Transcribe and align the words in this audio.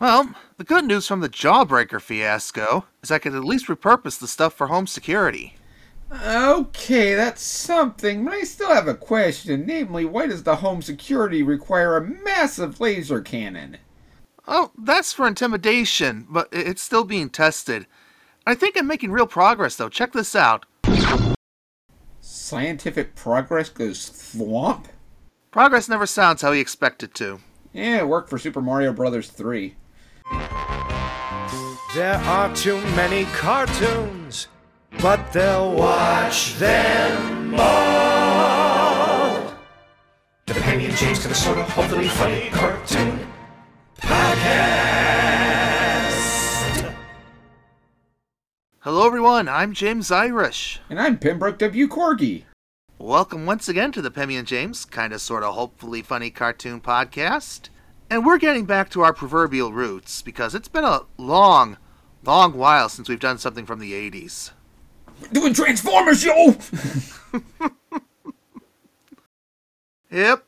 Well, 0.00 0.34
the 0.56 0.64
good 0.64 0.86
news 0.86 1.06
from 1.06 1.20
the 1.20 1.28
Jawbreaker 1.28 2.00
fiasco 2.00 2.86
is 3.02 3.10
I 3.10 3.18
could 3.18 3.34
at 3.34 3.44
least 3.44 3.66
repurpose 3.66 4.18
the 4.18 4.26
stuff 4.26 4.54
for 4.54 4.68
home 4.68 4.86
security. 4.86 5.56
Okay, 6.10 7.14
that's 7.14 7.42
something, 7.42 8.24
but 8.24 8.32
I 8.32 8.42
still 8.44 8.72
have 8.72 8.88
a 8.88 8.94
question. 8.94 9.66
Namely, 9.66 10.06
why 10.06 10.26
does 10.26 10.42
the 10.42 10.56
home 10.56 10.80
security 10.80 11.42
require 11.42 11.98
a 11.98 12.06
massive 12.06 12.80
laser 12.80 13.20
cannon? 13.20 13.76
Oh, 14.48 14.72
that's 14.76 15.12
for 15.12 15.28
intimidation, 15.28 16.26
but 16.30 16.48
it's 16.50 16.82
still 16.82 17.04
being 17.04 17.28
tested. 17.28 17.86
I 18.46 18.54
think 18.54 18.78
I'm 18.78 18.86
making 18.86 19.12
real 19.12 19.26
progress, 19.26 19.76
though. 19.76 19.90
Check 19.90 20.12
this 20.12 20.34
out. 20.34 20.64
Scientific 22.22 23.14
progress 23.14 23.68
goes 23.68 24.08
thwomp? 24.08 24.86
Progress 25.50 25.90
never 25.90 26.06
sounds 26.06 26.40
how 26.40 26.52
you 26.52 26.60
expect 26.62 27.02
it 27.02 27.12
to. 27.16 27.40
Yeah, 27.74 27.98
it 27.98 28.08
worked 28.08 28.30
for 28.30 28.38
Super 28.38 28.62
Mario 28.62 28.92
Brothers 28.94 29.28
3. 29.28 29.76
There 31.94 32.20
are 32.24 32.54
too 32.54 32.80
many 32.94 33.24
cartoons, 33.26 34.46
but 35.02 35.32
they'll 35.32 35.74
watch 35.74 36.54
them 36.54 37.54
all. 37.58 39.54
The 40.46 40.54
Pemmy 40.54 40.84
and 40.86 40.96
James 40.96 41.18
kind 41.18 41.32
of 41.32 41.36
sort 41.36 41.58
of 41.58 41.68
hopefully 41.70 42.06
funny 42.08 42.48
cartoon 42.50 43.26
podcast. 43.98 44.54
Hello, 48.80 49.04
everyone. 49.06 49.48
I'm 49.48 49.72
James 49.72 50.12
Irish. 50.12 50.80
And 50.88 51.00
I'm 51.00 51.18
Pembroke 51.18 51.58
W. 51.58 51.88
Corgi. 51.88 52.44
Welcome 52.98 53.46
once 53.46 53.68
again 53.68 53.90
to 53.92 54.02
the 54.02 54.10
Pemmy 54.12 54.36
and 54.38 54.46
James, 54.46 54.84
kind 54.84 55.12
of 55.12 55.20
sort 55.20 55.42
of 55.42 55.54
hopefully 55.54 56.02
funny 56.02 56.30
cartoon 56.30 56.80
podcast. 56.80 57.68
And 58.10 58.26
we're 58.26 58.38
getting 58.38 58.64
back 58.64 58.90
to 58.90 59.02
our 59.02 59.12
proverbial 59.12 59.72
roots 59.72 60.20
because 60.20 60.54
it's 60.54 60.68
been 60.68 60.84
a 60.84 61.02
long, 61.16 61.76
long 62.24 62.54
while 62.54 62.88
since 62.88 63.08
we've 63.08 63.20
done 63.20 63.38
something 63.38 63.64
from 63.64 63.78
the 63.78 63.92
80s. 63.92 64.50
Doing 65.32 65.54
Transformers, 65.54 66.24
yo! 66.24 66.56
Yep. 70.10 70.44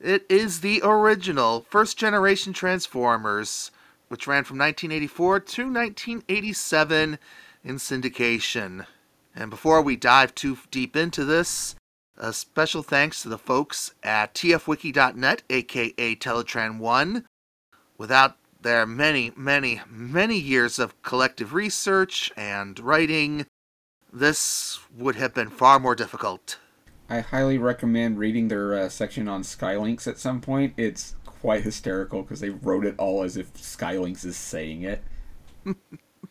It 0.00 0.24
is 0.28 0.60
the 0.60 0.80
original 0.84 1.66
first 1.68 1.98
generation 1.98 2.52
Transformers, 2.52 3.72
which 4.08 4.28
ran 4.28 4.44
from 4.44 4.58
1984 4.58 5.40
to 5.40 5.62
1987 5.62 7.18
in 7.64 7.76
syndication. 7.76 8.86
And 9.34 9.50
before 9.50 9.82
we 9.82 9.96
dive 9.96 10.34
too 10.34 10.58
deep 10.70 10.94
into 10.94 11.24
this, 11.24 11.74
a 12.18 12.32
special 12.32 12.82
thanks 12.82 13.22
to 13.22 13.28
the 13.28 13.38
folks 13.38 13.94
at 14.02 14.34
tfwiki.net, 14.34 15.42
aka 15.50 16.16
Teletran1. 16.16 17.24
Without 17.98 18.36
their 18.60 18.86
many, 18.86 19.32
many, 19.36 19.80
many 19.88 20.38
years 20.38 20.78
of 20.78 21.00
collective 21.02 21.54
research 21.54 22.32
and 22.36 22.78
writing, 22.80 23.46
this 24.12 24.78
would 24.96 25.16
have 25.16 25.34
been 25.34 25.50
far 25.50 25.78
more 25.78 25.94
difficult. 25.94 26.58
I 27.08 27.20
highly 27.20 27.58
recommend 27.58 28.18
reading 28.18 28.48
their 28.48 28.74
uh, 28.74 28.88
section 28.88 29.28
on 29.28 29.42
Skylynx 29.42 30.06
at 30.06 30.18
some 30.18 30.40
point. 30.40 30.74
It's 30.76 31.14
quite 31.24 31.62
hysterical 31.62 32.22
because 32.22 32.40
they 32.40 32.50
wrote 32.50 32.84
it 32.84 32.96
all 32.98 33.22
as 33.22 33.36
if 33.36 33.52
Skylynx 33.54 34.24
is 34.24 34.36
saying 34.36 34.82
it. 34.82 35.02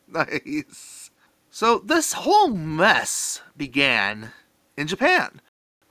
Nice. 0.08 1.12
So 1.50 1.80
this 1.80 2.14
whole 2.14 2.48
mess 2.48 3.42
began 3.58 4.32
in 4.78 4.88
Japan 4.88 5.42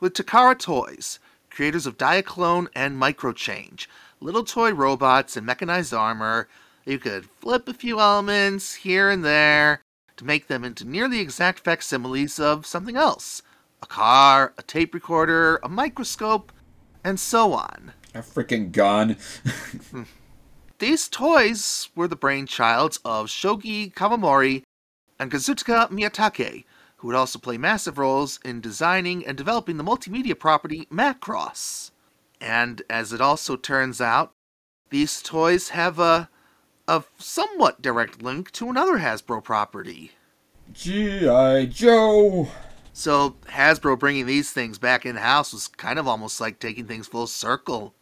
with 0.05 0.13
Takara 0.13 0.59
Toys, 0.59 1.19
creators 1.49 1.87
of 1.87 1.97
Diaclone 1.97 2.67
and 2.77 3.01
Microchange, 3.01 3.87
little 4.21 4.45
toy 4.45 4.71
robots 4.71 5.35
and 5.35 5.47
mechanized 5.47 5.95
armor. 5.95 6.47
You 6.85 6.99
could 6.99 7.25
flip 7.25 7.67
a 7.69 7.73
few 7.73 7.99
elements 7.99 8.75
here 8.75 9.09
and 9.09 9.25
there 9.25 9.81
to 10.19 10.27
make 10.27 10.47
them 10.47 10.63
into 10.63 10.85
nearly 10.85 11.21
exact 11.21 11.61
facsimiles 11.61 12.39
of 12.39 12.67
something 12.67 12.99
else 12.99 13.41
a 13.83 13.87
car, 13.87 14.53
a 14.59 14.63
tape 14.63 14.93
recorder, 14.93 15.59
a 15.63 15.71
microscope, 15.71 16.53
and 17.03 17.19
so 17.19 17.55
on. 17.55 17.93
A 18.15 18.19
freaking 18.19 18.73
gun. 18.73 19.17
These 20.81 21.09
toys 21.09 21.89
were 21.97 22.09
the 22.09 22.15
brainchilds 22.15 22.99
of 23.07 23.31
Shoji 23.31 23.89
Kawamori 23.89 24.65
and 25.19 25.33
Kazutaka 25.33 25.91
Miyatake, 25.91 26.65
who 27.05 27.09
would 27.09 27.17
also 27.17 27.39
play 27.39 27.59
massive 27.59 27.99
roles 27.99 28.41
in 28.47 28.63
designing 28.63 29.27
and 29.27 29.37
developing 29.37 29.77
the 29.77 29.85
multimedia 29.85 30.39
property 30.39 30.89
Macross. 30.91 31.91
And 32.41 32.81
as 32.89 33.13
it 33.13 33.21
also 33.21 33.57
turns 33.57 34.01
out, 34.01 34.33
these 34.89 35.21
toys 35.21 35.69
have 35.69 35.99
a, 35.99 36.31
a 36.89 37.05
somewhat 37.19 37.83
direct 37.83 38.23
link 38.23 38.51
to 38.53 38.71
another 38.71 39.01
Hasbro 39.01 39.45
property. 39.45 40.13
G.I. 40.73 41.67
Joe! 41.67 42.49
So 42.95 43.37
Hasbro 43.49 43.99
bringing 43.99 44.25
these 44.25 44.51
things 44.53 44.79
back 44.79 45.05
in 45.05 45.17
house 45.17 45.53
was 45.53 45.69
kind 45.69 45.99
of 45.99 46.09
almost 46.09 46.41
like 46.41 46.59
taking 46.59 46.87
things 46.87 47.07
full 47.07 47.27
circle. 47.27 47.93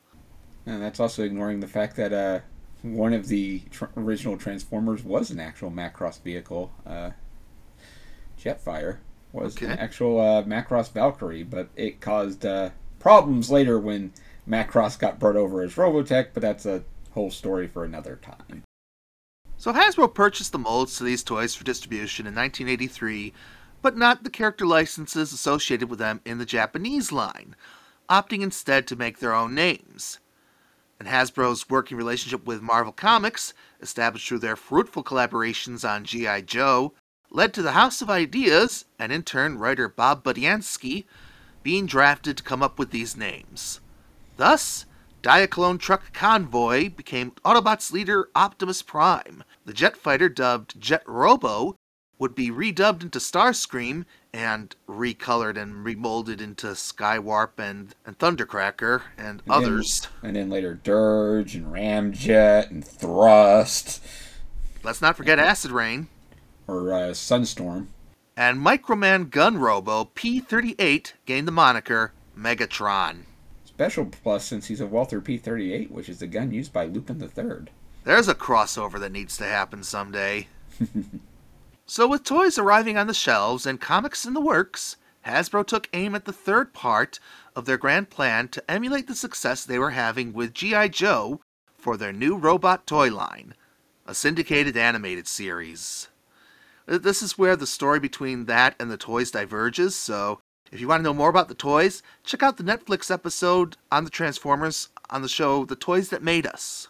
And 0.64 0.80
that's 0.80 1.00
also 1.00 1.24
ignoring 1.24 1.58
the 1.58 1.66
fact 1.66 1.96
that 1.96 2.12
uh, 2.12 2.38
one 2.82 3.14
of 3.14 3.26
the 3.26 3.62
tr- 3.72 3.86
original 3.96 4.36
Transformers 4.36 5.02
was 5.02 5.32
an 5.32 5.40
actual 5.40 5.72
Macross 5.72 6.22
vehicle. 6.22 6.70
Uh, 6.86 7.10
Jetfire 8.42 8.98
was 9.32 9.60
an 9.62 9.72
actual 9.72 10.20
uh, 10.20 10.42
Macross 10.42 10.92
Valkyrie, 10.92 11.42
but 11.42 11.68
it 11.76 12.00
caused 12.00 12.44
uh, 12.44 12.70
problems 12.98 13.50
later 13.50 13.78
when 13.78 14.12
Macross 14.48 14.98
got 14.98 15.18
brought 15.18 15.36
over 15.36 15.62
as 15.62 15.74
Robotech, 15.74 16.28
but 16.34 16.42
that's 16.42 16.66
a 16.66 16.84
whole 17.12 17.30
story 17.30 17.66
for 17.66 17.84
another 17.84 18.16
time. 18.16 18.62
So 19.56 19.72
Hasbro 19.72 20.12
purchased 20.12 20.52
the 20.52 20.58
molds 20.58 20.96
to 20.96 21.04
these 21.04 21.22
toys 21.22 21.54
for 21.54 21.64
distribution 21.64 22.26
in 22.26 22.34
1983, 22.34 23.32
but 23.80 23.96
not 23.96 24.24
the 24.24 24.30
character 24.30 24.66
licenses 24.66 25.32
associated 25.32 25.88
with 25.88 25.98
them 25.98 26.20
in 26.24 26.38
the 26.38 26.44
Japanese 26.44 27.12
line, 27.12 27.54
opting 28.10 28.42
instead 28.42 28.86
to 28.88 28.96
make 28.96 29.18
their 29.18 29.32
own 29.32 29.54
names. 29.54 30.18
And 30.98 31.08
Hasbro's 31.08 31.70
working 31.70 31.96
relationship 31.96 32.44
with 32.44 32.60
Marvel 32.60 32.92
Comics, 32.92 33.54
established 33.80 34.28
through 34.28 34.40
their 34.40 34.56
fruitful 34.56 35.04
collaborations 35.04 35.88
on 35.88 36.04
G.I. 36.04 36.42
Joe, 36.42 36.92
led 37.32 37.54
to 37.54 37.62
the 37.62 37.72
House 37.72 38.02
of 38.02 38.10
Ideas, 38.10 38.84
and 38.98 39.10
in 39.10 39.22
turn 39.22 39.58
writer 39.58 39.88
Bob 39.88 40.22
Budiansky, 40.22 41.04
being 41.62 41.86
drafted 41.86 42.36
to 42.36 42.42
come 42.42 42.62
up 42.62 42.78
with 42.78 42.90
these 42.90 43.16
names. 43.16 43.80
Thus, 44.36 44.84
Diaclone 45.22 45.78
Truck 45.78 46.12
Convoy 46.12 46.90
became 46.90 47.32
Autobots 47.44 47.92
leader 47.92 48.28
Optimus 48.34 48.82
Prime. 48.82 49.44
The 49.64 49.72
jet 49.72 49.96
fighter, 49.96 50.28
dubbed 50.28 50.80
Jet 50.80 51.02
Robo, 51.06 51.76
would 52.18 52.34
be 52.34 52.50
redubbed 52.50 53.02
into 53.02 53.18
Starscream 53.18 54.04
and 54.32 54.74
recolored 54.88 55.56
and 55.56 55.84
remolded 55.86 56.40
into 56.40 56.68
Skywarp 56.68 57.58
and, 57.58 57.94
and 58.04 58.18
Thundercracker 58.18 59.02
and, 59.16 59.40
then- 59.40 59.50
others. 59.50 60.08
And 60.22 60.36
then 60.36 60.50
later 60.50 60.74
Dirge 60.74 61.54
and 61.54 61.66
Ramjet 61.66 62.70
and 62.70 62.84
Thrust 62.84 64.04
Let's 64.84 65.00
not 65.00 65.16
forget 65.16 65.38
Acid 65.38 65.70
Rain. 65.70 66.08
Or 66.72 66.92
uh, 66.92 67.10
Sunstorm. 67.10 67.88
And 68.36 68.58
Microman 68.58 69.28
Gun 69.28 69.58
Robo 69.58 70.06
P38 70.14 71.12
gained 71.26 71.46
the 71.46 71.52
moniker 71.52 72.12
Megatron. 72.36 73.24
Special 73.64 74.06
plus 74.06 74.44
since 74.44 74.66
he's 74.66 74.80
a 74.80 74.86
Walther 74.86 75.20
P38, 75.20 75.90
which 75.90 76.08
is 76.08 76.18
the 76.18 76.26
gun 76.26 76.50
used 76.50 76.72
by 76.72 76.86
Lupin 76.86 77.18
the 77.18 77.28
Third. 77.28 77.70
There's 78.04 78.28
a 78.28 78.34
crossover 78.34 78.98
that 79.00 79.12
needs 79.12 79.36
to 79.36 79.44
happen 79.44 79.82
someday. 79.82 80.48
so, 81.86 82.08
with 82.08 82.24
toys 82.24 82.58
arriving 82.58 82.96
on 82.96 83.06
the 83.06 83.14
shelves 83.14 83.66
and 83.66 83.80
comics 83.80 84.24
in 84.24 84.34
the 84.34 84.40
works, 84.40 84.96
Hasbro 85.26 85.66
took 85.66 85.88
aim 85.92 86.14
at 86.14 86.24
the 86.24 86.32
third 86.32 86.72
part 86.72 87.20
of 87.54 87.64
their 87.64 87.78
grand 87.78 88.10
plan 88.10 88.48
to 88.48 88.70
emulate 88.70 89.06
the 89.06 89.14
success 89.14 89.64
they 89.64 89.78
were 89.78 89.90
having 89.90 90.32
with 90.32 90.54
G.I. 90.54 90.88
Joe 90.88 91.40
for 91.76 91.96
their 91.96 92.12
new 92.12 92.36
robot 92.36 92.86
toy 92.86 93.10
line, 93.10 93.54
a 94.06 94.14
syndicated 94.14 94.76
animated 94.76 95.28
series. 95.28 96.08
This 96.86 97.22
is 97.22 97.38
where 97.38 97.56
the 97.56 97.66
story 97.66 98.00
between 98.00 98.46
that 98.46 98.74
and 98.80 98.90
the 98.90 98.96
toys 98.96 99.30
diverges, 99.30 99.94
so 99.94 100.40
if 100.72 100.80
you 100.80 100.88
want 100.88 101.00
to 101.00 101.04
know 101.04 101.14
more 101.14 101.28
about 101.28 101.48
the 101.48 101.54
toys, 101.54 102.02
check 102.24 102.42
out 102.42 102.56
the 102.56 102.64
Netflix 102.64 103.10
episode 103.10 103.76
on 103.90 104.04
the 104.04 104.10
Transformers 104.10 104.88
on 105.10 105.20
the 105.22 105.28
show 105.28 105.64
The 105.64 105.76
Toys 105.76 106.08
That 106.08 106.22
Made 106.22 106.46
Us. 106.46 106.88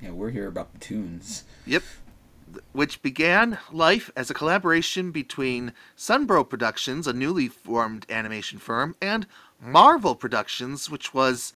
Yeah, 0.00 0.10
we're 0.10 0.30
here 0.30 0.48
about 0.48 0.72
the 0.72 0.78
tunes. 0.78 1.44
Yep. 1.64 1.82
Which 2.72 3.00
began 3.00 3.58
life 3.72 4.10
as 4.14 4.30
a 4.30 4.34
collaboration 4.34 5.10
between 5.10 5.72
Sunbow 5.96 6.46
Productions, 6.48 7.06
a 7.06 7.14
newly 7.14 7.48
formed 7.48 8.04
animation 8.10 8.58
firm, 8.58 8.94
and 9.00 9.26
Marvel 9.58 10.14
Productions, 10.14 10.90
which 10.90 11.14
was 11.14 11.54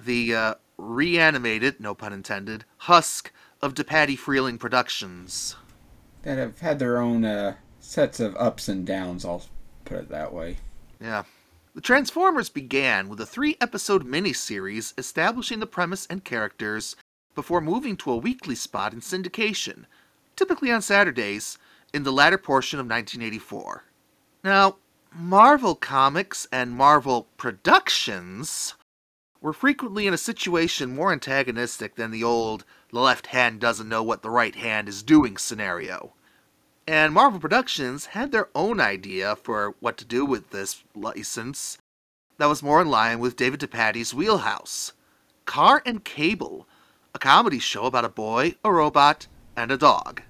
the 0.00 0.34
uh, 0.34 0.54
reanimated, 0.76 1.78
no 1.78 1.94
pun 1.94 2.12
intended, 2.12 2.64
husk 2.78 3.30
of 3.60 3.74
DePatie-Freleng 3.74 4.58
Productions. 4.58 5.54
That 6.22 6.38
have 6.38 6.60
had 6.60 6.78
their 6.78 6.98
own 6.98 7.24
uh, 7.24 7.56
sets 7.80 8.20
of 8.20 8.36
ups 8.36 8.68
and 8.68 8.86
downs, 8.86 9.24
I'll 9.24 9.44
put 9.84 9.98
it 9.98 10.08
that 10.08 10.32
way. 10.32 10.58
Yeah. 11.00 11.24
The 11.74 11.80
Transformers 11.80 12.48
began 12.48 13.08
with 13.08 13.20
a 13.20 13.26
three 13.26 13.56
episode 13.60 14.06
miniseries 14.06 14.92
establishing 14.98 15.58
the 15.58 15.66
premise 15.66 16.06
and 16.06 16.24
characters 16.24 16.96
before 17.34 17.60
moving 17.60 17.96
to 17.96 18.10
a 18.10 18.16
weekly 18.16 18.54
spot 18.54 18.92
in 18.92 19.00
syndication, 19.00 19.86
typically 20.36 20.70
on 20.70 20.82
Saturdays, 20.82 21.58
in 21.92 22.02
the 22.02 22.12
latter 22.12 22.38
portion 22.38 22.78
of 22.78 22.86
1984. 22.86 23.84
Now, 24.44 24.76
Marvel 25.14 25.74
Comics 25.74 26.46
and 26.52 26.72
Marvel 26.72 27.28
Productions 27.36 28.74
were 29.40 29.52
frequently 29.52 30.06
in 30.06 30.14
a 30.14 30.18
situation 30.18 30.94
more 30.94 31.12
antagonistic 31.12 31.96
than 31.96 32.10
the 32.10 32.24
old 32.24 32.64
the 32.92 33.00
left 33.00 33.28
hand 33.28 33.60
doesn't 33.60 33.88
know 33.88 34.02
what 34.02 34.22
the 34.22 34.30
right 34.30 34.54
hand 34.54 34.88
is 34.88 35.02
doing 35.02 35.36
scenario. 35.36 36.12
And 36.86 37.14
Marvel 37.14 37.40
Productions 37.40 38.06
had 38.06 38.32
their 38.32 38.48
own 38.54 38.80
idea 38.80 39.36
for 39.36 39.74
what 39.80 39.96
to 39.98 40.04
do 40.04 40.24
with 40.26 40.50
this 40.50 40.82
license 40.94 41.78
that 42.38 42.48
was 42.48 42.62
more 42.62 42.82
in 42.82 42.90
line 42.90 43.18
with 43.18 43.36
David 43.36 43.60
DePatie's 43.60 44.12
wheelhouse. 44.12 44.92
Car 45.44 45.82
and 45.86 46.04
Cable, 46.04 46.66
a 47.14 47.18
comedy 47.18 47.58
show 47.58 47.84
about 47.84 48.04
a 48.04 48.08
boy, 48.08 48.56
a 48.64 48.72
robot, 48.72 49.26
and 49.56 49.70
a 49.70 49.76
dog. 49.76 50.22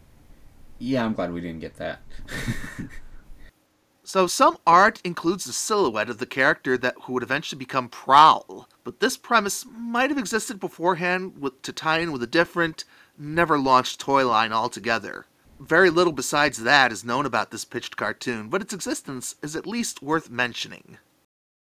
Yeah, 0.79 1.05
I'm 1.05 1.14
glad 1.14 1.32
we 1.32 1.41
didn't 1.41 1.61
get 1.61 1.76
that. 1.76 2.00
So 4.12 4.26
some 4.26 4.59
art 4.67 5.00
includes 5.05 5.47
the 5.47 5.55
silhouette 5.55 6.11
of 6.11 6.19
the 6.19 6.26
character 6.26 6.76
that 6.76 6.97
who 7.05 7.14
would 7.14 7.23
eventually 7.23 7.59
become 7.59 7.88
Prowl, 7.88 8.69
but 8.85 9.00
this 9.00 9.17
premise 9.17 9.64
might 9.64 10.11
have 10.11 10.19
existed 10.19 10.61
beforehand 10.61 11.41
with, 11.41 11.62
to 11.62 11.73
tie 11.73 12.00
in 12.00 12.12
with 12.12 12.23
a 12.23 12.26
different, 12.26 12.85
never 13.17 13.59
launched 13.59 14.00
toy 14.00 14.29
line 14.29 14.53
altogether. 14.53 15.25
Very 15.59 15.88
little 15.88 16.12
besides 16.12 16.59
that 16.59 16.93
is 16.93 17.06
known 17.06 17.25
about 17.25 17.50
this 17.50 17.64
pitched 17.64 17.97
cartoon, 17.97 18.50
but 18.50 18.61
its 18.61 18.75
existence 18.75 19.37
is 19.41 19.56
at 19.56 19.67
least 19.67 20.03
worth 20.03 20.29
mentioning. 20.29 20.99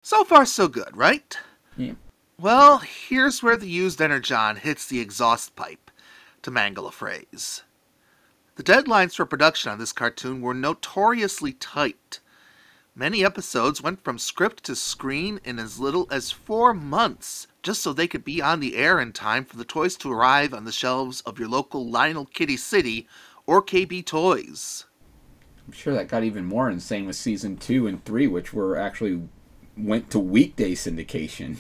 So 0.03 0.25
far, 0.25 0.45
so 0.45 0.67
good, 0.67 0.97
right? 0.97 1.39
Yeah. 1.77 1.93
Well, 2.37 2.79
here's 2.79 3.45
where 3.45 3.57
the 3.57 3.69
used 3.69 4.03
energon 4.03 4.57
hits 4.57 4.89
the 4.89 4.99
exhaust 4.99 5.55
pipe, 5.55 5.89
to 6.43 6.51
mangle 6.51 6.89
a 6.89 6.91
phrase. 6.91 7.63
The 8.57 8.65
deadlines 8.65 9.15
for 9.15 9.25
production 9.25 9.71
on 9.71 9.79
this 9.79 9.93
cartoon 9.93 10.41
were 10.41 10.53
notoriously 10.53 11.53
tight. 11.53 12.19
Many 12.97 13.25
episodes 13.25 13.83
went 13.83 14.05
from 14.05 14.19
script 14.19 14.63
to 14.65 14.77
screen 14.77 15.41
in 15.43 15.59
as 15.59 15.81
little 15.81 16.07
as 16.13 16.31
four 16.31 16.73
months, 16.73 17.49
just 17.61 17.83
so 17.83 17.93
they 17.93 18.07
could 18.07 18.25
be 18.25 18.41
on 18.41 18.61
the 18.61 18.77
air 18.77 19.01
in 19.01 19.13
time 19.13 19.45
for 19.45 19.57
the 19.57 19.65
toys 19.65 19.97
to 19.97 20.13
arrive 20.13 20.55
on 20.55 20.65
the 20.65 20.71
shelves 20.71 21.21
of 21.23 21.37
your 21.41 21.49
local 21.49 21.91
Lionel 21.91 22.25
Kiddie 22.25 22.57
City 22.57 23.09
or 23.47 23.61
KB 23.61 24.07
Toys. 24.07 24.85
I'm 25.67 25.73
sure 25.73 25.93
that 25.93 26.07
got 26.07 26.23
even 26.23 26.45
more 26.45 26.71
insane 26.71 27.07
with 27.07 27.17
season 27.17 27.57
two 27.57 27.89
and 27.89 28.05
three, 28.05 28.29
which 28.29 28.53
were 28.53 28.77
actually 28.77 29.23
went 29.77 30.09
to 30.11 30.21
weekday 30.21 30.77
syndication. 30.77 31.57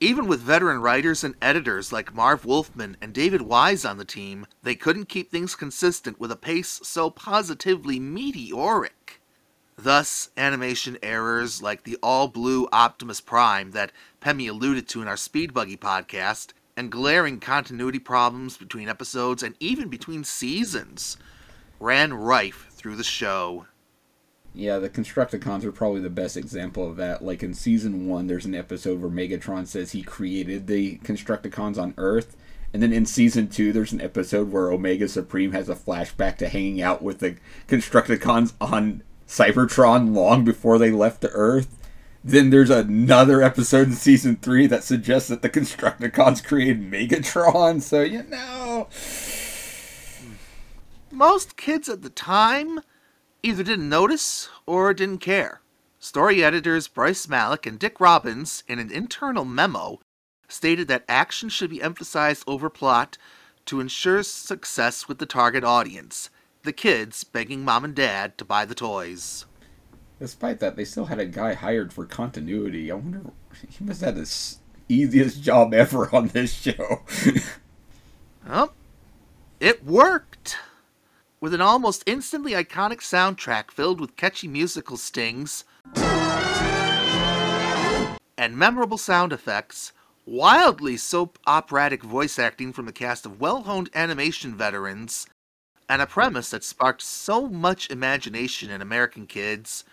Even 0.00 0.26
with 0.26 0.40
veteran 0.40 0.82
writers 0.82 1.24
and 1.24 1.34
editors 1.40 1.94
like 1.94 2.14
Marv 2.14 2.44
Wolfman 2.44 2.98
and 3.00 3.14
David 3.14 3.40
Wise 3.40 3.86
on 3.86 3.96
the 3.96 4.04
team, 4.04 4.46
they 4.62 4.74
couldn't 4.74 5.08
keep 5.08 5.30
things 5.30 5.56
consistent 5.56 6.20
with 6.20 6.30
a 6.30 6.36
pace 6.36 6.80
so 6.82 7.08
positively 7.08 7.98
meteoric. 7.98 9.22
Thus, 9.76 10.30
animation 10.36 10.98
errors 11.02 11.62
like 11.62 11.82
the 11.82 11.98
all 12.02 12.28
blue 12.28 12.68
Optimus 12.72 13.20
Prime 13.20 13.72
that 13.72 13.92
Pemmy 14.20 14.48
alluded 14.48 14.88
to 14.88 15.02
in 15.02 15.08
our 15.08 15.16
Speed 15.16 15.52
Buggy 15.52 15.76
podcast, 15.76 16.52
and 16.76 16.90
glaring 16.90 17.40
continuity 17.40 17.98
problems 17.98 18.56
between 18.56 18.88
episodes 18.88 19.42
and 19.42 19.54
even 19.60 19.88
between 19.88 20.24
seasons 20.24 21.16
ran 21.80 22.12
rife 22.14 22.68
through 22.70 22.96
the 22.96 23.04
show. 23.04 23.66
Yeah, 24.54 24.78
the 24.78 24.88
Constructicons 24.88 25.64
are 25.64 25.72
probably 25.72 26.00
the 26.00 26.10
best 26.10 26.36
example 26.36 26.88
of 26.88 26.96
that. 26.96 27.22
Like 27.22 27.42
in 27.42 27.54
season 27.54 28.06
one, 28.06 28.28
there's 28.28 28.46
an 28.46 28.54
episode 28.54 29.00
where 29.00 29.10
Megatron 29.10 29.66
says 29.66 29.92
he 29.92 30.02
created 30.02 30.66
the 30.66 30.98
Constructicons 30.98 31.76
on 31.76 31.94
Earth. 31.96 32.36
And 32.72 32.82
then 32.82 32.92
in 32.92 33.06
season 33.06 33.48
two, 33.48 33.72
there's 33.72 33.92
an 33.92 34.00
episode 34.00 34.50
where 34.50 34.70
Omega 34.70 35.08
Supreme 35.08 35.52
has 35.52 35.68
a 35.68 35.74
flashback 35.74 36.36
to 36.38 36.48
hanging 36.48 36.80
out 36.82 37.02
with 37.02 37.18
the 37.18 37.36
Constructicons 37.68 38.52
on 38.60 39.02
Cybertron 39.26 40.14
long 40.14 40.44
before 40.44 40.78
they 40.78 40.90
left 40.90 41.20
the 41.20 41.30
Earth. 41.30 41.76
Then 42.22 42.50
there's 42.50 42.70
another 42.70 43.42
episode 43.42 43.88
in 43.88 43.94
season 43.94 44.36
three 44.36 44.66
that 44.66 44.82
suggests 44.82 45.28
that 45.28 45.42
the 45.42 45.50
Constructicons 45.50 46.42
created 46.42 46.90
Megatron. 46.90 47.82
So, 47.82 48.00
you 48.00 48.22
know. 48.22 48.88
Most 51.10 51.56
kids 51.56 51.88
at 51.88 52.02
the 52.02 52.10
time 52.10 52.80
either 53.42 53.62
didn't 53.62 53.88
notice 53.88 54.48
or 54.66 54.94
didn't 54.94 55.18
care. 55.18 55.60
Story 55.98 56.42
editors 56.42 56.88
Bryce 56.88 57.28
Malek 57.28 57.66
and 57.66 57.78
Dick 57.78 58.00
Robbins, 58.00 58.64
in 58.66 58.78
an 58.78 58.90
internal 58.90 59.44
memo, 59.44 60.00
stated 60.48 60.88
that 60.88 61.04
action 61.08 61.48
should 61.48 61.70
be 61.70 61.82
emphasized 61.82 62.44
over 62.46 62.70
plot 62.70 63.18
to 63.66 63.80
ensure 63.80 64.22
success 64.22 65.08
with 65.08 65.18
the 65.18 65.26
target 65.26 65.64
audience 65.64 66.30
the 66.64 66.72
kids 66.72 67.24
begging 67.24 67.64
mom 67.64 67.84
and 67.84 67.94
dad 67.94 68.36
to 68.38 68.44
buy 68.44 68.64
the 68.64 68.74
toys. 68.74 69.46
Despite 70.18 70.60
that, 70.60 70.76
they 70.76 70.84
still 70.84 71.06
had 71.06 71.18
a 71.18 71.26
guy 71.26 71.54
hired 71.54 71.92
for 71.92 72.06
continuity. 72.06 72.90
I 72.90 72.94
wonder, 72.94 73.22
he 73.68 73.84
must 73.84 74.00
have 74.00 74.16
had 74.16 74.24
the 74.24 74.56
easiest 74.88 75.42
job 75.42 75.74
ever 75.74 76.14
on 76.14 76.28
this 76.28 76.52
show. 76.52 77.02
well, 78.48 78.74
it 79.60 79.84
worked. 79.84 80.56
With 81.40 81.52
an 81.52 81.60
almost 81.60 82.02
instantly 82.06 82.52
iconic 82.52 83.00
soundtrack 83.00 83.70
filled 83.70 84.00
with 84.00 84.16
catchy 84.16 84.48
musical 84.48 84.96
stings 84.96 85.64
and 88.38 88.56
memorable 88.56 88.98
sound 88.98 89.32
effects, 89.32 89.92
wildly 90.26 90.96
soap 90.96 91.38
operatic 91.46 92.02
voice 92.02 92.38
acting 92.38 92.72
from 92.72 92.86
the 92.86 92.92
cast 92.92 93.26
of 93.26 93.40
well 93.40 93.62
honed 93.62 93.90
animation 93.94 94.54
veterans, 94.54 95.26
and 95.88 96.00
a 96.00 96.06
premise 96.06 96.50
that 96.50 96.64
sparked 96.64 97.02
so 97.02 97.48
much 97.48 97.90
imagination 97.90 98.70
in 98.70 98.80
American 98.80 99.26
kids, 99.26 99.84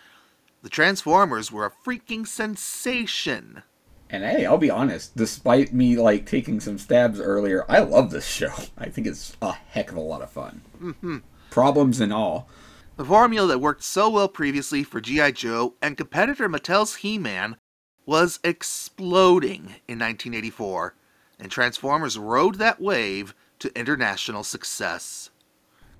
the 0.62 0.68
Transformers 0.68 1.50
were 1.50 1.66
a 1.66 1.70
freaking 1.70 2.26
sensation. 2.26 3.62
And 4.08 4.24
hey, 4.24 4.44
I'll 4.44 4.58
be 4.58 4.70
honest, 4.70 5.16
despite 5.16 5.72
me 5.72 5.96
like 5.96 6.26
taking 6.26 6.60
some 6.60 6.78
stabs 6.78 7.18
earlier, 7.18 7.64
I 7.68 7.80
love 7.80 8.10
this 8.10 8.26
show. 8.26 8.52
I 8.78 8.88
think 8.88 9.06
it's 9.06 9.36
a 9.40 9.52
heck 9.52 9.90
of 9.90 9.96
a 9.96 10.00
lot 10.00 10.22
of 10.22 10.30
fun. 10.30 10.62
Mm-hmm. 10.80 11.18
Problems 11.50 12.00
and 12.00 12.12
all. 12.12 12.48
The 12.96 13.04
formula 13.06 13.48
that 13.48 13.58
worked 13.58 13.82
so 13.82 14.10
well 14.10 14.28
previously 14.28 14.84
for 14.84 15.00
G.I. 15.00 15.32
Joe 15.32 15.74
and 15.80 15.96
competitor 15.96 16.48
Mattel's 16.48 16.96
He 16.96 17.16
Man 17.16 17.56
was 18.04 18.38
exploding 18.44 19.76
in 19.88 19.98
1984, 19.98 20.94
and 21.40 21.50
Transformers 21.50 22.18
rode 22.18 22.56
that 22.56 22.80
wave 22.80 23.34
to 23.60 23.78
international 23.78 24.44
success. 24.44 25.30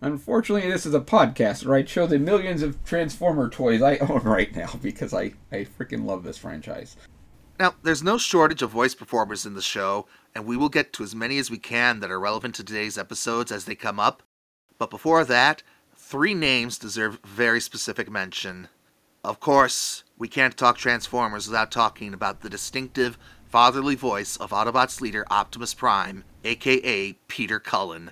Unfortunately, 0.03 0.69
this 0.69 0.85
is 0.85 0.95
a 0.95 1.01
podcast 1.01 1.65
where 1.65 1.77
I 1.77 1.85
show 1.85 2.09
the 2.09 2.19
millions 2.19 2.61
of 2.61 2.85
Transformer 2.85 3.49
toys 3.49 3.81
I 3.81 3.99
own 3.99 4.19
right 4.25 4.55
now 4.55 4.75
because 4.83 5.15
I, 5.15 5.35
I 5.53 5.65
freaking 5.79 6.05
love 6.05 6.25
this 6.25 6.39
franchise. 6.39 6.97
Now, 7.61 7.77
there's 7.85 8.03
no 8.03 8.19
shortage 8.19 8.63
of 8.63 8.71
voice 8.71 8.97
performers 8.97 9.47
in 9.47 9.55
the 9.55 9.63
show, 9.63 10.09
and 10.35 10.45
we 10.45 10.57
will 10.57 10.69
get 10.69 10.93
to 10.95 11.05
as 11.05 11.15
many 11.15 11.39
as 11.39 11.53
we 11.53 11.59
can 11.59 12.01
that 12.01 12.11
are 12.11 12.19
relevant 12.19 12.57
to 12.57 12.65
today's 12.65 12.99
episodes 12.99 13.53
as 13.53 13.65
they 13.65 13.77
come 13.77 14.01
up. 14.01 14.25
But 14.77 14.91
before 14.91 15.25
that, 15.25 15.63
three 15.95 16.35
names 16.35 16.79
deserve 16.79 17.21
very 17.25 17.61
specific 17.61 18.11
mention. 18.11 18.67
Of 19.23 19.39
course, 19.39 20.03
we 20.19 20.27
can't 20.27 20.57
talk 20.57 20.79
Transformers 20.79 21.47
without 21.47 21.71
talking 21.71 22.13
about 22.13 22.41
the 22.41 22.51
distinctive, 22.51 23.17
fatherly 23.49 23.95
voice 23.95 24.37
of 24.37 24.51
Autobots 24.51 25.01
leader 25.01 25.25
Optimus 25.31 25.75
Prime, 25.75 26.25
aka 26.43 27.13
Peter 27.29 27.61
Cullen 27.61 28.11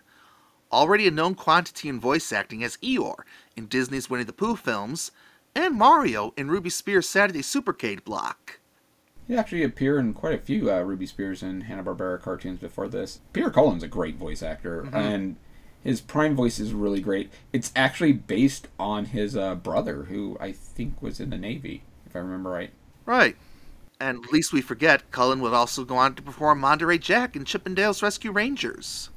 already 0.72 1.06
a 1.06 1.10
known 1.10 1.34
quantity 1.34 1.88
in 1.88 2.00
voice 2.00 2.32
acting 2.32 2.62
as 2.62 2.76
Eeyore 2.78 3.24
in 3.56 3.66
Disney's 3.66 4.08
Winnie 4.08 4.24
the 4.24 4.32
Pooh 4.32 4.56
films, 4.56 5.10
and 5.54 5.74
Mario 5.74 6.32
in 6.36 6.50
Ruby 6.50 6.70
Spears' 6.70 7.08
Saturday 7.08 7.42
Supercade 7.42 8.04
block. 8.04 8.60
He 9.26 9.36
actually 9.36 9.62
appeared 9.62 10.00
in 10.00 10.14
quite 10.14 10.34
a 10.34 10.42
few 10.42 10.72
uh, 10.72 10.80
Ruby 10.80 11.06
Spears 11.06 11.42
and 11.42 11.64
Hanna-Barbera 11.64 12.20
cartoons 12.20 12.58
before 12.58 12.88
this. 12.88 13.20
Peter 13.32 13.50
Cullen's 13.50 13.82
a 13.82 13.88
great 13.88 14.16
voice 14.16 14.42
actor, 14.42 14.82
mm-hmm. 14.82 14.96
and 14.96 15.36
his 15.82 16.00
prime 16.00 16.34
voice 16.34 16.58
is 16.58 16.72
really 16.72 17.00
great. 17.00 17.30
It's 17.52 17.72
actually 17.76 18.12
based 18.12 18.68
on 18.78 19.06
his 19.06 19.36
uh, 19.36 19.54
brother, 19.54 20.04
who 20.04 20.36
I 20.40 20.52
think 20.52 21.00
was 21.00 21.20
in 21.20 21.30
the 21.30 21.38
Navy, 21.38 21.84
if 22.06 22.16
I 22.16 22.18
remember 22.20 22.50
right. 22.50 22.70
Right. 23.06 23.36
And 24.00 24.24
least 24.32 24.52
we 24.52 24.62
forget, 24.62 25.10
Cullen 25.10 25.40
would 25.40 25.52
also 25.52 25.84
go 25.84 25.96
on 25.96 26.14
to 26.14 26.22
perform 26.22 26.60
Monterey 26.60 26.98
Jack 26.98 27.36
in 27.36 27.44
Chip 27.44 27.66
'n 27.66 27.74
Dale's 27.74 28.02
Rescue 28.02 28.32
Rangers 28.32 29.09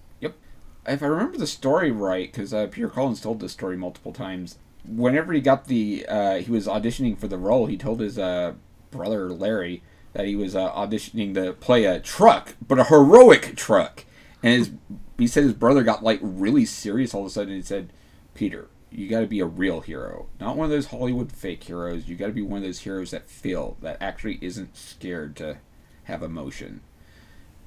if 0.87 1.01
I 1.01 1.07
remember 1.07 1.37
the 1.37 1.47
story 1.47 1.91
right, 1.91 2.31
because 2.31 2.53
uh, 2.53 2.67
Peter 2.67 2.89
Cullen 2.89 3.15
told 3.15 3.39
this 3.39 3.53
story 3.53 3.77
multiple 3.77 4.13
times. 4.13 4.57
Whenever 4.85 5.31
he 5.31 5.39
got 5.39 5.65
the, 5.65 6.05
uh, 6.07 6.39
he 6.39 6.51
was 6.51 6.67
auditioning 6.67 7.17
for 7.17 7.27
the 7.27 7.37
role. 7.37 7.67
He 7.67 7.77
told 7.77 8.01
his 8.01 8.19
uh, 8.19 8.53
brother 8.91 9.29
Larry 9.29 9.81
that 10.13 10.25
he 10.25 10.35
was 10.35 10.55
uh, 10.55 10.71
auditioning 10.71 11.33
to 11.35 11.53
play 11.53 11.85
a 11.85 11.99
truck, 11.99 12.55
but 12.65 12.79
a 12.79 12.85
heroic 12.85 13.55
truck. 13.55 14.05
And 14.41 14.53
his, 14.53 14.71
he 15.17 15.27
said 15.27 15.43
his 15.43 15.53
brother 15.53 15.83
got 15.83 16.03
like 16.03 16.19
really 16.21 16.65
serious 16.65 17.13
all 17.13 17.21
of 17.21 17.27
a 17.27 17.29
sudden. 17.29 17.53
and 17.53 17.65
said, 17.65 17.93
"Peter, 18.33 18.67
you 18.91 19.07
got 19.07 19.21
to 19.21 19.27
be 19.27 19.39
a 19.39 19.45
real 19.45 19.81
hero, 19.81 20.27
not 20.39 20.57
one 20.57 20.65
of 20.65 20.71
those 20.71 20.87
Hollywood 20.87 21.31
fake 21.31 21.63
heroes. 21.63 22.07
You 22.07 22.15
got 22.15 22.27
to 22.27 22.33
be 22.33 22.41
one 22.41 22.57
of 22.57 22.63
those 22.63 22.79
heroes 22.79 23.11
that 23.11 23.29
feel 23.29 23.77
that 23.81 23.97
actually 24.01 24.37
isn't 24.41 24.75
scared 24.75 25.35
to 25.37 25.57
have 26.03 26.21
emotion." 26.21 26.81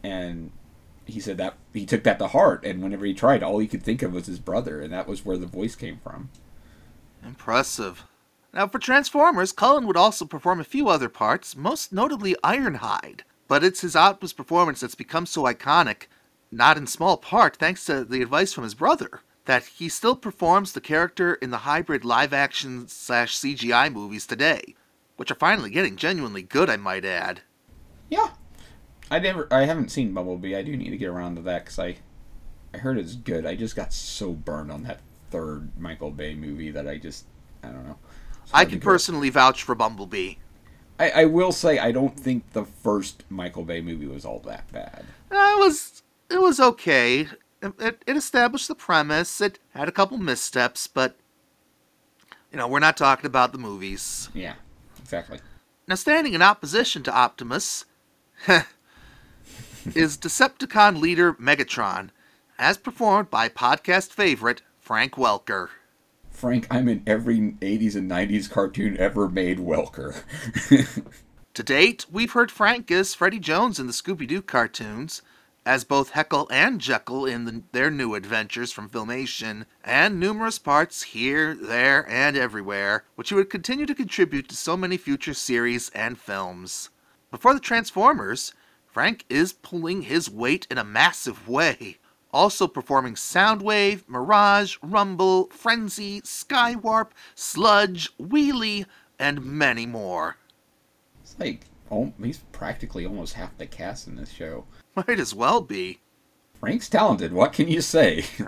And 0.03 0.53
he 1.07 1.21
said 1.21 1.39
that 1.39 1.55
he 1.73 1.87
took 1.87 2.03
that 2.03 2.19
to 2.19 2.29
heart, 2.29 2.65
and 2.65 2.83
whenever 2.83 3.07
he 3.07 3.15
tried, 3.15 3.43
all 3.43 3.59
he 3.59 3.69
could 3.69 3.83
think 3.83 4.03
of 4.03 4.13
was 4.13 4.27
his 4.27 4.39
brother, 4.39 4.81
and 4.81 4.93
that 4.93 5.07
was 5.07 5.25
where 5.25 5.39
the 5.39 5.47
voice 5.47 5.75
came 5.75 5.99
from. 6.03 6.31
Impressive. 7.25 8.05
Now, 8.53 8.67
for 8.69 8.79
Transformers, 8.79 9.53
Cullen 9.53 9.87
would 9.87 9.97
also 9.97 10.25
perform 10.25 10.61
a 10.61 10.65
few 10.65 10.89
other 10.89 11.09
parts, 11.09 11.57
most 11.57 11.93
notably 11.93 12.35
Ironhide. 12.43 13.21
But 13.49 13.63
it's 13.63 13.83
his 13.83 13.95
Optimus 13.95 14.33
performance 14.33 14.81
that's 14.81 14.95
become 14.95 15.27
so 15.27 15.45
iconic, 15.45 16.07
not 16.51 16.77
in 16.77 16.87
small 16.87 17.17
part 17.17 17.57
thanks 17.57 17.85
to 17.85 18.05
the 18.05 18.23
advice 18.23 18.53
from 18.53 18.65
his 18.65 18.75
brother, 18.75 19.21
that 19.45 19.65
he 19.65 19.89
still 19.89 20.17
performs 20.17 20.73
the 20.73 20.81
character 20.81 21.35
in 21.35 21.51
the 21.51 21.59
hybrid 21.59 22.05
live 22.05 22.33
action 22.33 22.89
slash 22.89 23.37
CGI 23.37 23.93
movies 23.93 24.27
today, 24.27 24.75
which 25.17 25.31
are 25.31 25.37
finally 25.37 25.71
getting 25.71 25.97
genuinely 25.97 26.43
good, 26.43 26.69
I 26.69 26.77
might 26.77 27.05
add. 27.05 27.43
Yeah, 28.09 28.31
I 29.11 29.19
never, 29.19 29.47
I 29.53 29.65
haven't 29.65 29.91
seen 29.91 30.13
Bumblebee. 30.13 30.57
I 30.57 30.63
do 30.63 30.77
need 30.77 30.91
to 30.91 30.97
get 30.97 31.09
around 31.09 31.37
to 31.37 31.43
that 31.43 31.65
because 31.65 31.79
I, 31.79 31.97
I 32.75 32.79
heard 32.79 32.99
it's 32.99 33.15
good. 33.15 33.47
I 33.47 33.55
just 33.55 33.77
got 33.77 33.93
so 33.93 34.33
burned 34.33 34.73
on 34.73 34.83
that 34.85 35.01
third 35.31 35.71
Michael 35.79 36.11
Bay 36.11 36.35
movie 36.35 36.71
that 36.71 36.89
I 36.89 36.99
just, 36.99 37.25
I 37.63 37.69
don't 37.69 37.87
know. 37.87 37.99
I 38.53 38.65
can 38.65 38.81
personally 38.81 39.31
vouch 39.31 39.63
for 39.63 39.75
Bumblebee. 39.75 40.35
I, 40.99 41.11
I 41.11 41.25
will 41.27 41.53
say 41.53 41.79
I 41.79 41.93
don't 41.93 42.19
think 42.19 42.53
the 42.53 42.65
first 42.65 43.25
Michael 43.29 43.65
Bay 43.65 43.81
movie 43.81 44.07
was 44.07 44.25
all 44.25 44.39
that 44.41 44.71
bad. 44.73 45.05
Uh, 45.31 45.35
It 45.35 45.59
was 45.59 46.03
it 46.31 46.41
was 46.41 46.59
okay. 46.59 47.29
It, 47.63 47.73
it, 47.79 48.03
it 48.07 48.17
established 48.17 48.69
the 48.69 48.75
premise. 48.75 49.41
It 49.41 49.59
had 49.75 49.89
a 49.89 49.93
couple 49.93 50.17
missteps, 50.17 50.87
but 50.87 51.17
you 52.51 52.57
know 52.57 52.67
we're 52.69 52.79
not 52.79 52.97
talking 52.97 53.27
about 53.27 53.53
the 53.53 53.59
movies. 53.59 54.31
Yeah, 54.33 54.55
exactly. 54.99 55.39
Now, 55.89 55.95
standing 55.97 56.33
in 56.35 56.43
opposition 56.43 57.03
to 57.05 57.15
Optimus 57.15 57.85
is 59.95 60.17
Decepticon 60.17 61.01
leader 61.01 61.35
Megatron, 61.35 62.11
as 62.59 62.77
performed 62.77 63.31
by 63.31 63.49
podcast 63.49 64.11
favorite 64.11 64.63
Frank 64.81 65.15
Welker. 65.15 65.69
Frank, 66.31 66.67
I'm 66.71 66.89
in 66.89 67.03
every 67.07 67.39
80s 67.39 67.97
and 67.97 68.11
90s 68.11 68.51
cartoon 68.51 68.97
ever 68.99 69.29
made 69.29 69.59
Welker. 69.59 70.23
To 71.57 71.63
date, 71.63 72.05
we've 72.13 72.33
heard 72.33 72.51
Frank 72.51 72.91
as 72.91 73.15
Freddie 73.15 73.39
Jones 73.39 73.81
in 73.81 73.87
the 73.87 73.95
Scooby 73.95 74.29
Doo 74.29 74.43
cartoons, 74.43 75.23
as 75.65 75.85
both 75.85 76.11
Heckle 76.11 76.47
and 76.51 76.83
Jekyll 76.83 77.25
in 77.25 77.47
the, 77.47 77.63
their 77.73 77.91
new 77.91 78.15
adventures 78.15 78.73
from 78.73 78.91
Filmation, 78.91 79.65
and 79.83 80.21
numerous 80.21 80.59
parts 80.59 81.03
here, 81.03 81.55
there, 81.55 82.07
and 82.11 82.37
everywhere, 82.37 83.05
which 83.15 83.31
he 83.31 83.35
would 83.35 83.49
continue 83.49 83.87
to 83.87 83.95
contribute 83.95 84.51
to 84.51 84.55
so 84.55 84.77
many 84.77 84.99
future 84.99 85.33
series 85.33 85.89
and 85.95 86.19
films. 86.19 86.91
Before 87.31 87.55
the 87.55 87.59
Transformers, 87.59 88.53
Frank 88.97 89.27
is 89.29 89.53
pulling 89.53 90.01
his 90.01 90.31
weight 90.31 90.67
in 90.71 90.79
a 90.79 90.83
massive 90.83 91.47
way, 91.47 91.99
also 92.33 92.67
performing 92.67 93.13
Soundwave, 93.13 94.09
Mirage, 94.09 94.79
Rumble, 94.83 95.51
Frenzy, 95.51 96.23
Skywarp, 96.23 97.09
Sludge, 97.35 98.09
Wheelie, 98.17 98.87
and 99.19 99.45
many 99.45 99.85
more. 99.85 100.39
it's 101.21 101.39
like, 101.39 101.67
oh, 101.91 102.15
he's 102.23 102.39
practically 102.53 103.05
almost 103.05 103.35
half 103.35 103.59
the 103.59 103.67
cast 103.67 104.07
in 104.07 104.17
this 104.17 104.33
show. 104.33 104.65
Might 104.95 105.21
as 105.21 105.35
well 105.35 105.61
be. 105.61 106.01
Frank's 106.59 106.89
talented, 106.89 107.35
what 107.35 107.53
can 107.53 107.69
you 107.69 107.83
say? 107.83 108.25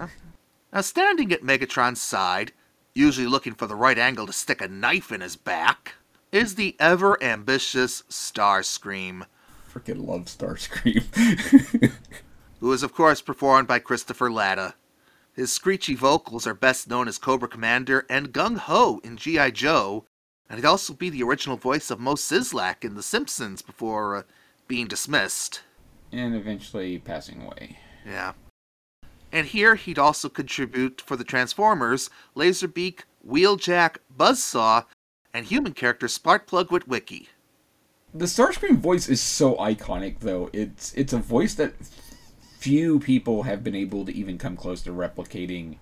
Now, 0.73 0.81
standing 0.81 1.31
at 1.31 1.43
Megatron's 1.43 2.01
side, 2.01 2.53
usually 2.95 3.27
looking 3.27 3.53
for 3.53 3.67
the 3.67 3.77
right 3.77 3.99
angle 3.99 4.25
to 4.25 4.33
stick 4.33 4.63
a 4.63 4.69
knife 4.69 5.13
in 5.13 5.21
his 5.21 5.37
back, 5.37 5.97
is 6.33 6.55
the 6.55 6.75
ever 6.81 7.23
ambitious 7.23 8.03
Starscream, 8.09 9.27
I 9.69 9.79
freaking 9.79 10.07
love 10.07 10.25
Starscream. 10.27 11.93
who 12.61 12.73
is, 12.73 12.83
of 12.83 12.95
course, 12.95 13.21
performed 13.21 13.69
by 13.69 13.79
Christopher 13.79 14.31
Latta. 14.31 14.75
His 15.33 15.53
screechy 15.53 15.95
vocals 15.95 16.47
are 16.47 16.55
best 16.55 16.89
known 16.89 17.07
as 17.07 17.19
Cobra 17.19 17.49
Commander 17.49 18.05
and 18.11 18.33
Gung 18.33 18.57
Ho 18.59 19.01
in 19.05 19.17
G.I. 19.17 19.51
Joe, 19.51 20.05
and 20.49 20.59
he'd 20.59 20.67
also 20.67 20.93
be 20.93 21.11
the 21.11 21.23
original 21.23 21.57
voice 21.57 21.91
of 21.91 22.01
Moe 22.01 22.15
Szyslak 22.15 22.85
in 22.85 22.95
The 22.95 23.03
Simpsons 23.03 23.63
before 23.63 24.17
uh, 24.17 24.23
being 24.67 24.87
dismissed. 24.89 25.63
and 26.11 26.35
eventually 26.35 26.99
passing 26.99 27.43
away. 27.43 27.79
Yeah. 28.07 28.33
And 29.31 29.47
here 29.47 29.75
he'd 29.75 29.99
also 29.99 30.29
contribute 30.29 31.03
for 31.03 31.17
the 31.17 31.25
Transformers, 31.25 32.09
Laserbeak, 32.35 33.01
Wheeljack, 33.27 33.99
Buzzsaw, 34.17 34.87
and 35.35 35.47
human 35.47 35.75
character 35.75 36.07
Sparkplug 36.07 36.69
Witwicky. 36.69 37.29
The 38.19 38.25
Starscream 38.25 38.79
voice 38.79 39.09
is 39.09 39.21
so 39.21 39.55
iconic, 39.59 40.19
though. 40.19 40.51
It's 40.53 40.93
it's 40.95 41.13
a 41.13 41.19
voice 41.19 41.55
that 41.55 41.75
few 42.59 42.99
people 42.99 43.45
have 43.45 43.63
been 43.63 43.77
able 43.77 44.05
to 44.05 44.13
even 44.13 44.39
come 44.39 44.57
close 44.57 44.83
to 44.83 44.91
replicating 44.91 45.77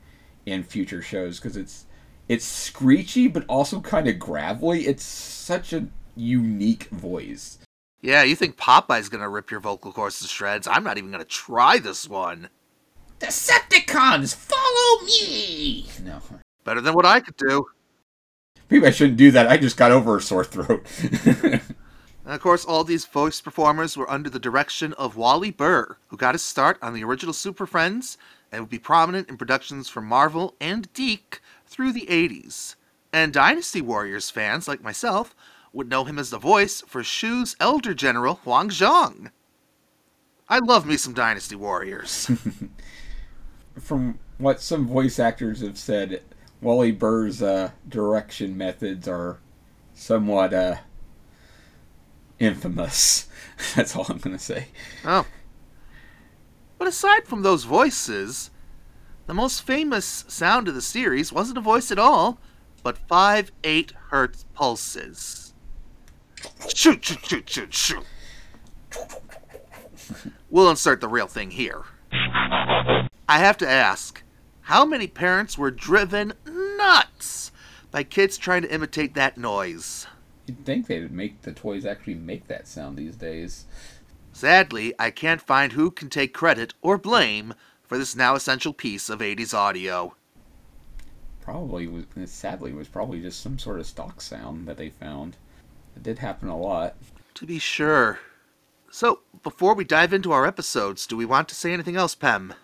in 0.45 0.63
future 0.63 1.01
shows 1.01 1.41
because 1.41 1.57
it's 1.57 1.87
it's 2.29 2.45
screechy 2.45 3.27
but 3.27 3.47
also 3.49 3.81
kind 3.81 4.07
of 4.07 4.19
gravelly. 4.19 4.87
It's 4.87 5.03
such 5.03 5.73
a 5.73 5.87
unique 6.15 6.85
voice. 6.91 7.57
Yeah, 8.03 8.23
you 8.23 8.37
think 8.37 8.59
Popeye's 8.59 9.09
gonna 9.09 9.31
rip 9.31 9.51
your 9.51 9.61
vocal 9.61 9.91
cords 9.91 10.21
to 10.21 10.29
shreds? 10.29 10.69
I'm 10.69 10.85
not 10.85 10.99
even 10.99 11.11
gonna 11.11 11.25
try 11.25 11.79
this 11.79 12.07
one. 12.07 12.51
Decepticons, 13.19 14.35
follow 14.35 15.07
me! 15.07 15.87
No, 16.05 16.21
Better 16.65 16.83
than 16.83 16.93
what 16.93 17.07
I 17.07 17.21
could 17.21 17.39
do. 17.39 17.65
maybe 18.69 18.87
I 18.87 18.91
shouldn't 18.91 19.17
do 19.17 19.31
that. 19.31 19.49
I 19.49 19.57
just 19.57 19.79
got 19.79 19.91
over 19.91 20.19
a 20.19 20.21
sore 20.21 20.45
throat. 20.45 20.87
And 22.27 22.35
of 22.35 22.41
course, 22.41 22.65
all 22.65 22.83
these 22.83 23.05
voice 23.05 23.41
performers 23.41 23.97
were 23.97 24.11
under 24.11 24.29
the 24.29 24.41
direction 24.41 24.93
of 24.95 25.17
Wally 25.17 25.53
Burr, 25.53 25.97
who 26.09 26.17
got 26.17 26.35
his 26.35 26.43
start 26.43 26.77
on 26.83 26.93
the 26.93 27.05
original 27.05 27.33
Super 27.33 27.67
Friends 27.67 28.19
and 28.51 28.63
would 28.63 28.71
be 28.71 28.81
prominent 28.81 29.29
in 29.29 29.37
productions 29.37 29.89
for 29.89 30.01
Marvel 30.01 30.57
and 30.61 30.93
Deke 30.93 31.41
through 31.69 31.93
the 31.93 32.07
80s. 32.07 32.75
And 33.13 33.33
Dynasty 33.33 33.81
Warriors 33.81 34.29
fans, 34.29 34.67
like 34.67 34.83
myself, 34.83 35.37
would 35.73 35.89
know 35.89 36.05
him 36.05 36.19
as 36.19 36.31
the 36.31 36.39
voice 36.39 36.83
for 36.89 37.05
Shu's 37.05 37.55
elder 37.61 37.95
general 37.95 38.41
Huang 38.43 38.71
Zhong. 38.71 39.31
I 40.49 40.59
love 40.59 40.85
me 40.85 40.97
some 40.97 41.15
Dynasty 41.15 41.55
Warriors. 41.55 42.29
From 43.79 44.19
what 44.39 44.61
some 44.61 44.89
voice 44.89 45.21
actors 45.21 45.61
have 45.61 45.79
said, 45.79 46.25
Wally 46.61 46.91
Burr's 46.91 47.41
uh, 47.41 47.71
direction 47.89 48.57
methods 48.57 49.07
are 49.07 49.39
somewhat 49.95 50.53
uh, 50.53 50.77
infamous. 52.39 53.29
That's 53.75 53.97
all 53.97 54.07
I'm 54.09 54.19
going 54.19 54.37
to 54.37 54.43
say. 54.43 54.69
oh. 55.05 55.27
But 56.79 56.89
aside 56.89 57.27
from 57.27 57.43
those 57.43 57.65
voices, 57.65 58.51
the 59.27 59.35
most 59.35 59.63
famous 59.63 60.25
sound 60.29 60.69
of 60.69 60.75
the 60.75 60.83
series 60.83 61.33
wasn't 61.33 61.59
a 61.59 61.63
voice 61.63 61.91
at 61.91 61.99
all, 61.99 62.39
but 62.83 62.99
5 62.99 63.51
8 63.65 63.93
hertz 64.11 64.45
pulses. 64.55 65.55
Shoot, 66.75 67.05
shoot, 67.05 67.25
shoot, 67.25 67.51
shoot, 67.51 67.75
shoot. 67.75 68.05
We'll 70.49 70.71
insert 70.71 71.01
the 71.01 71.09
real 71.09 71.27
thing 71.27 71.51
here. 71.51 71.83
I 72.13 73.39
have 73.39 73.57
to 73.59 73.69
ask 73.69 74.23
how 74.63 74.85
many 74.85 75.09
parents 75.09 75.59
were 75.59 75.71
driven 75.71 76.33
nuts 76.47 77.51
by 77.91 78.05
kids 78.05 78.39
trying 78.39 78.63
to 78.63 78.73
imitate 78.73 79.15
that 79.15 79.37
noise? 79.37 80.07
You'd 80.47 80.65
think 80.65 80.87
they'd 80.87 81.11
make 81.11 81.43
the 81.43 81.53
toys 81.53 81.85
actually 81.85 82.15
make 82.15 82.47
that 82.47 82.69
sound 82.69 82.97
these 82.97 83.17
days. 83.17 83.67
Sadly, 84.33 84.95
I 84.99 85.11
can't 85.11 85.41
find 85.41 85.73
who 85.73 85.91
can 85.91 86.09
take 86.09 86.35
credit 86.35 86.75
or 86.83 86.99
blame 86.99 87.55
for 87.83 87.99
this 87.99 88.15
now 88.15 88.35
essential 88.35 88.73
piece 88.73 89.09
of 89.09 89.21
80s 89.21 89.55
audio. 89.55 90.15
Probably 91.41 91.87
was 91.87 92.05
sadly 92.27 92.73
was 92.73 92.89
probably 92.89 93.21
just 93.23 93.41
some 93.41 93.59
sort 93.59 93.81
of 93.81 93.87
stock 93.87 94.21
sound 94.21 94.67
that 94.69 94.77
they 94.77 94.91
found. 94.91 95.37
It 95.97 96.03
did 96.03 96.19
happen 96.19 96.49
a 96.49 96.59
lot. 96.59 96.97
To 97.35 97.47
be 97.47 97.59
sure. 97.59 98.19
So, 98.91 99.21
before 99.43 99.75
we 99.75 99.85
dive 99.85 100.13
into 100.13 100.33
our 100.33 100.47
episodes, 100.47 101.07
do 101.07 101.17
we 101.17 101.25
want 101.25 101.49
to 101.49 101.55
say 101.55 101.73
anything 101.73 101.97
else, 101.97 102.15
Pem? 102.15 102.55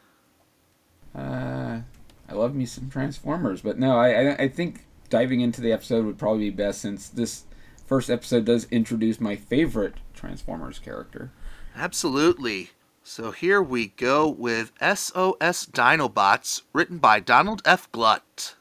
Uh, 1.15 1.81
I 2.29 2.33
love 2.33 2.55
me 2.55 2.65
some 2.67 2.91
Transformers, 2.91 3.61
but 3.61 3.79
no, 3.79 3.99
I, 3.99 4.31
I 4.31 4.37
I 4.45 4.49
think 4.49 4.87
diving 5.11 5.41
into 5.41 5.61
the 5.61 5.73
episode 5.73 6.07
would 6.07 6.19
probably 6.19 6.51
be 6.51 6.57
best 6.57 6.81
since 6.81 7.09
this 7.09 7.45
first 7.93 8.09
episode 8.09 8.47
does 8.47 8.67
introduce 8.71 9.21
my 9.21 9.37
favorite 9.37 9.97
Transformers 10.15 10.79
character. 10.79 11.31
Absolutely. 11.77 12.71
So 13.05 13.33
here 13.33 13.61
we 13.61 13.89
go 13.89 14.27
with 14.31 14.73
SOS 14.81 15.67
Dinobots, 15.67 16.63
written 16.73 16.97
by 16.97 17.21
Donald 17.21 17.61
F. 17.67 17.93
Glut, 17.93 18.55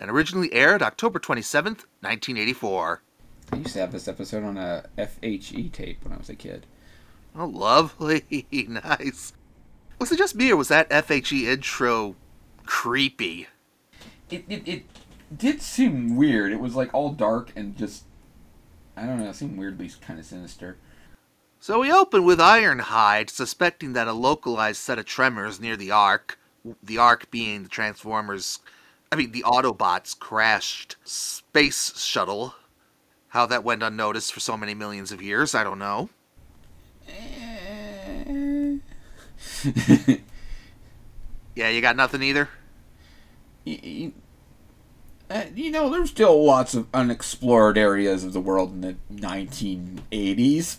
and 0.00 0.10
originally 0.10 0.52
aired 0.52 0.82
October 0.82 1.20
27th, 1.20 1.84
1984. 2.00 3.02
I 3.52 3.56
used 3.56 3.74
to 3.74 3.78
have 3.78 3.92
this 3.92 4.08
episode 4.08 4.42
on 4.42 4.56
a 4.56 4.86
FHE 4.98 5.70
tape 5.70 6.02
when 6.02 6.12
I 6.12 6.16
was 6.16 6.28
a 6.28 6.34
kid. 6.34 6.66
Oh, 7.36 7.46
lovely. 7.46 8.46
nice. 8.68 9.32
Was 10.00 10.10
it 10.10 10.18
just 10.18 10.34
me, 10.34 10.50
or 10.50 10.56
was 10.56 10.66
that 10.66 10.90
FHE 10.90 11.44
intro 11.44 12.16
creepy? 12.66 13.46
It, 14.28 14.44
it, 14.48 14.66
it 14.66 14.82
did 15.38 15.62
seem 15.62 16.16
weird. 16.16 16.50
It 16.50 16.58
was 16.58 16.74
like 16.74 16.92
all 16.92 17.10
dark 17.10 17.52
and 17.54 17.76
just 17.76 18.06
I 18.96 19.06
don't 19.06 19.18
know, 19.18 19.30
it 19.30 19.34
seemed 19.34 19.58
weirdly 19.58 19.90
kind 20.00 20.18
of 20.18 20.26
sinister. 20.26 20.76
So 21.60 21.80
we 21.80 21.92
open 21.92 22.24
with 22.24 22.38
Ironhide 22.38 23.30
suspecting 23.30 23.92
that 23.92 24.08
a 24.08 24.12
localized 24.12 24.80
set 24.80 24.98
of 24.98 25.06
tremors 25.06 25.60
near 25.60 25.76
the 25.76 25.90
Ark, 25.90 26.38
the 26.82 26.98
Ark 26.98 27.30
being 27.30 27.62
the 27.62 27.68
Transformers, 27.68 28.58
I 29.10 29.16
mean 29.16 29.32
the 29.32 29.44
Autobots 29.44 30.18
crashed 30.18 30.96
space 31.04 31.98
shuttle. 31.98 32.54
How 33.28 33.46
that 33.46 33.64
went 33.64 33.82
unnoticed 33.82 34.32
for 34.32 34.40
so 34.40 34.56
many 34.56 34.74
millions 34.74 35.10
of 35.10 35.22
years, 35.22 35.54
I 35.54 35.64
don't 35.64 35.78
know. 35.78 36.10
Yeah, 41.54 41.68
you 41.68 41.80
got 41.80 41.96
nothing 41.96 42.22
either? 42.22 42.48
you, 43.64 44.12
Uh, 45.32 45.46
you 45.54 45.70
know, 45.70 45.88
there's 45.88 46.10
still 46.10 46.44
lots 46.44 46.74
of 46.74 46.86
unexplored 46.92 47.78
areas 47.78 48.22
of 48.22 48.34
the 48.34 48.40
world 48.40 48.70
in 48.70 48.82
the 48.82 48.96
1980s. 49.10 50.76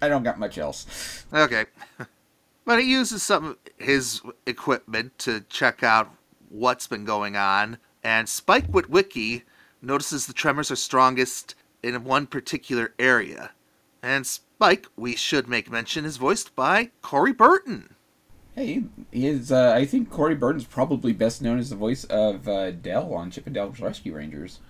I 0.00 0.08
don't 0.08 0.22
got 0.22 0.38
much 0.38 0.56
else. 0.56 1.26
Okay. 1.30 1.66
but 2.64 2.80
he 2.80 2.90
uses 2.90 3.22
some 3.22 3.44
of 3.44 3.58
his 3.76 4.22
equipment 4.46 5.18
to 5.18 5.44
check 5.50 5.82
out 5.82 6.10
what's 6.48 6.86
been 6.86 7.04
going 7.04 7.36
on, 7.36 7.76
and 8.02 8.26
Spike 8.26 8.68
Witwicky 8.68 9.42
notices 9.82 10.26
the 10.26 10.32
tremors 10.32 10.70
are 10.70 10.76
strongest 10.76 11.54
in 11.82 12.04
one 12.04 12.26
particular 12.26 12.94
area. 12.98 13.50
And 14.02 14.26
Spike, 14.26 14.86
we 14.96 15.14
should 15.14 15.46
make 15.46 15.70
mention, 15.70 16.06
is 16.06 16.16
voiced 16.16 16.56
by 16.56 16.90
Corey 17.02 17.34
Burton. 17.34 17.93
Hey, 18.54 18.84
he 19.10 19.26
is. 19.26 19.50
Uh, 19.50 19.72
I 19.74 19.84
think 19.84 20.10
Corey 20.10 20.34
Burton's 20.36 20.64
probably 20.64 21.12
best 21.12 21.42
known 21.42 21.58
as 21.58 21.70
the 21.70 21.76
voice 21.76 22.04
of 22.04 22.46
uh, 22.46 22.70
Dale 22.70 23.12
on 23.14 23.30
Chip 23.30 23.46
and 23.46 23.54
Dale's 23.54 23.80
Rescue 23.80 24.14
Rangers, 24.14 24.60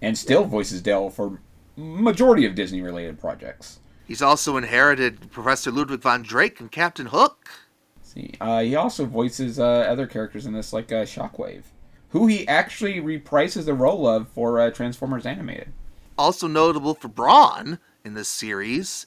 and 0.00 0.16
still 0.16 0.44
voices 0.44 0.80
Dale 0.80 1.10
for 1.10 1.40
majority 1.76 2.46
of 2.46 2.54
Disney-related 2.54 3.20
projects. 3.20 3.80
He's 4.06 4.22
also 4.22 4.56
inherited 4.56 5.30
Professor 5.30 5.70
Ludwig 5.70 6.00
von 6.00 6.22
Drake 6.22 6.60
and 6.60 6.70
Captain 6.70 7.06
Hook. 7.06 7.48
See, 8.02 8.34
uh, 8.40 8.60
he 8.60 8.74
also 8.74 9.04
voices 9.04 9.58
uh, 9.58 9.64
other 9.64 10.06
characters 10.06 10.46
in 10.46 10.52
this, 10.52 10.72
like 10.72 10.90
uh, 10.90 11.04
Shockwave, 11.04 11.64
who 12.10 12.26
he 12.26 12.46
actually 12.48 13.00
reprises 13.00 13.64
the 13.66 13.74
role 13.74 14.06
of 14.06 14.28
for 14.28 14.60
uh, 14.60 14.70
Transformers 14.70 15.26
Animated. 15.26 15.72
Also 16.18 16.46
notable 16.46 16.94
for 16.94 17.08
Brawn 17.08 17.78
in 18.04 18.14
this 18.14 18.28
series, 18.28 19.06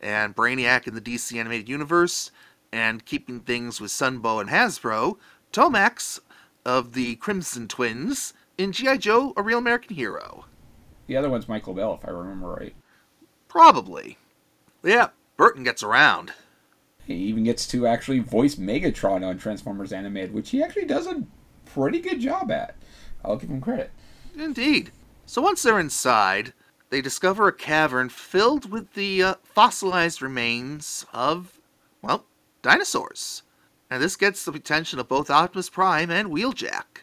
and 0.00 0.34
Brainiac 0.34 0.86
in 0.86 0.94
the 0.94 1.00
DC 1.00 1.38
Animated 1.38 1.68
Universe, 1.68 2.30
and 2.76 3.06
keeping 3.06 3.40
things 3.40 3.80
with 3.80 3.90
Sunbow 3.90 4.38
and 4.38 4.50
Hasbro, 4.50 5.16
Tomax 5.50 6.20
of 6.62 6.92
the 6.92 7.16
Crimson 7.16 7.68
Twins 7.68 8.34
in 8.58 8.70
G.I. 8.70 8.98
Joe, 8.98 9.32
A 9.34 9.42
Real 9.42 9.56
American 9.56 9.96
Hero. 9.96 10.44
The 11.06 11.16
other 11.16 11.30
one's 11.30 11.48
Michael 11.48 11.72
Bell, 11.72 11.94
if 11.94 12.06
I 12.06 12.12
remember 12.12 12.48
right. 12.48 12.74
Probably. 13.48 14.18
Yeah, 14.82 15.08
Burton 15.38 15.64
gets 15.64 15.82
around. 15.82 16.34
He 17.06 17.14
even 17.14 17.44
gets 17.44 17.66
to 17.68 17.86
actually 17.86 18.18
voice 18.18 18.56
Megatron 18.56 19.26
on 19.26 19.38
Transformers 19.38 19.94
Animated, 19.94 20.34
which 20.34 20.50
he 20.50 20.62
actually 20.62 20.84
does 20.84 21.06
a 21.06 21.24
pretty 21.64 22.00
good 22.00 22.20
job 22.20 22.50
at. 22.50 22.76
I'll 23.24 23.36
give 23.36 23.48
him 23.48 23.62
credit. 23.62 23.90
Indeed. 24.36 24.90
So 25.24 25.40
once 25.40 25.62
they're 25.62 25.80
inside, 25.80 26.52
they 26.90 27.00
discover 27.00 27.48
a 27.48 27.54
cavern 27.54 28.10
filled 28.10 28.70
with 28.70 28.92
the 28.92 29.22
uh, 29.22 29.34
fossilized 29.44 30.20
remains 30.20 31.06
of, 31.14 31.58
well, 32.02 32.26
dinosaurs. 32.62 33.42
And 33.90 34.02
this 34.02 34.16
gets 34.16 34.44
the 34.44 34.52
attention 34.52 34.98
of 34.98 35.08
both 35.08 35.30
Optimus 35.30 35.70
Prime 35.70 36.10
and 36.10 36.30
Wheeljack. 36.30 37.02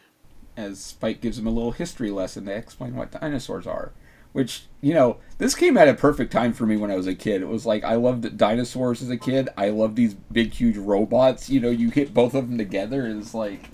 As 0.56 0.78
Spike 0.80 1.20
gives 1.20 1.38
him 1.38 1.46
a 1.46 1.50
little 1.50 1.72
history 1.72 2.10
lesson 2.10 2.46
to 2.46 2.52
explain 2.52 2.94
what 2.94 3.10
dinosaurs 3.10 3.66
are. 3.66 3.92
Which, 4.32 4.66
you 4.80 4.94
know, 4.94 5.18
this 5.38 5.54
came 5.54 5.76
at 5.76 5.88
a 5.88 5.94
perfect 5.94 6.32
time 6.32 6.52
for 6.52 6.66
me 6.66 6.76
when 6.76 6.90
I 6.90 6.96
was 6.96 7.06
a 7.06 7.14
kid. 7.14 7.40
It 7.40 7.48
was 7.48 7.64
like, 7.64 7.84
I 7.84 7.94
loved 7.94 8.36
dinosaurs 8.36 9.00
as 9.00 9.08
a 9.08 9.16
kid. 9.16 9.48
I 9.56 9.68
love 9.68 9.94
these 9.94 10.14
big, 10.14 10.52
huge 10.52 10.76
robots. 10.76 11.48
You 11.48 11.60
know, 11.60 11.70
you 11.70 11.90
hit 11.90 12.12
both 12.12 12.34
of 12.34 12.48
them 12.48 12.58
together. 12.58 13.06
It's 13.06 13.32
like, 13.32 13.70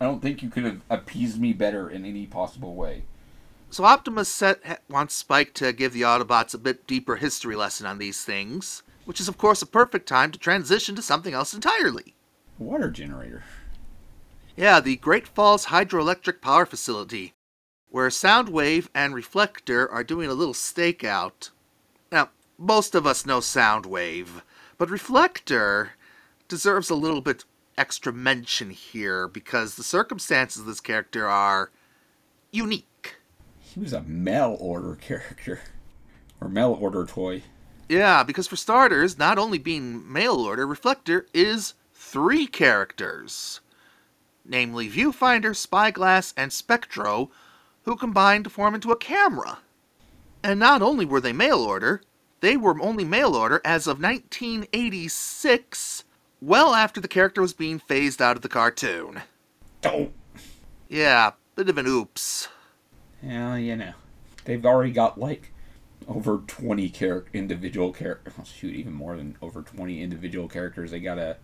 I 0.00 0.04
don't 0.04 0.20
think 0.20 0.42
you 0.42 0.50
could 0.50 0.64
have 0.64 0.80
appeased 0.90 1.40
me 1.40 1.52
better 1.52 1.88
in 1.88 2.04
any 2.04 2.26
possible 2.26 2.74
way. 2.74 3.04
So 3.70 3.84
Optimus 3.84 4.28
set, 4.28 4.82
wants 4.90 5.14
Spike 5.14 5.54
to 5.54 5.72
give 5.72 5.92
the 5.92 6.02
Autobots 6.02 6.52
a 6.52 6.58
bit 6.58 6.86
deeper 6.86 7.16
history 7.16 7.54
lesson 7.54 7.86
on 7.86 7.98
these 7.98 8.24
things, 8.24 8.82
which 9.04 9.20
is 9.20 9.28
of 9.28 9.38
course 9.38 9.62
a 9.62 9.66
perfect 9.66 10.08
time 10.08 10.30
to 10.30 10.38
transition 10.38 10.94
to 10.96 11.02
something 11.02 11.34
else 11.34 11.54
entirely. 11.54 12.14
Water 12.58 12.90
generator. 12.90 13.44
Yeah, 14.56 14.80
the 14.80 14.96
Great 14.96 15.26
Falls 15.26 15.66
Hydroelectric 15.66 16.40
Power 16.40 16.66
Facility, 16.66 17.32
where 17.88 18.08
Soundwave 18.08 18.88
and 18.94 19.14
Reflector 19.14 19.90
are 19.90 20.04
doing 20.04 20.28
a 20.28 20.34
little 20.34 20.54
stakeout. 20.54 21.50
Now, 22.10 22.30
most 22.58 22.94
of 22.94 23.06
us 23.06 23.24
know 23.24 23.38
Soundwave, 23.38 24.42
but 24.76 24.90
Reflector 24.90 25.92
deserves 26.48 26.90
a 26.90 26.94
little 26.94 27.22
bit 27.22 27.44
extra 27.78 28.12
mention 28.12 28.70
here 28.70 29.26
because 29.26 29.74
the 29.74 29.82
circumstances 29.82 30.60
of 30.60 30.66
this 30.66 30.80
character 30.80 31.26
are 31.26 31.70
unique. 32.50 33.16
He 33.58 33.80
was 33.80 33.92
a 33.94 34.02
mail 34.02 34.56
order 34.60 34.94
character. 35.00 35.60
Or 36.40 36.48
mail 36.48 36.76
order 36.78 37.06
toy. 37.06 37.42
Yeah, 37.92 38.22
because 38.22 38.48
for 38.48 38.56
starters, 38.56 39.18
not 39.18 39.38
only 39.38 39.58
being 39.58 40.10
mail 40.10 40.36
order, 40.36 40.66
Reflector 40.66 41.26
is 41.34 41.74
three 41.92 42.46
characters 42.46 43.60
namely 44.44 44.88
Viewfinder, 44.88 45.54
Spyglass, 45.54 46.34
and 46.36 46.52
Spectro, 46.52 47.30
who 47.84 47.96
combined 47.96 48.44
to 48.44 48.50
form 48.50 48.74
into 48.74 48.92
a 48.92 48.96
camera. 48.96 49.58
And 50.42 50.58
not 50.58 50.82
only 50.82 51.04
were 51.04 51.20
they 51.20 51.32
mail 51.32 51.58
order, 51.58 52.02
they 52.40 52.56
were 52.56 52.80
only 52.80 53.04
mail 53.04 53.34
order 53.34 53.60
as 53.64 53.86
of 53.86 54.02
1986, 54.02 56.04
well 56.40 56.74
after 56.74 57.00
the 57.00 57.08
character 57.08 57.40
was 57.40 57.52
being 57.52 57.78
phased 57.78 58.20
out 58.20 58.36
of 58.36 58.42
the 58.42 58.48
cartoon. 58.48 59.22
Oh. 59.84 60.10
Yeah, 60.88 61.32
bit 61.54 61.68
of 61.68 61.78
an 61.78 61.86
oops. 61.86 62.48
Well, 63.22 63.58
you 63.58 63.76
know. 63.76 63.92
They've 64.44 64.66
already 64.66 64.90
got 64.90 65.20
like 65.20 65.51
over 66.08 66.38
20 66.46 66.88
char- 66.90 67.24
individual 67.32 67.92
characters. 67.92 68.34
Oh, 68.38 68.44
shoot, 68.44 68.74
even 68.74 68.92
more 68.92 69.16
than 69.16 69.36
over 69.42 69.62
20 69.62 70.02
individual 70.02 70.48
characters 70.48 70.90
they 70.90 71.00
gotta 71.00 71.36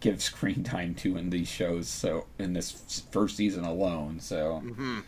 give 0.00 0.22
screen 0.22 0.62
time 0.64 0.94
to 0.96 1.16
in 1.16 1.30
these 1.30 1.48
shows. 1.48 1.88
So, 1.88 2.26
in 2.38 2.52
this 2.52 3.02
first 3.10 3.36
season 3.36 3.64
alone. 3.64 4.20
So, 4.20 4.60
hmm 4.60 5.00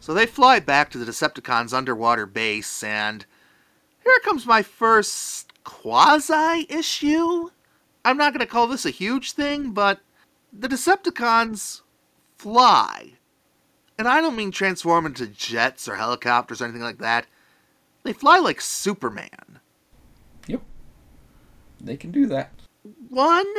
So 0.00 0.14
they 0.14 0.26
fly 0.26 0.60
back 0.60 0.90
to 0.90 0.98
the 0.98 1.10
Decepticons' 1.10 1.72
underwater 1.74 2.26
base, 2.26 2.82
and 2.82 3.26
here 4.02 4.18
comes 4.24 4.46
my 4.46 4.62
first 4.62 5.52
quasi 5.64 6.66
issue. 6.68 7.50
I'm 8.04 8.16
not 8.16 8.30
to 8.38 8.46
call 8.46 8.68
this 8.68 8.86
a 8.86 8.90
huge 8.90 9.32
thing, 9.32 9.72
but 9.72 10.00
the 10.52 10.68
Decepticons 10.68 11.82
fly. 12.38 13.14
And 13.98 14.06
I 14.06 14.20
don't 14.20 14.36
mean 14.36 14.50
transform 14.52 15.06
into 15.06 15.26
jets 15.26 15.88
or 15.88 15.96
helicopters 15.96 16.60
or 16.60 16.64
anything 16.64 16.82
like 16.82 16.98
that. 16.98 17.26
They 18.06 18.12
fly 18.12 18.38
like 18.38 18.60
Superman. 18.60 19.58
yep. 20.46 20.62
They 21.80 21.96
can 21.96 22.12
do 22.12 22.26
that. 22.26 22.52
One, 23.08 23.52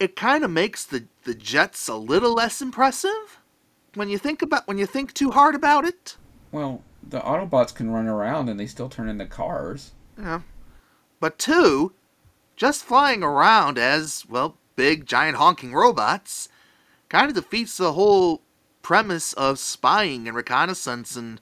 it 0.00 0.16
kind 0.16 0.42
of 0.42 0.50
makes 0.50 0.84
the, 0.84 1.04
the 1.22 1.36
jets 1.36 1.86
a 1.86 1.94
little 1.94 2.34
less 2.34 2.60
impressive 2.60 3.38
when 3.94 4.08
you 4.08 4.18
think 4.18 4.42
about 4.42 4.66
when 4.66 4.76
you 4.76 4.86
think 4.86 5.14
too 5.14 5.30
hard 5.30 5.54
about 5.54 5.84
it. 5.84 6.16
Well, 6.50 6.82
the 7.00 7.20
Autobots 7.20 7.72
can 7.72 7.92
run 7.92 8.08
around 8.08 8.48
and 8.48 8.58
they 8.58 8.66
still 8.66 8.88
turn 8.88 9.08
into 9.08 9.26
cars. 9.26 9.92
Yeah. 10.18 10.40
But 11.20 11.38
two, 11.38 11.92
just 12.56 12.82
flying 12.82 13.22
around 13.22 13.78
as, 13.78 14.26
well, 14.28 14.56
big, 14.74 15.06
giant 15.06 15.36
honking 15.36 15.74
robots 15.74 16.48
kind 17.08 17.28
of 17.28 17.36
defeats 17.36 17.76
the 17.76 17.92
whole 17.92 18.42
premise 18.82 19.32
of 19.34 19.60
spying 19.60 20.26
and 20.26 20.36
reconnaissance 20.36 21.14
and 21.14 21.40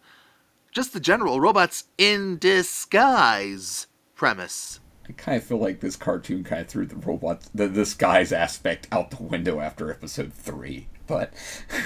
just 0.79 0.93
the 0.93 1.01
general 1.01 1.41
robots 1.41 1.87
in 1.99 2.39
disguise 2.39 3.89
premise. 4.15 4.79
I 5.09 5.13
kind 5.13 5.37
of 5.37 5.43
feel 5.43 5.59
like 5.59 5.81
this 5.81 5.97
cartoon 5.97 6.45
kind 6.45 6.63
of 6.63 6.69
threw 6.69 6.87
the 6.87 6.95
robots, 6.95 7.51
the 7.53 7.67
disguise 7.69 8.33
aspect 8.33 8.87
out 8.93 9.11
the 9.11 9.21
window 9.25 9.59
after 9.59 9.91
episode 9.91 10.33
three. 10.33 10.87
But 11.09 11.33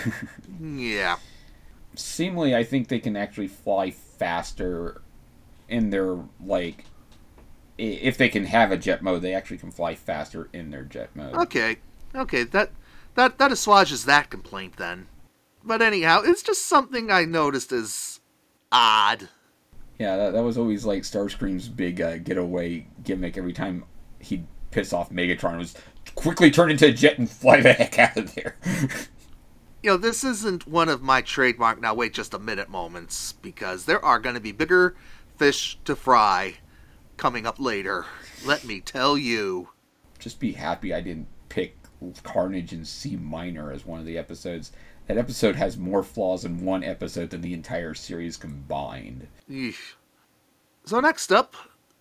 Yeah. 0.61 1.16
seemingly, 1.94 2.55
I 2.55 2.64
think 2.64 2.88
they 2.88 2.98
can 2.98 3.16
actually 3.16 3.48
fly 3.48 3.92
faster 3.92 5.00
in 5.70 5.88
their 5.88 6.18
like. 6.44 6.85
If 7.78 8.18
they 8.18 8.28
can 8.28 8.44
have 8.44 8.70
a 8.72 8.76
jet 8.76 9.02
mode, 9.02 9.22
they 9.22 9.33
actually 9.33 9.57
can 9.57 9.70
fly 9.70 9.94
faster 9.94 10.50
in 10.52 10.70
their 10.70 10.85
jet 10.85 11.16
mode. 11.16 11.35
Okay. 11.35 11.78
Okay, 12.14 12.42
that 12.42 12.72
that 13.14 13.38
that 13.38 13.52
assuages 13.52 14.05
that 14.05 14.28
complaint 14.28 14.76
then. 14.76 15.07
But 15.64 15.81
anyhow, 15.81 16.20
it's 16.26 16.42
just 16.42 16.66
something 16.66 17.11
I 17.11 17.24
noticed 17.24 17.72
as 17.72 18.12
odd. 18.73 19.29
Yeah, 19.99 20.17
that, 20.17 20.33
that 20.33 20.43
was 20.43 20.59
always 20.59 20.85
like 20.85 21.03
Starscream's 21.03 21.69
big 21.69 22.01
uh, 22.01 22.19
getaway 22.19 22.87
gimmick. 23.05 23.37
Every 23.39 23.53
time 23.53 23.85
he'd 24.19 24.47
piss 24.71 24.93
off 24.93 25.11
Megatron, 25.11 25.59
was 25.59 25.75
quickly 26.15 26.51
turn 26.51 26.71
into 26.71 26.87
a 26.87 26.93
jet 26.93 27.19
and 27.19 27.31
fly 27.31 27.61
the 27.61 27.73
heck 27.73 27.99
out 27.99 28.17
of 28.17 28.35
there. 28.35 28.57
You 29.83 29.91
know, 29.91 29.97
this 29.97 30.23
isn't 30.23 30.69
one 30.69 30.89
of 30.89 31.03
my 31.03 31.23
trademark 31.23 31.81
now 31.81 31.93
wait 31.93 32.15
just 32.15 32.35
a 32.35 32.39
minute 32.39 32.69
moments 32.69 33.33
because 33.33 33.85
there 33.85 34.05
are 34.05 34.21
going 34.21 34.37
to 34.37 34.41
be 34.41 34.53
bigger 34.53 34.95
fish 35.37 35.77
to 35.85 35.97
fry 35.97 36.55
coming 37.17 37.47
up 37.47 37.59
later. 37.59 38.07
Let 38.45 38.65
me 38.65 38.81
tell 38.81 39.19
you. 39.19 39.71
Just 40.21 40.39
be 40.39 40.53
happy 40.53 40.95
I 40.95 41.01
didn't 41.01 41.27
pick 41.49 41.77
Carnage 42.23 42.73
in 42.73 42.85
C 42.85 43.17
minor 43.17 43.73
as 43.73 43.85
one 43.85 43.99
of 43.99 44.07
the 44.07 44.19
episodes. 44.19 44.73
That 45.12 45.18
episode 45.18 45.57
has 45.57 45.77
more 45.77 46.03
flaws 46.03 46.42
in 46.42 46.64
one 46.64 46.83
episode 46.83 47.29
than 47.29 47.42
the 47.42 47.53
entire 47.53 47.92
series 47.92 48.38
combined. 48.38 49.29
So 50.87 51.01
next 51.01 51.31
up, 51.31 51.55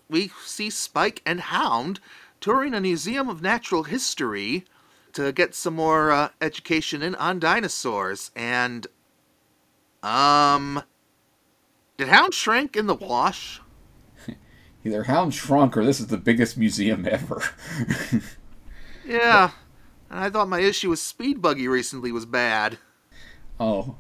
we 0.09 0.31
see 0.45 0.69
Spike 0.69 1.21
and 1.25 1.41
Hound 1.41 1.99
touring 2.39 2.73
a 2.73 2.79
museum 2.79 3.27
of 3.27 3.41
natural 3.41 3.83
history 3.83 4.63
to 5.11 5.33
get 5.33 5.53
some 5.53 5.75
more 5.75 6.09
uh, 6.09 6.29
education 6.39 7.01
in 7.01 7.15
on 7.15 7.37
dinosaurs. 7.37 8.31
And, 8.33 8.87
um, 10.01 10.81
did 11.97 12.07
Hound 12.07 12.33
shrink 12.33 12.77
in 12.77 12.87
the 12.87 12.95
wash? 12.95 13.59
Either 14.85 15.03
Hound 15.03 15.33
shrunk 15.33 15.75
or 15.75 15.83
this 15.83 15.99
is 15.99 16.07
the 16.07 16.15
biggest 16.15 16.57
museum 16.57 17.05
ever. 17.05 17.43
yeah, 19.05 19.51
and 20.09 20.17
I 20.17 20.29
thought 20.29 20.47
my 20.47 20.61
issue 20.61 20.91
with 20.91 20.99
Speed 20.99 21.41
Buggy 21.41 21.67
recently 21.67 22.13
was 22.13 22.25
bad. 22.25 22.77
Oh. 23.61 23.95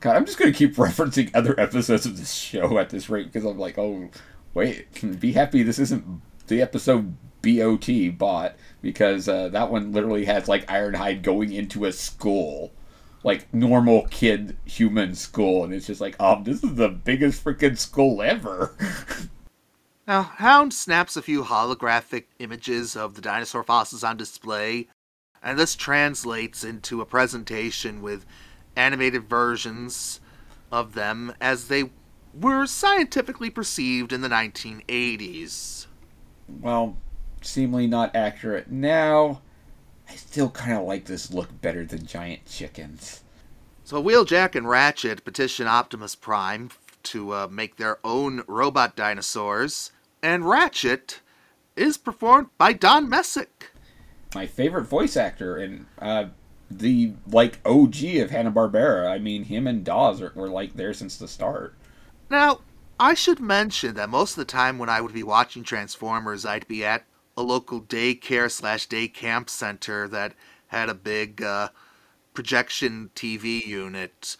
God, 0.00 0.16
I'm 0.16 0.26
just 0.26 0.38
going 0.38 0.52
to 0.52 0.56
keep 0.56 0.74
referencing 0.76 1.30
other 1.34 1.58
episodes 1.58 2.04
of 2.04 2.18
this 2.18 2.34
show 2.34 2.78
at 2.78 2.90
this 2.90 3.08
rate 3.08 3.32
because 3.32 3.46
I'm 3.46 3.58
like, 3.58 3.78
oh, 3.78 4.10
wait, 4.52 5.20
be 5.20 5.32
happy 5.32 5.62
this 5.62 5.78
isn't 5.78 6.20
the 6.46 6.60
episode 6.60 7.16
BOT 7.40 7.88
bought 8.18 8.56
because 8.82 9.26
uh, 9.26 9.48
that 9.48 9.70
one 9.70 9.92
literally 9.92 10.26
has 10.26 10.48
like 10.48 10.66
Ironhide 10.66 11.22
going 11.22 11.52
into 11.52 11.86
a 11.86 11.92
school, 11.92 12.72
like 13.22 13.52
normal 13.54 14.06
kid 14.10 14.58
human 14.66 15.14
school, 15.14 15.64
and 15.64 15.72
it's 15.72 15.86
just 15.86 16.02
like, 16.02 16.20
um, 16.20 16.44
this 16.44 16.62
is 16.62 16.74
the 16.74 16.90
biggest 16.90 17.42
freaking 17.42 17.78
school 17.78 18.20
ever. 18.20 18.76
now, 20.06 20.22
Hound 20.22 20.74
snaps 20.74 21.16
a 21.16 21.22
few 21.22 21.42
holographic 21.42 22.24
images 22.38 22.96
of 22.96 23.14
the 23.14 23.22
dinosaur 23.22 23.62
fossils 23.62 24.04
on 24.04 24.18
display, 24.18 24.88
and 25.42 25.58
this 25.58 25.74
translates 25.74 26.62
into 26.62 27.00
a 27.00 27.06
presentation 27.06 28.02
with 28.02 28.26
animated 28.76 29.28
versions 29.28 30.20
of 30.70 30.94
them 30.94 31.32
as 31.40 31.68
they 31.68 31.90
were 32.32 32.66
scientifically 32.66 33.50
perceived 33.50 34.12
in 34.12 34.20
the 34.20 34.28
1980s. 34.28 35.86
Well, 36.60 36.96
seemingly 37.42 37.86
not 37.86 38.14
accurate 38.14 38.70
now. 38.70 39.40
I 40.08 40.16
still 40.16 40.50
kind 40.50 40.76
of 40.76 40.84
like 40.84 41.06
this 41.06 41.32
look 41.32 41.60
better 41.60 41.84
than 41.84 42.06
giant 42.06 42.46
chickens. 42.46 43.22
So 43.84 44.02
Wheeljack 44.02 44.54
and 44.54 44.68
Ratchet 44.68 45.24
petition 45.24 45.66
Optimus 45.66 46.14
Prime 46.14 46.70
to 47.04 47.32
uh, 47.32 47.48
make 47.50 47.76
their 47.76 47.98
own 48.04 48.42
robot 48.46 48.96
dinosaurs, 48.96 49.92
and 50.22 50.48
Ratchet 50.48 51.20
is 51.76 51.96
performed 51.96 52.48
by 52.56 52.72
Don 52.72 53.08
Messick. 53.08 53.70
My 54.34 54.46
favorite 54.46 54.84
voice 54.84 55.16
actor 55.16 55.56
and 55.56 55.86
uh, 55.98 56.26
the 56.70 57.12
like 57.26 57.60
OG 57.64 58.04
of 58.16 58.30
Hanna 58.30 58.50
Barbera. 58.50 59.10
I 59.10 59.18
mean, 59.18 59.44
him 59.44 59.66
and 59.66 59.84
Daws 59.84 60.20
are, 60.20 60.32
were 60.34 60.48
like 60.48 60.74
there 60.74 60.94
since 60.94 61.16
the 61.16 61.28
start. 61.28 61.74
Now, 62.30 62.60
I 62.98 63.14
should 63.14 63.40
mention 63.40 63.94
that 63.94 64.08
most 64.08 64.32
of 64.32 64.36
the 64.36 64.44
time 64.44 64.78
when 64.78 64.88
I 64.88 65.00
would 65.00 65.14
be 65.14 65.22
watching 65.22 65.62
Transformers, 65.62 66.46
I'd 66.46 66.68
be 66.68 66.84
at 66.84 67.04
a 67.36 67.42
local 67.42 67.80
daycare 67.80 68.50
slash 68.50 68.86
day 68.86 69.08
camp 69.08 69.50
center 69.50 70.06
that 70.08 70.34
had 70.68 70.88
a 70.88 70.94
big 70.94 71.42
uh, 71.42 71.68
projection 72.32 73.10
TV 73.14 73.64
unit 73.64 74.36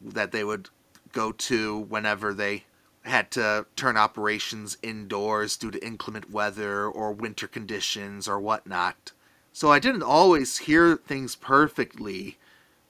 that 0.00 0.32
they 0.32 0.44
would 0.44 0.70
go 1.12 1.32
to 1.32 1.78
whenever 1.78 2.32
they 2.32 2.64
had 3.02 3.30
to 3.32 3.66
turn 3.76 3.96
operations 3.96 4.76
indoors 4.82 5.56
due 5.56 5.70
to 5.70 5.84
inclement 5.84 6.30
weather 6.30 6.86
or 6.86 7.12
winter 7.12 7.48
conditions 7.48 8.28
or 8.28 8.38
whatnot. 8.38 9.12
So 9.52 9.70
I 9.70 9.78
didn't 9.78 10.02
always 10.02 10.58
hear 10.58 10.96
things 10.96 11.36
perfectly 11.36 12.38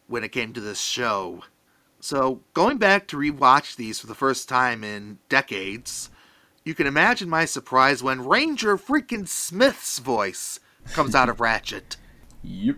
when 0.07 0.25
it 0.25 0.33
came 0.33 0.53
to 0.53 0.61
this 0.61 0.81
show. 0.81 1.44
So 2.01 2.40
going 2.55 2.79
back 2.79 3.07
to 3.09 3.16
rewatch 3.16 3.77
these 3.77 4.01
for 4.01 4.07
the 4.07 4.14
first 4.14 4.49
time 4.49 4.83
in 4.83 5.18
decades, 5.29 6.11
you 6.64 6.75
can 6.75 6.87
imagine 6.87 7.29
my 7.29 7.44
surprise 7.44 8.03
when 8.03 8.27
Ranger 8.27 8.77
freaking 8.77 9.29
Smith's 9.29 9.99
voice 9.99 10.61
comes 10.92 11.14
out 11.14 11.29
of 11.29 11.40
Ratchet. 11.40 11.96
Yep. 12.42 12.77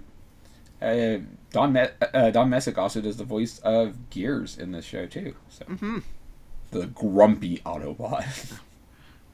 Uh, 0.81 1.18
Don 1.51 1.73
Me- 1.73 1.88
uh, 2.14 2.31
Don 2.31 2.51
Messick 2.51 2.79
also 2.79 3.01
does 3.01 3.16
the 3.16 3.25
voice 3.25 3.61
of 3.61 4.11
Gears 4.11 4.59
in 4.59 4.73
this 4.73 4.85
show 4.85 5.07
too. 5.07 5.35
So 5.49 5.64
mm-hmm. 5.66 5.99
the 6.71 6.87
grumpy 6.87 7.59
Autobot. 7.59 8.59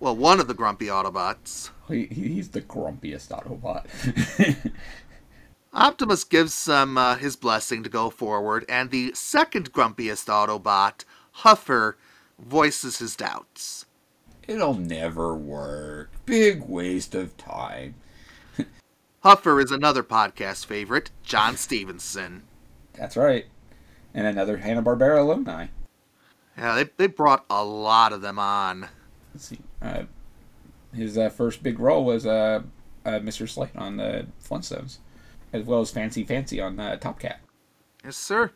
well, 0.01 0.17
one 0.17 0.41
of 0.41 0.49
the 0.49 0.55
grumpy 0.55 0.87
Autobots. 0.87 1.71
He, 1.89 2.07
he's 2.07 2.51
the 2.51 2.61
grumpiest 2.61 3.29
Autobot. 3.29 3.87
Optimus 5.73 6.25
gives 6.25 6.55
some 6.55 6.97
uh, 6.97 7.17
his 7.17 7.37
blessing 7.37 7.83
to 7.83 7.89
go 7.89 8.11
forward, 8.11 8.65
and 8.69 8.91
the 8.91 9.13
second 9.15 9.73
grumpiest 9.73 10.27
Autobot, 10.27 11.05
Huffer, 11.43 11.95
voices 12.39 12.99
his 12.99 13.17
doubts. 13.17 13.87
It'll 14.47 14.75
never 14.75 15.35
work. 15.37 16.11
Big 16.25 16.63
waste 16.63 17.15
of 17.15 17.37
time. 17.37 17.97
Huffer 19.25 19.63
is 19.63 19.71
another 19.71 20.03
podcast 20.03 20.65
favorite, 20.67 21.11
John 21.23 21.57
Stevenson. 21.59 22.45
That's 22.95 23.17
right. 23.17 23.47
And 24.15 24.27
another 24.27 24.57
Hanna-Barbera 24.57 25.21
alumni. 25.21 25.67
Yeah, 26.57 26.75
they, 26.75 26.91
they 26.97 27.07
brought 27.07 27.45
a 27.51 27.63
lot 27.63 28.13
of 28.13 28.23
them 28.23 28.39
on. 28.39 28.89
Let's 29.39 29.47
see. 29.51 29.61
Uh, 29.81 30.03
his 30.93 31.17
uh, 31.17 31.29
first 31.29 31.63
big 31.63 31.79
role 31.79 32.05
was 32.05 32.27
uh, 32.27 32.63
uh 33.05 33.21
Mr. 33.21 33.49
Slate 33.49 33.77
on 33.77 33.97
the 33.97 34.27
Flintstones, 34.43 34.99
as 35.53 35.63
well 35.63 35.81
as 35.81 35.93
Fancy 35.93 36.25
Fancy 36.25 36.61
on 36.61 36.81
uh, 36.81 36.97
Top 36.97 37.21
Cat. 37.21 37.39
Yes, 38.05 38.17
sir. 38.17 38.51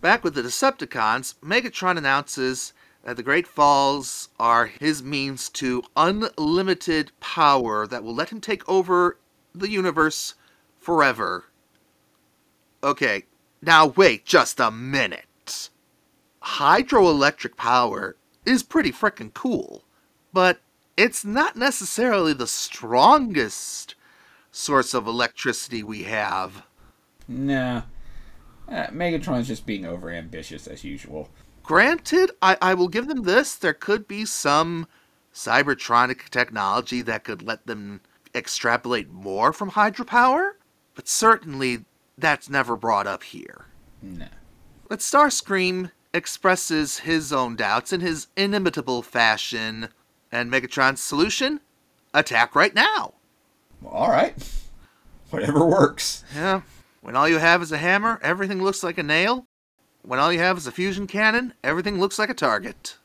Back 0.00 0.24
with 0.24 0.34
the 0.34 0.42
Decepticons, 0.42 1.36
Megatron 1.36 1.96
announces 1.96 2.72
that 3.04 3.16
the 3.16 3.22
Great 3.22 3.46
Falls 3.46 4.30
are 4.40 4.66
his 4.66 5.04
means 5.04 5.48
to 5.50 5.84
unlimited 5.96 7.12
power 7.20 7.86
that 7.86 8.02
will 8.02 8.16
let 8.16 8.30
him 8.30 8.40
take 8.40 8.68
over 8.68 9.16
the 9.54 9.70
universe 9.70 10.34
forever. 10.80 11.44
Okay, 12.82 13.22
now 13.62 13.86
wait 13.86 14.24
just 14.24 14.58
a 14.58 14.72
minute. 14.72 15.70
Hydroelectric 16.42 17.56
power 17.56 18.16
is 18.44 18.64
pretty 18.64 18.90
frickin' 18.90 19.32
cool, 19.32 19.84
but 20.34 20.60
it's 20.96 21.24
not 21.24 21.56
necessarily 21.56 22.34
the 22.34 22.46
strongest 22.46 23.94
source 24.50 24.92
of 24.92 25.06
electricity 25.06 25.82
we 25.82 26.02
have. 26.02 26.64
Nah. 27.26 27.82
Uh, 28.68 28.86
Megatron's 28.88 29.48
just 29.48 29.64
being 29.64 29.82
overambitious 29.82 30.68
as 30.68 30.84
usual. 30.84 31.30
Granted, 31.62 32.32
I, 32.42 32.56
I 32.60 32.74
will 32.74 32.88
give 32.88 33.08
them 33.08 33.22
this. 33.22 33.54
There 33.54 33.74
could 33.74 34.06
be 34.06 34.24
some 34.24 34.86
Cybertronic 35.32 36.28
technology 36.28 37.00
that 37.02 37.24
could 37.24 37.42
let 37.42 37.66
them 37.66 38.00
extrapolate 38.34 39.10
more 39.10 39.52
from 39.52 39.72
hydropower, 39.72 40.52
but 40.94 41.08
certainly 41.08 41.84
that's 42.18 42.50
never 42.50 42.76
brought 42.76 43.06
up 43.06 43.22
here. 43.22 43.66
No. 44.02 44.28
But 44.88 45.00
Starscream 45.00 45.90
expresses 46.12 46.98
his 46.98 47.32
own 47.32 47.56
doubts 47.56 47.92
in 47.92 48.00
his 48.00 48.28
inimitable 48.36 49.02
fashion, 49.02 49.88
and 50.34 50.50
Megatron's 50.52 51.00
solution? 51.00 51.60
Attack 52.12 52.54
right 52.54 52.74
now. 52.74 53.14
All 53.86 54.10
right. 54.10 54.34
Whatever 55.30 55.64
works. 55.64 56.24
Yeah. 56.34 56.62
When 57.00 57.16
all 57.16 57.28
you 57.28 57.38
have 57.38 57.62
is 57.62 57.72
a 57.72 57.78
hammer, 57.78 58.18
everything 58.22 58.62
looks 58.62 58.82
like 58.82 58.98
a 58.98 59.02
nail. 59.02 59.46
When 60.02 60.18
all 60.18 60.32
you 60.32 60.40
have 60.40 60.56
is 60.56 60.66
a 60.66 60.72
fusion 60.72 61.06
cannon, 61.06 61.54
everything 61.62 61.98
looks 61.98 62.18
like 62.18 62.30
a 62.30 62.34
target. 62.34 62.96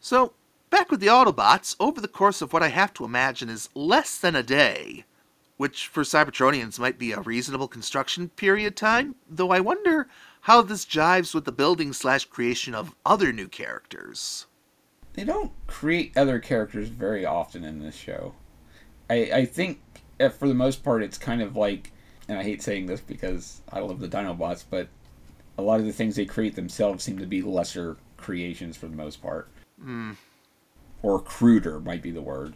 So, 0.00 0.34
back 0.70 0.90
with 0.90 1.00
the 1.00 1.06
Autobots, 1.06 1.76
over 1.78 2.00
the 2.00 2.08
course 2.08 2.42
of 2.42 2.52
what 2.52 2.62
I 2.62 2.68
have 2.68 2.92
to 2.94 3.04
imagine 3.04 3.48
is 3.48 3.68
less 3.74 4.18
than 4.18 4.36
a 4.36 4.42
day, 4.42 5.04
which 5.56 5.86
for 5.86 6.02
Cybertronians 6.02 6.78
might 6.78 6.98
be 6.98 7.12
a 7.12 7.20
reasonable 7.20 7.68
construction 7.68 8.30
period 8.30 8.76
time, 8.76 9.14
though 9.28 9.50
I 9.50 9.60
wonder 9.60 10.08
how 10.42 10.62
this 10.62 10.84
jives 10.84 11.34
with 11.34 11.44
the 11.44 11.52
building 11.52 11.92
slash 11.92 12.24
creation 12.24 12.74
of 12.74 12.94
other 13.04 13.32
new 13.32 13.48
characters. 13.48 14.46
They 15.16 15.24
don't 15.24 15.50
create 15.66 16.16
other 16.16 16.38
characters 16.38 16.88
very 16.88 17.24
often 17.24 17.64
in 17.64 17.80
this 17.80 17.96
show. 17.96 18.34
I, 19.08 19.30
I 19.32 19.44
think, 19.46 19.80
uh, 20.20 20.28
for 20.28 20.46
the 20.46 20.54
most 20.54 20.84
part, 20.84 21.02
it's 21.02 21.16
kind 21.16 21.40
of 21.40 21.56
like, 21.56 21.92
and 22.28 22.38
I 22.38 22.42
hate 22.42 22.62
saying 22.62 22.86
this 22.86 23.00
because 23.00 23.62
I 23.72 23.80
love 23.80 23.98
the 23.98 24.08
Dinobots, 24.08 24.64
but 24.68 24.88
a 25.56 25.62
lot 25.62 25.80
of 25.80 25.86
the 25.86 25.92
things 25.92 26.16
they 26.16 26.26
create 26.26 26.54
themselves 26.54 27.02
seem 27.02 27.18
to 27.18 27.26
be 27.26 27.40
lesser 27.40 27.96
creations 28.18 28.76
for 28.76 28.88
the 28.88 28.96
most 28.96 29.22
part. 29.22 29.48
Mm. 29.82 30.16
Or 31.02 31.20
cruder 31.20 31.80
might 31.80 32.02
be 32.02 32.10
the 32.10 32.22
word. 32.22 32.54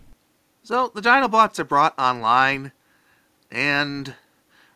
So 0.63 0.93
the 0.95 1.01
Dinobots 1.01 1.59
are 1.59 1.65
brought 1.65 1.99
online, 1.99 2.73
and 3.51 4.15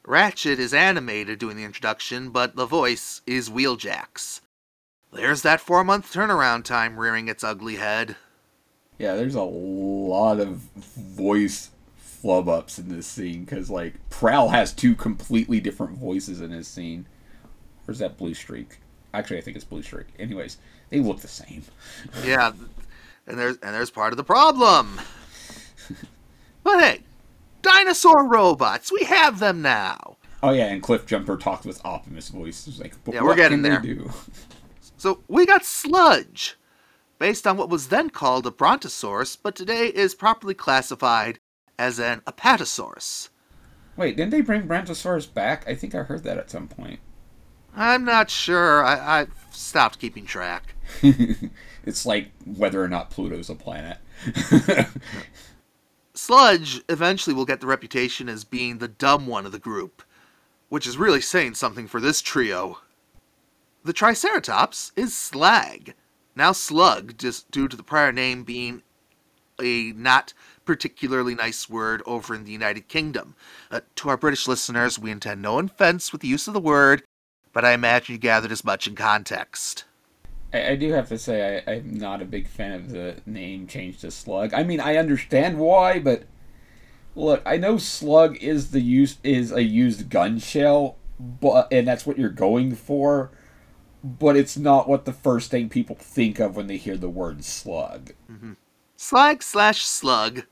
Ratchet 0.07 0.59
is 0.59 0.73
animated 0.73 1.39
doing 1.39 1.59
the 1.59 1.65
introduction, 1.65 2.31
but 2.31 2.57
the 2.57 2.67
voice 2.67 3.21
is 3.27 3.51
Wheeljack's. 3.51 4.41
There's 5.15 5.43
that 5.43 5.61
four 5.61 5.85
month 5.85 6.13
turnaround 6.13 6.65
time 6.65 6.99
rearing 6.99 7.29
its 7.29 7.45
ugly 7.45 7.77
head. 7.77 8.17
Yeah, 8.99 9.15
there's 9.17 9.35
a 9.35 9.43
lot 9.43 10.41
of 10.41 10.57
voice 10.77 11.71
flub 11.97 12.49
ups 12.49 12.79
in 12.79 12.89
this 12.89 13.07
scene 13.07 13.45
because 13.45 13.71
like 13.71 13.95
Prowl 14.11 14.49
has 14.51 14.73
two 14.73 14.95
completely 14.95 15.61
different 15.61 15.99
voices 15.99 16.41
in 16.41 16.51
his 16.51 16.67
scene. 16.69 17.07
Where's 17.85 17.99
that 17.99 18.17
Blue 18.17 18.35
Streak? 18.35 18.79
Actually, 19.13 19.39
I 19.39 19.41
think 19.43 19.57
it's 19.57 19.65
Blue 19.65 19.83
Streak. 19.83 20.07
Anyways, 20.19 20.59
they 20.91 21.01
look 21.01 21.21
the 21.21 21.29
same. 21.29 21.63
Yeah, 22.25 22.53
and 23.27 23.39
there's 23.39 23.57
and 23.59 23.75
there's 23.75 23.91
part 23.91 24.13
of 24.13 24.17
the 24.17 24.25
problem. 24.25 25.01
but 26.63 26.81
hey, 26.81 27.01
dinosaur 27.63 28.27
robots, 28.27 28.91
we 28.93 29.05
have 29.05 29.39
them 29.39 29.63
now. 29.63 30.17
Oh 30.43 30.51
yeah, 30.53 30.67
and 30.67 30.83
Cliff 30.83 31.07
Jumper 31.07 31.37
talked 31.37 31.65
with 31.65 31.85
Optimus 31.85 32.29
voice. 32.29 32.67
It's 32.67 32.79
like, 32.79 32.95
but 33.05 33.15
Yeah, 33.15 33.23
we're 33.23 33.29
what 33.29 33.37
getting 33.37 33.63
can 33.63 33.71
there. 33.71 33.81
they 33.81 33.95
do? 33.95 34.11
So 35.05 35.23
we 35.29 35.45
got 35.45 35.67
Sludge, 35.67 36.57
based 37.19 37.47
on 37.47 37.59
what 37.59 37.69
was 37.69 37.89
then 37.89 38.09
called 38.09 38.47
a 38.47 38.51
Brontosaurus, 38.51 39.37
but 39.37 39.55
today 39.55 39.89
is 39.89 40.15
properly 40.15 40.55
classified 40.55 41.39
as 41.79 42.01
an 42.01 42.23
Apatosaurus. 42.23 43.29
Wait, 43.99 44.17
didn't 44.17 44.31
they 44.31 44.41
bring 44.41 44.67
Brontosaurus 44.67 45.27
back? 45.27 45.69
I 45.69 45.75
think 45.75 45.95
I 45.95 46.05
heard 46.05 46.25
that 46.25 46.39
at 46.39 46.51
some 46.51 46.69
point. 46.69 47.01
I'm 47.77 48.07
not 48.07 48.31
sure. 48.31 48.83
I, 48.83 49.21
I 49.21 49.27
stopped 49.51 49.99
keeping 49.99 50.25
track. 50.25 50.75
it's 51.85 52.07
like 52.07 52.31
whether 52.47 52.83
or 52.83 52.89
not 52.89 53.11
Pluto's 53.11 53.51
a 53.51 53.55
planet. 53.55 53.99
Sludge 56.15 56.81
eventually 56.89 57.37
will 57.37 57.45
get 57.45 57.61
the 57.61 57.67
reputation 57.67 58.31
as 58.31 58.43
being 58.43 58.79
the 58.79 58.89
dumb 58.89 59.27
one 59.27 59.45
of 59.45 59.53
the 59.53 59.59
group, 59.59 60.03
which 60.71 60.87
is 60.87 60.97
really 60.97 61.21
saying 61.21 61.57
something 61.57 61.87
for 61.87 62.01
this 62.01 62.23
trio. 62.23 62.79
The 63.85 63.93
Triceratops 63.93 64.93
is 64.97 65.15
Slag, 65.15 65.93
now 66.35 66.53
Slug, 66.53 67.19
just 67.19 67.51
due 67.51 67.69
to 67.69 67.77
the 67.77 67.83
prior 67.83 68.13
name 68.13 68.43
being 68.43 68.81
a 69.61 69.93
not 69.93 70.33
particularly 70.65 71.35
nice 71.35 71.69
word 71.69 72.03
over 72.07 72.35
in 72.35 72.45
the 72.45 72.51
United 72.51 72.89
Kingdom. 72.89 73.35
Uh, 73.71 73.81
to 73.97 74.09
our 74.09 74.17
British 74.17 74.49
listeners, 74.49 74.99
we 74.99 75.11
intend 75.11 75.43
no 75.43 75.59
offense 75.59 76.13
with 76.13 76.23
the 76.23 76.29
use 76.29 76.49
of 76.49 76.55
the 76.55 76.61
word, 76.61 77.03
but 77.53 77.63
I 77.63 77.73
imagine 77.73 78.15
you 78.15 78.19
gathered 78.19 78.53
as 78.53 78.65
much 78.65 78.87
in 78.87 78.95
context. 78.95 79.85
I, 80.55 80.71
I 80.71 80.77
do 80.77 80.91
have 80.93 81.11
to 81.11 81.19
say 81.19 81.63
I, 81.67 81.73
I'm 81.73 81.93
not 81.93 82.23
a 82.23 82.25
big 82.25 82.49
fan 82.49 82.73
of 82.73 82.89
the 82.89 83.17
name 83.27 83.67
change 83.67 84.01
to 84.01 84.11
Slug. 84.11 84.55
I 84.55 84.63
mean, 84.63 84.81
I 84.81 84.97
understand 84.97 85.59
why, 85.59 85.99
but 85.99 86.23
look, 87.15 87.43
I 87.45 87.59
know 87.59 87.77
Slug 87.77 88.39
is 88.39 88.71
the 88.71 88.81
use 88.81 89.19
is 89.23 89.53
a 89.53 89.63
used 89.63 90.09
gun 90.09 90.39
shell, 90.39 90.97
but 91.21 91.71
and 91.71 91.87
that's 91.87 92.07
what 92.07 92.19
you're 92.19 92.31
going 92.31 92.75
for. 92.75 93.31
But 94.05 94.37
it's 94.37 94.59
not 94.59 94.87
what 94.87 95.07
the 95.07 95.15
first 95.15 95.51
thing 95.51 95.71
people 95.71 95.97
think 95.99 96.39
of 96.39 96.57
when 96.57 96.67
they 96.67 96.77
hear 96.77 96.99
the 96.99 97.09
word 97.09 97.43
slug. 97.43 98.13
Slag 98.97 99.43
slash 99.43 99.85
Slug 99.87 100.45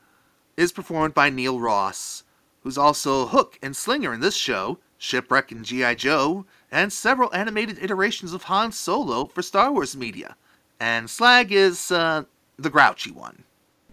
is 0.57 0.71
performed 0.71 1.13
by 1.13 1.29
Neil 1.29 1.59
Ross, 1.59 2.23
who's 2.61 2.79
also 2.79 3.27
Hook 3.27 3.59
and 3.61 3.75
Slinger 3.75 4.11
in 4.11 4.21
this 4.21 4.35
show, 4.35 4.79
Shipwreck 4.97 5.51
and 5.51 5.63
G.I. 5.63 5.95
Joe, 5.95 6.45
and 6.71 6.91
several 6.91 7.33
animated 7.33 7.77
iterations 7.81 8.33
of 8.33 8.43
Han 8.43 8.71
Solo 8.71 9.25
for 9.25 9.43
Star 9.43 9.71
Wars 9.71 9.95
media. 9.95 10.35
And 10.79 11.07
Slag 11.07 11.51
is 11.51 11.91
uh, 11.91 12.23
the 12.57 12.71
grouchy 12.71 13.11
one. 13.11 13.43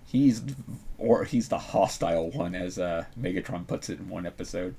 He's 0.07 0.43
or 0.97 1.25
he's 1.25 1.49
the 1.49 1.59
hostile 1.59 2.31
one, 2.31 2.55
as 2.55 2.79
uh, 2.79 3.05
Megatron 3.19 3.67
puts 3.67 3.91
it 3.91 3.99
in 3.99 4.09
one 4.09 4.25
episode. 4.27 4.75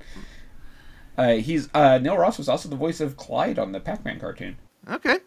Uh, 1.18 1.36
he's 1.36 1.70
uh, 1.74 2.00
Neil 2.00 2.18
Ross 2.18 2.38
was 2.38 2.50
also 2.50 2.68
the 2.68 2.76
voice 2.76 3.00
of 3.00 3.18
Clyde 3.18 3.60
on 3.60 3.72
the 3.72 3.80
Pac-Man 3.80 4.20
cartoon. 4.20 4.58
Okay. 4.90 5.18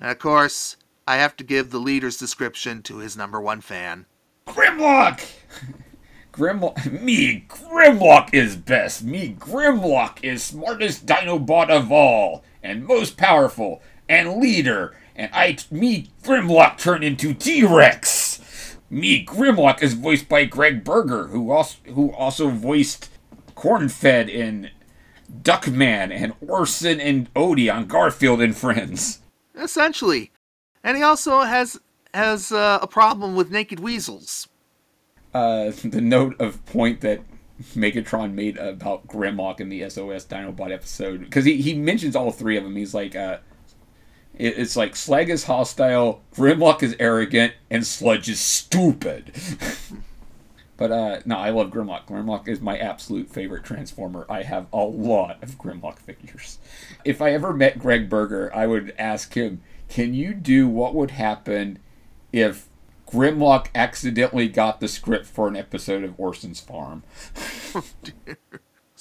And 0.00 0.10
of 0.10 0.18
course, 0.18 0.76
I 1.06 1.16
have 1.16 1.36
to 1.36 1.44
give 1.44 1.70
the 1.70 1.78
leader's 1.78 2.16
description 2.16 2.82
to 2.82 2.98
his 2.98 3.16
number 3.16 3.40
one 3.40 3.60
fan. 3.60 4.06
Grimlock! 4.46 5.20
Grimlock, 6.32 7.00
me, 7.00 7.44
Grimlock 7.48 8.34
is 8.34 8.56
best. 8.56 9.04
Me, 9.04 9.36
Grimlock 9.38 10.18
is 10.24 10.42
smartest 10.42 11.06
Dinobot 11.06 11.70
of 11.70 11.92
all, 11.92 12.42
and 12.60 12.84
most 12.84 13.16
powerful, 13.16 13.80
and 14.08 14.38
leader. 14.38 14.96
And 15.14 15.30
I, 15.32 15.58
me, 15.70 16.10
Grimlock 16.24 16.78
turn 16.78 17.04
into 17.04 17.34
T-Rex. 17.34 18.76
Me, 18.90 19.24
Grimlock 19.24 19.80
is 19.80 19.94
voiced 19.94 20.28
by 20.28 20.44
Greg 20.44 20.82
Berger, 20.82 21.28
who 21.28 21.52
also 21.52 21.78
who 21.92 22.12
also 22.12 22.48
voiced 22.48 23.10
Cornfed 23.54 24.28
in 24.28 24.70
Duckman 25.42 26.10
and 26.12 26.32
Orson 26.46 27.00
and 27.00 27.32
Odie 27.34 27.72
on 27.72 27.86
Garfield 27.86 28.40
and 28.40 28.56
Friends. 28.56 29.20
Essentially. 29.54 30.30
And 30.82 30.96
he 30.96 31.02
also 31.02 31.40
has 31.40 31.80
has 32.12 32.52
uh, 32.52 32.78
a 32.80 32.86
problem 32.86 33.34
with 33.34 33.50
naked 33.50 33.80
weasels. 33.80 34.48
uh, 35.34 35.72
the 35.82 36.00
note 36.00 36.40
of 36.40 36.64
point 36.66 37.00
that 37.00 37.20
Megatron 37.74 38.32
made 38.34 38.56
about 38.58 39.06
Grimlock 39.08 39.60
in 39.60 39.68
the 39.68 39.88
SOS 39.88 40.24
Dinobot 40.26 40.72
episode 40.72 41.20
because 41.20 41.44
he, 41.44 41.60
he 41.60 41.74
mentions 41.74 42.14
all 42.16 42.30
three 42.30 42.56
of 42.56 42.64
them. 42.64 42.76
He's 42.76 42.94
like, 42.94 43.16
uh, 43.16 43.38
it, 44.36 44.58
it's 44.58 44.76
like 44.76 44.94
Slag 44.96 45.30
is 45.30 45.44
hostile, 45.44 46.22
Grimlock 46.34 46.82
is 46.82 46.96
arrogant, 46.98 47.54
and 47.70 47.86
Sludge 47.86 48.28
is 48.28 48.40
stupid. 48.40 49.32
but 50.76 50.90
uh, 50.90 51.20
no, 51.24 51.36
I 51.36 51.50
love 51.50 51.70
Grimlock. 51.70 52.06
Grimlock 52.06 52.48
is 52.48 52.60
my 52.60 52.78
absolute 52.78 53.30
favorite 53.30 53.64
Transformer. 53.64 54.26
I 54.28 54.42
have 54.42 54.66
a 54.72 54.84
lot 54.84 55.42
of 55.42 55.58
Grimlock 55.58 55.98
figures. 55.98 56.58
If 57.04 57.20
I 57.20 57.32
ever 57.32 57.52
met 57.52 57.78
Greg 57.78 58.08
Berger, 58.08 58.54
I 58.54 58.66
would 58.66 58.94
ask 58.98 59.34
him, 59.34 59.62
"Can 59.88 60.14
you 60.14 60.34
do 60.34 60.68
what 60.68 60.94
would 60.94 61.12
happen 61.12 61.78
if?" 62.32 62.68
Grimlock 63.06 63.68
accidentally 63.74 64.48
got 64.48 64.80
the 64.80 64.88
script 64.88 65.26
for 65.26 65.46
an 65.46 65.56
episode 65.56 66.02
of 66.02 66.18
Orson's 66.18 66.58
Farm. 66.58 67.04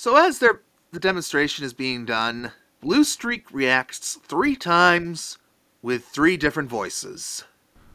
So 0.03 0.17
as 0.17 0.39
the 0.39 0.59
demonstration 0.99 1.63
is 1.63 1.73
being 1.73 2.03
done, 2.03 2.51
Blue 2.81 3.05
Streak 3.05 3.49
reacts 3.53 4.15
three 4.15 4.57
times 4.57 5.37
with 5.81 6.03
three 6.03 6.35
different 6.35 6.69
voices. 6.69 7.45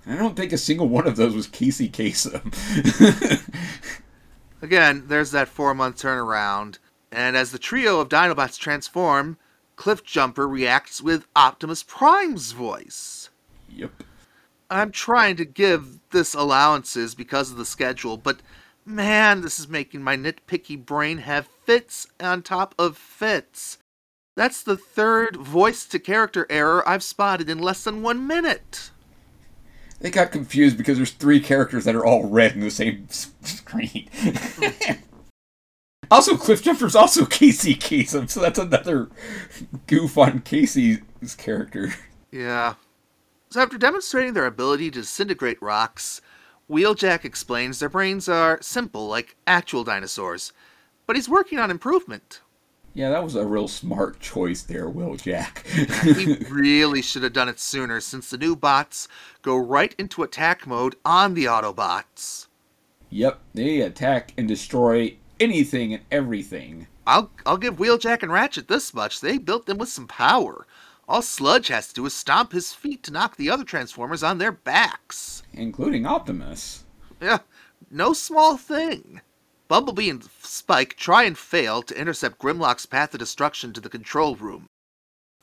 I 0.08 0.16
don't 0.16 0.34
think 0.34 0.52
a 0.52 0.58
single 0.58 0.88
one 0.88 1.06
of 1.06 1.16
those 1.16 1.34
was 1.34 1.46
Casey 1.46 1.88
Kasem. 1.90 2.54
Again, 4.62 5.04
there's 5.06 5.32
that 5.32 5.48
four 5.48 5.74
month 5.74 5.98
turnaround, 5.98 6.78
and 7.12 7.36
as 7.36 7.52
the 7.52 7.58
trio 7.58 8.00
of 8.00 8.08
Dinobots 8.08 8.58
transform, 8.58 9.36
Cliff 9.76 10.02
Jumper 10.02 10.48
reacts 10.48 11.02
with 11.02 11.26
Optimus 11.36 11.82
Prime's 11.82 12.52
voice. 12.52 13.28
yep. 13.68 13.92
I'm 14.70 14.92
trying 14.92 15.36
to 15.36 15.44
give 15.44 16.00
this 16.10 16.34
allowances 16.34 17.14
because 17.14 17.50
of 17.50 17.58
the 17.58 17.64
schedule, 17.64 18.16
but 18.16 18.40
man, 18.84 19.42
this 19.42 19.58
is 19.58 19.68
making 19.68 20.02
my 20.02 20.16
nitpicky 20.16 20.82
brain 20.82 21.18
have 21.18 21.48
fits 21.64 22.06
on 22.18 22.42
top 22.42 22.74
of 22.78 22.96
fits. 22.96 23.78
That's 24.36 24.62
the 24.62 24.76
third 24.76 25.36
voice 25.36 25.84
to 25.86 25.98
character 25.98 26.46
error 26.48 26.86
I've 26.88 27.02
spotted 27.02 27.50
in 27.50 27.58
less 27.58 27.84
than 27.84 28.02
one 28.02 28.26
minute. 28.26 28.90
They 30.00 30.10
got 30.10 30.30
confused 30.30 30.76
because 30.76 30.96
there's 30.96 31.10
three 31.10 31.40
characters 31.40 31.84
that 31.84 31.96
are 31.96 32.04
all 32.04 32.28
red 32.28 32.52
in 32.52 32.60
the 32.60 32.70
same 32.70 33.08
screen. 33.10 34.08
also, 36.10 36.36
Cliff 36.36 36.62
Jumper's 36.62 36.94
also 36.94 37.26
Casey 37.26 37.74
Kasem, 37.74 38.30
so 38.30 38.40
that's 38.40 38.58
another 38.58 39.08
goof 39.86 40.16
on 40.16 40.40
Casey's 40.40 41.00
character. 41.36 41.94
Yeah. 42.30 42.74
So 43.50 43.60
after 43.62 43.78
demonstrating 43.78 44.34
their 44.34 44.46
ability 44.46 44.90
to 44.90 45.00
disintegrate 45.00 45.60
rocks, 45.62 46.20
Wheeljack 46.70 47.24
explains 47.24 47.78
their 47.78 47.88
brains 47.88 48.28
are 48.28 48.58
simple 48.60 49.08
like 49.08 49.36
actual 49.46 49.84
dinosaurs, 49.84 50.52
but 51.06 51.16
he's 51.16 51.28
working 51.28 51.58
on 51.58 51.70
improvement. 51.70 52.40
Yeah, 52.94 53.10
that 53.10 53.22
was 53.22 53.36
a 53.36 53.46
real 53.46 53.68
smart 53.68 54.18
choice 54.18 54.62
there, 54.62 54.88
Wheeljack. 54.90 55.66
he 56.16 56.34
really 56.50 57.00
should 57.02 57.22
have 57.22 57.32
done 57.32 57.48
it 57.48 57.60
sooner 57.60 58.00
since 58.00 58.30
the 58.30 58.38
new 58.38 58.56
bots 58.56 59.06
go 59.42 59.56
right 59.56 59.94
into 59.98 60.22
attack 60.24 60.66
mode 60.66 60.96
on 61.04 61.34
the 61.34 61.44
Autobots. 61.44 62.46
yep, 63.10 63.40
they 63.54 63.80
attack 63.80 64.32
and 64.36 64.48
destroy 64.48 65.16
anything 65.38 65.94
and 65.94 66.02
everything. 66.10 66.88
I'll 67.06 67.30
I'll 67.46 67.56
give 67.56 67.76
Wheeljack 67.76 68.22
and 68.22 68.32
Ratchet 68.32 68.66
this 68.68 68.92
much. 68.92 69.20
They 69.20 69.38
built 69.38 69.66
them 69.66 69.78
with 69.78 69.88
some 69.88 70.08
power. 70.08 70.66
All 71.08 71.22
Sludge 71.22 71.68
has 71.68 71.88
to 71.88 71.94
do 71.94 72.06
is 72.06 72.12
stomp 72.14 72.52
his 72.52 72.72
feet 72.74 73.02
to 73.04 73.12
knock 73.12 73.36
the 73.36 73.48
other 73.48 73.64
Transformers 73.64 74.22
on 74.22 74.38
their 74.38 74.52
backs. 74.52 75.42
including 75.54 76.04
Optimus. 76.04 76.84
Yeah, 77.22 77.38
no 77.90 78.12
small 78.12 78.56
thing. 78.58 79.20
Bumblebee 79.68 80.08
and 80.08 80.26
Spike 80.40 80.96
try 80.96 81.24
and 81.24 81.36
fail 81.36 81.82
to 81.82 82.00
intercept 82.00 82.38
Grimlock's 82.38 82.86
path 82.86 83.12
of 83.12 83.20
destruction 83.20 83.74
to 83.74 83.80
the 83.82 83.90
control 83.90 84.34
room. 84.34 84.66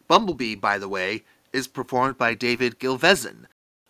Bumblebee, 0.07 0.55
by 0.55 0.79
the 0.79 0.89
way, 0.89 1.23
is 1.53 1.67
performed 1.67 2.17
by 2.17 2.33
David 2.33 2.79
Gilvezan, 2.79 3.45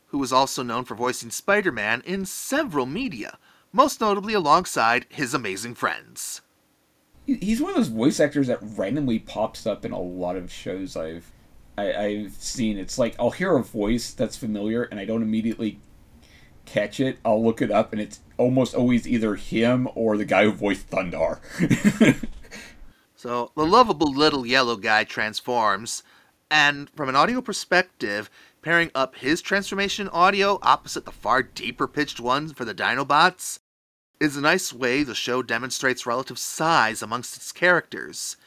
who 0.07 0.21
is 0.21 0.33
also 0.33 0.61
known 0.61 0.83
for 0.83 0.95
voicing 0.95 1.31
Spider 1.31 1.71
Man 1.71 2.01
in 2.05 2.25
several 2.25 2.85
media, 2.85 3.37
most 3.71 4.01
notably 4.01 4.33
alongside 4.33 5.05
his 5.09 5.33
amazing 5.33 5.73
friends. 5.73 6.41
He's 7.25 7.61
one 7.61 7.71
of 7.71 7.77
those 7.77 7.87
voice 7.87 8.19
actors 8.19 8.47
that 8.47 8.59
randomly 8.61 9.19
pops 9.19 9.65
up 9.65 9.85
in 9.85 9.91
a 9.93 9.99
lot 9.99 10.35
of 10.35 10.51
shows 10.51 10.95
I've 10.95 11.31
I, 11.77 11.93
I've 11.93 12.33
seen. 12.33 12.77
It's 12.77 12.97
like 12.97 13.15
I'll 13.19 13.31
hear 13.31 13.55
a 13.55 13.63
voice 13.63 14.11
that's 14.11 14.37
familiar, 14.37 14.83
and 14.83 14.99
I 14.99 15.05
don't 15.05 15.23
immediately 15.23 15.79
catch 16.65 16.99
it, 16.99 17.19
I'll 17.23 17.43
look 17.43 17.61
it 17.61 17.71
up, 17.71 17.93
and 17.93 18.01
it's 18.01 18.19
almost 18.37 18.75
always 18.75 19.07
either 19.07 19.35
him 19.35 19.87
or 19.95 20.17
the 20.17 20.25
guy 20.25 20.43
who 20.43 20.51
voiced 20.51 20.89
Thundarr. 20.89 21.39
So 23.25 23.51
the 23.55 23.65
lovable 23.65 24.13
little 24.13 24.45
yellow 24.45 24.75
guy 24.75 25.03
transforms, 25.03 26.03
and 26.51 26.91
from 26.91 27.09
an 27.09 27.15
audio 27.15 27.41
perspective, 27.41 28.29
pairing 28.61 28.91
up 28.93 29.15
his 29.15 29.41
transformation 29.41 30.07
audio 30.09 30.59
opposite 30.61 31.05
the 31.05 31.11
far 31.11 31.41
deeper 31.41 31.87
pitched 31.87 32.19
ones 32.19 32.51
for 32.51 32.65
the 32.65 32.75
Dinobots 32.75 33.57
is 34.19 34.37
a 34.37 34.41
nice 34.41 34.71
way 34.71 35.01
the 35.01 35.15
show 35.15 35.41
demonstrates 35.41 36.05
relative 36.05 36.37
size 36.37 37.01
amongst 37.01 37.35
its 37.35 37.51
characters, 37.51 38.37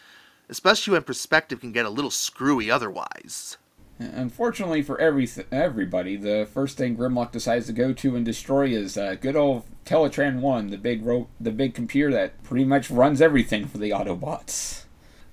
especially 0.49 0.93
when 0.93 1.03
perspective 1.03 1.61
can 1.61 1.73
get 1.73 1.85
a 1.85 1.91
little 1.91 2.09
screwy 2.09 2.71
otherwise. 2.71 3.57
Unfortunately 3.99 4.83
for 4.83 5.01
every 5.01 5.29
everybody, 5.51 6.17
the 6.17 6.49
first 6.53 6.77
thing 6.77 6.97
Grimlock 6.97 7.33
decides 7.33 7.67
to 7.67 7.73
go 7.73 7.93
to 7.93 8.15
and 8.15 8.25
destroy 8.25 8.69
is 8.69 8.97
uh, 8.97 9.17
good 9.21 9.35
old 9.35 9.65
Teletran 9.85 10.41
One, 10.41 10.71
the 10.71 10.79
big 10.79 11.05
ro- 11.05 11.29
the 11.41 11.51
big 11.51 11.75
computer 11.75 12.13
that 12.13 12.43
pretty 12.45 12.65
much 12.65 12.91
runs 12.91 13.21
everything 13.21 13.67
for 13.67 13.79
the 13.79 13.91
Autobots. 13.91 14.85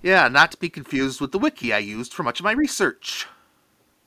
Yeah, 0.01 0.27
not 0.29 0.51
to 0.51 0.57
be 0.57 0.69
confused 0.69 1.21
with 1.21 1.31
the 1.31 1.39
wiki 1.39 1.73
I 1.73 1.77
used 1.77 2.13
for 2.13 2.23
much 2.23 2.39
of 2.39 2.43
my 2.43 2.53
research. 2.53 3.27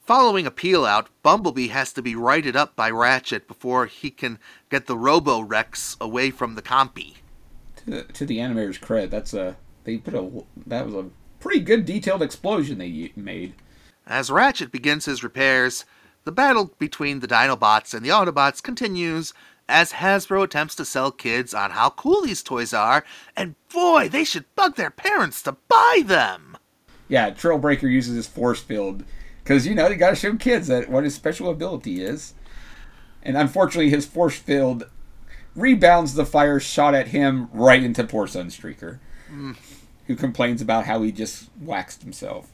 Following 0.05 0.47
a 0.47 0.51
peel 0.51 0.85
out, 0.85 1.09
Bumblebee 1.23 1.68
has 1.68 1.92
to 1.92 2.03
be 2.03 2.16
righted 2.16 2.57
up 2.57 2.75
by 2.75 2.90
Ratchet 2.90 3.47
before 3.47 3.87
he 3.87 4.11
can 4.11 4.38
get 4.71 4.87
the 4.87 4.97
Robo 4.97 5.40
Rex 5.40 5.97
away 6.01 6.31
from 6.31 6.55
the 6.55 6.62
compy. 6.62 7.16
To 7.77 7.90
the, 7.90 8.03
to 8.14 8.25
the 8.25 8.38
animators' 8.38 8.81
credit, 8.81 9.11
that's 9.11 9.35
a 9.35 9.57
they 9.85 9.99
put 9.99 10.14
a 10.14 10.44
that 10.66 10.87
was 10.87 10.94
a 10.94 11.11
pretty 11.38 11.61
good 11.61 11.85
detailed 11.85 12.23
explosion 12.23 12.79
they 12.79 13.12
made. 13.14 13.55
As 14.09 14.31
Ratchet 14.31 14.73
begins 14.73 15.05
his 15.05 15.23
repairs, 15.23 15.85
the 16.25 16.33
battle 16.33 16.75
between 16.79 17.21
the 17.21 17.29
Dinobots 17.29 17.92
and 17.92 18.03
the 18.03 18.09
Autobots 18.09 18.62
continues 18.62 19.35
as 19.68 19.92
Hasbro 19.92 20.44
attempts 20.44 20.75
to 20.77 20.87
sell 20.87 21.12
kids 21.12 21.53
on 21.53 21.73
how 21.73 21.90
cool 21.90 22.23
these 22.23 22.42
toys 22.42 22.73
are, 22.73 23.05
and 23.37 23.55
boy, 23.68 24.09
they 24.09 24.25
should 24.25 24.47
bug 24.57 24.77
their 24.77 24.90
parents 24.90 25.42
to 25.42 25.59
buy 25.68 26.03
them! 26.07 26.57
Yeah, 27.07 27.31
Trailbreaker 27.31 27.83
uses 27.83 28.16
his 28.16 28.27
force 28.27 28.62
field 28.62 29.05
because 29.44 29.66
you 29.66 29.75
know 29.75 29.88
you 29.88 29.97
got 29.97 30.11
to 30.11 30.16
show 30.16 30.35
kids 30.37 30.68
that 30.68 30.88
what 30.88 31.05
his 31.05 31.14
special 31.14 31.51
ability 31.51 32.03
is, 32.03 32.33
and 33.23 33.37
unfortunately, 33.37 33.90
his 33.90 34.07
force 34.07 34.38
field 34.38 34.88
rebounds 35.55 36.14
the 36.14 36.25
fire 36.25 36.61
shot 36.61 36.94
at 36.94 37.09
him 37.09 37.51
right 37.53 37.83
into 37.83 38.05
poor 38.05 38.27
Sunstreaker, 38.27 39.01
mm. 39.31 39.55
who 40.07 40.16
complains 40.16 40.62
about 40.62 40.87
how 40.87 41.03
he 41.03 41.12
just 41.12 41.51
waxed 41.61 42.03
himself. 42.03 42.51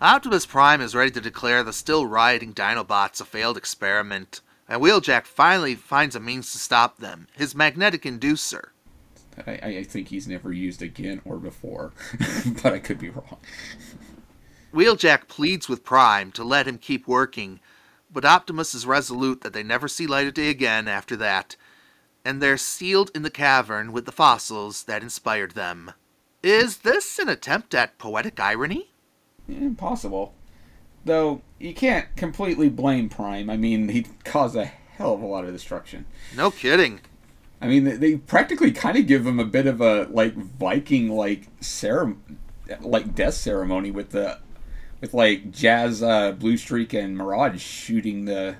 Optimus 0.00 0.46
Prime 0.46 0.80
is 0.80 0.94
ready 0.94 1.10
to 1.10 1.20
declare 1.20 1.64
the 1.64 1.72
still 1.72 2.06
rioting 2.06 2.54
Dinobots 2.54 3.20
a 3.20 3.24
failed 3.24 3.56
experiment, 3.56 4.42
and 4.68 4.80
Wheeljack 4.80 5.26
finally 5.26 5.74
finds 5.74 6.14
a 6.14 6.20
means 6.20 6.52
to 6.52 6.58
stop 6.58 6.98
them 6.98 7.26
his 7.36 7.52
magnetic 7.52 8.02
inducer. 8.02 8.66
I, 9.44 9.50
I 9.50 9.82
think 9.82 10.06
he's 10.06 10.28
never 10.28 10.52
used 10.52 10.82
again 10.82 11.20
or 11.24 11.36
before, 11.36 11.94
but 12.62 12.72
I 12.72 12.78
could 12.78 13.00
be 13.00 13.10
wrong. 13.10 13.38
Wheeljack 14.72 15.26
pleads 15.26 15.68
with 15.68 15.82
Prime 15.82 16.30
to 16.30 16.44
let 16.44 16.68
him 16.68 16.78
keep 16.78 17.08
working, 17.08 17.58
but 18.08 18.24
Optimus 18.24 18.76
is 18.76 18.86
resolute 18.86 19.40
that 19.40 19.52
they 19.52 19.64
never 19.64 19.88
see 19.88 20.06
light 20.06 20.28
of 20.28 20.34
day 20.34 20.48
again 20.48 20.86
after 20.86 21.16
that, 21.16 21.56
and 22.24 22.40
they're 22.40 22.56
sealed 22.56 23.10
in 23.16 23.22
the 23.22 23.30
cavern 23.30 23.90
with 23.90 24.04
the 24.06 24.12
fossils 24.12 24.84
that 24.84 25.02
inspired 25.02 25.52
them. 25.56 25.90
Is 26.40 26.78
this 26.78 27.18
an 27.18 27.28
attempt 27.28 27.74
at 27.74 27.98
poetic 27.98 28.38
irony? 28.38 28.92
Impossible. 29.48 30.34
Though, 31.04 31.40
you 31.58 31.74
can't 31.74 32.14
completely 32.16 32.68
blame 32.68 33.08
Prime. 33.08 33.48
I 33.48 33.56
mean, 33.56 33.88
he 33.88 34.06
caused 34.24 34.56
a 34.56 34.66
hell 34.66 35.14
of 35.14 35.22
a 35.22 35.26
lot 35.26 35.44
of 35.44 35.52
destruction. 35.52 36.04
No 36.36 36.50
kidding. 36.50 37.00
I 37.60 37.66
mean, 37.66 37.98
they 37.98 38.16
practically 38.16 38.70
kind 38.70 38.96
of 38.96 39.06
give 39.06 39.26
him 39.26 39.40
a 39.40 39.44
bit 39.44 39.66
of 39.66 39.80
a, 39.80 40.06
like, 40.10 40.34
Viking, 40.34 41.10
like, 41.10 41.48
ceremony, 41.60 42.20
like, 42.80 43.14
death 43.14 43.34
ceremony 43.34 43.90
with 43.90 44.10
the, 44.10 44.38
with, 45.00 45.14
like, 45.14 45.50
Jazz, 45.50 46.02
uh, 46.02 46.32
Blue 46.32 46.56
Streak, 46.56 46.92
and 46.92 47.16
Mirage 47.16 47.60
shooting 47.60 48.26
the, 48.26 48.56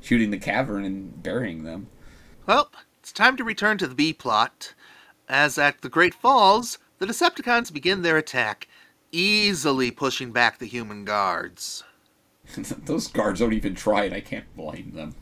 shooting 0.00 0.30
the 0.30 0.38
cavern 0.38 0.84
and 0.84 1.22
burying 1.22 1.64
them. 1.64 1.88
Well, 2.46 2.70
it's 3.00 3.12
time 3.12 3.36
to 3.36 3.44
return 3.44 3.76
to 3.78 3.86
the 3.86 3.94
B 3.94 4.12
plot, 4.12 4.72
as 5.28 5.58
at 5.58 5.82
the 5.82 5.90
Great 5.90 6.14
Falls, 6.14 6.78
the 6.98 7.06
Decepticons 7.06 7.72
begin 7.72 8.02
their 8.02 8.16
attack, 8.16 8.66
easily 9.12 9.90
pushing 9.90 10.32
back 10.32 10.58
the 10.58 10.66
human 10.66 11.04
guards. 11.04 11.84
Those 12.84 13.06
guards 13.06 13.40
don't 13.40 13.52
even 13.52 13.74
try, 13.74 14.04
it. 14.04 14.12
I 14.12 14.20
can't 14.20 14.56
blame 14.56 14.92
them. 14.94 15.14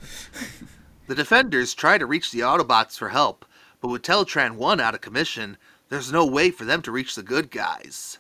the 1.07 1.15
defenders 1.15 1.75
try 1.75 1.99
to 1.99 2.07
reach 2.07 2.31
the 2.31 2.41
Autobots 2.41 2.97
for 2.97 3.11
help, 3.11 3.45
but 3.81 3.89
with 3.89 4.03
Teletran 4.03 4.53
1 4.53 4.81
out 4.81 4.95
of 4.95 5.01
commission, 5.01 5.57
there's 5.89 6.13
no 6.13 6.25
way 6.25 6.51
for 6.51 6.65
them 6.65 6.83
to 6.83 6.93
reach 6.93 7.15
the 7.15 7.23
good 7.23 7.51
guys. 7.51 8.19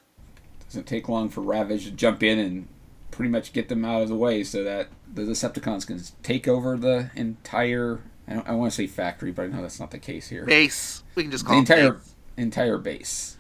Doesn't 0.67 0.87
take 0.87 1.09
long 1.09 1.29
for 1.29 1.41
Ravage 1.41 1.85
to 1.85 1.91
jump 1.91 2.23
in 2.23 2.39
and 2.39 2.69
pretty 3.11 3.31
much 3.31 3.53
get 3.53 3.69
them 3.69 3.85
out 3.85 4.03
of 4.03 4.09
the 4.09 4.15
way 4.15 4.45
so 4.45 4.63
that 4.65 4.89
the 5.13 5.23
Decepticons 5.23 5.87
can 5.87 6.01
take 6.23 6.47
over 6.47 6.77
the 6.77 7.11
entire. 7.17 8.01
I, 8.29 8.41
I 8.47 8.53
want 8.53 8.73
to 8.73 8.77
say 8.77 8.87
factory, 8.87 9.33
but 9.33 9.43
I 9.43 9.47
know 9.49 9.63
that's 9.63 9.81
not 9.81 9.91
the 9.91 9.99
case 9.99 10.29
here. 10.29 10.45
Base. 10.45 11.03
We 11.15 11.25
can 11.25 11.33
just 11.33 11.45
call 11.45 11.59
it. 11.61 11.67
the 11.67 11.75
entire 11.75 11.93
base. 11.93 12.15
entire 12.37 12.79
base. 12.79 13.37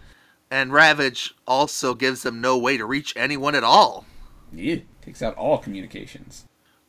And 0.50 0.72
Ravage 0.72 1.34
also 1.46 1.94
gives 1.94 2.22
them 2.22 2.40
no 2.40 2.58
way 2.58 2.76
to 2.76 2.84
reach 2.84 3.12
anyone 3.16 3.54
at 3.54 3.64
all. 3.64 4.04
Yeah, 4.52 4.76
takes 5.00 5.22
out 5.22 5.36
all 5.36 5.58
communications. 5.58 6.46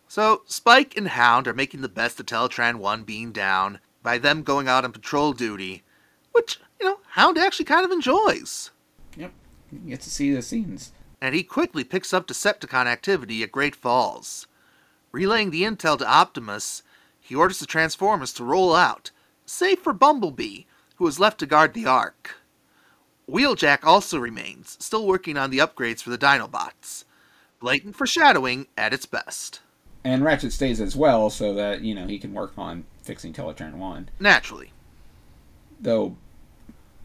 So, 0.08 0.41
Spike 0.45 0.97
and 0.97 1.10
Hound 1.10 1.47
are 1.47 1.54
making 1.54 1.82
the 1.82 1.88
best 1.88 2.19
of 2.19 2.26
Teletran 2.26 2.78
1 2.78 3.04
being 3.04 3.32
down 3.32 3.80
by 4.04 4.17
them 4.17 4.43
going 4.43 4.67
out 4.67 4.84
on 4.84 4.91
patrol 4.91 5.32
duty, 5.32 5.84
which, 6.32 6.60
you 6.80 6.88
know, 6.88 7.00
Hound 7.12 7.38
actually 7.38 7.65
kind 7.65 7.86
of 7.86 7.91
enjoys. 7.91 8.71
Yep, 9.15 9.32
you 9.71 9.80
get 9.80 10.02
to 10.02 10.10
see 10.10 10.34
the 10.34 10.41
scenes. 10.41 10.91
And 11.21 11.36
he 11.36 11.43
quickly 11.43 11.84
picks 11.84 12.13
up 12.13 12.28
Decepticon 12.28 12.88
activity 12.88 13.43
at 13.43 13.52
Great 13.52 13.76
Falls. 13.76 14.47
Relaying 15.12 15.52
the 15.52 15.63
intel 15.63 15.97
to 16.00 16.10
Optimus, 16.10 16.84
he 17.19 17.36
orders 17.36 17.60
the 17.60 17.65
Transformers 17.65 18.34
to 18.34 18.43
roll 18.43 18.76
out, 18.76 19.12
save 19.45 19.80
for 19.80 19.93
Bumblebee, 19.93 20.63
who 20.95 21.06
is 21.08 21.19
left 21.19 21.39
to 21.39 21.45
guard 21.45 21.74
the 21.74 21.86
Ark. 21.86 22.40
Wheeljack 23.30 23.84
also 23.84 24.18
remains, 24.18 24.78
still 24.80 25.08
working 25.08 25.38
on 25.38 25.50
the 25.50 25.60
upgrades 25.60 26.02
for 26.02 26.10
the 26.10 26.18
Dinobots. 26.18 27.06
Blatant 27.60 27.96
foreshadowing 27.96 28.68
at 28.78 28.94
its 28.94 29.06
best. 29.06 29.60
And 30.04 30.24
Ratchet 30.24 30.52
stays 30.52 30.82
as 30.82 30.96
well, 30.96 31.30
so 31.30 31.54
that, 31.54 31.82
you 31.82 31.94
know, 31.94 32.08
he 32.08 32.18
can 32.18 32.34
work 32.34 32.54
on 32.58 32.86
fixing 33.04 33.34
Teletran 33.34 33.76
1. 33.76 34.10
Naturally. 34.20 34.72
Though, 35.80 36.16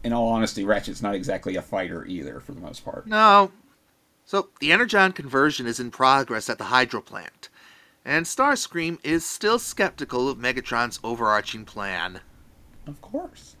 in 0.03 0.13
all 0.13 0.29
honesty, 0.29 0.63
Ratchet's 0.63 1.01
not 1.01 1.13
exactly 1.13 1.55
a 1.55 1.61
fighter 1.61 2.05
either, 2.05 2.39
for 2.39 2.53
the 2.53 2.61
most 2.61 2.83
part. 2.83 3.05
No. 3.05 3.51
So, 4.25 4.49
the 4.59 4.71
Energon 4.71 5.11
conversion 5.11 5.67
is 5.67 5.79
in 5.79 5.91
progress 5.91 6.49
at 6.49 6.57
the 6.57 6.65
Hydro 6.65 7.01
plant, 7.01 7.49
and 8.03 8.25
Starscream 8.25 8.97
is 9.03 9.25
still 9.25 9.59
skeptical 9.59 10.27
of 10.27 10.39
Megatron's 10.39 10.99
overarching 11.03 11.65
plan. 11.65 12.21
Of 12.87 12.99
course. 13.01 13.56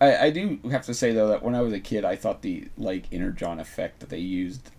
I, 0.00 0.26
I 0.26 0.30
do 0.30 0.58
have 0.70 0.84
to 0.86 0.94
say 0.94 1.12
though 1.12 1.28
that 1.28 1.42
when 1.42 1.54
I 1.54 1.60
was 1.60 1.72
a 1.72 1.80
kid, 1.80 2.04
I 2.04 2.16
thought 2.16 2.42
the 2.42 2.68
like 2.76 3.06
energon 3.12 3.60
effect 3.60 4.00
that 4.00 4.10
they 4.10 4.18
used 4.18 4.70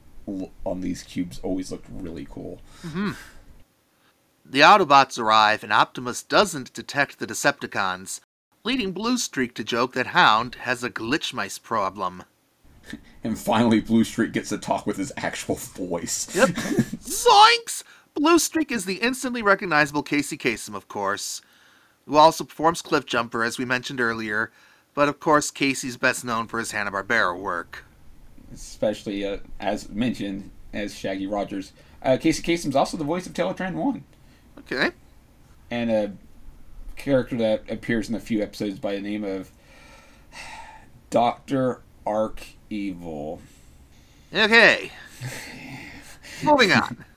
on 0.65 0.82
these 0.82 1.04
cubes 1.04 1.39
always 1.43 1.71
looked 1.71 1.88
really 1.89 2.28
cool. 2.30 2.62
Mm-hmm. 2.84 3.12
The 4.47 4.62
Autobots 4.62 5.17
arrive, 5.17 5.63
and 5.63 5.73
Optimus 5.73 6.21
doesn't 6.21 6.73
detect 6.73 7.17
the 7.17 7.25
Decepticons, 7.25 8.19
leading 8.63 8.91
Blue 8.91 9.17
Streak 9.17 9.56
to 9.56 9.63
joke 9.63 9.93
that 9.93 10.08
Hound 10.08 10.56
has 10.56 10.84
a 10.84 10.89
glitch 10.89 11.34
mice 11.34 11.58
problem. 11.58 12.23
and 13.23 13.38
finally, 13.38 13.82
Blue 13.82 14.04
Streak 14.04 14.34
gets 14.34 14.49
to 14.49 14.60
talk 14.60 14.86
with 14.86 14.97
his 14.97 15.12
actual 15.17 15.56
voice. 15.56 16.36
Yep. 16.36 16.49
Zoinks! 16.49 17.84
Blue 18.13 18.38
Streak 18.38 18.71
is 18.71 18.86
the 18.86 18.95
instantly 18.95 19.41
recognizable 19.41 20.04
Casey 20.04 20.38
Kasem, 20.38 20.75
of 20.75 20.88
course, 20.88 21.41
who 22.06 22.15
also 22.15 22.43
performs 22.43 22.84
Cliff 22.84 23.06
Jumper, 23.06 23.43
as 23.43 23.58
we 23.58 23.65
mentioned 23.65 23.99
earlier, 23.99 24.52
but 24.96 25.10
of 25.10 25.19
course, 25.19 25.52
Casey's 25.52 25.98
best 25.98 26.25
known 26.25 26.48
for 26.48 26.58
his 26.58 26.71
Hanna-Barbera 26.71 27.37
work. 27.37 27.83
Especially, 28.52 29.25
uh, 29.25 29.37
as 29.60 29.89
mentioned, 29.89 30.50
as 30.73 30.96
Shaggy 30.96 31.27
Rogers. 31.27 31.73
Uh, 32.02 32.17
Casey 32.17 32.41
Kasem's 32.41 32.75
also 32.75 32.98
the 32.98 33.04
voice 33.04 33.27
of 33.27 33.33
Teletran 33.33 33.73
1. 33.73 34.04
Okay. 34.60 34.91
And 35.69 35.91
a 35.91 36.13
character 36.96 37.35
that 37.35 37.69
appears 37.69 38.10
in 38.10 38.15
a 38.15 38.19
few 38.19 38.41
episodes 38.41 38.79
by 38.79 38.96
the 38.96 39.02
name 39.02 39.23
of 39.23 39.52
Dr. 41.10 41.81
Ark 42.06 42.41
Evil. 42.69 43.41
Okay. 44.33 44.91
Moving 46.43 46.71
on. 46.71 47.06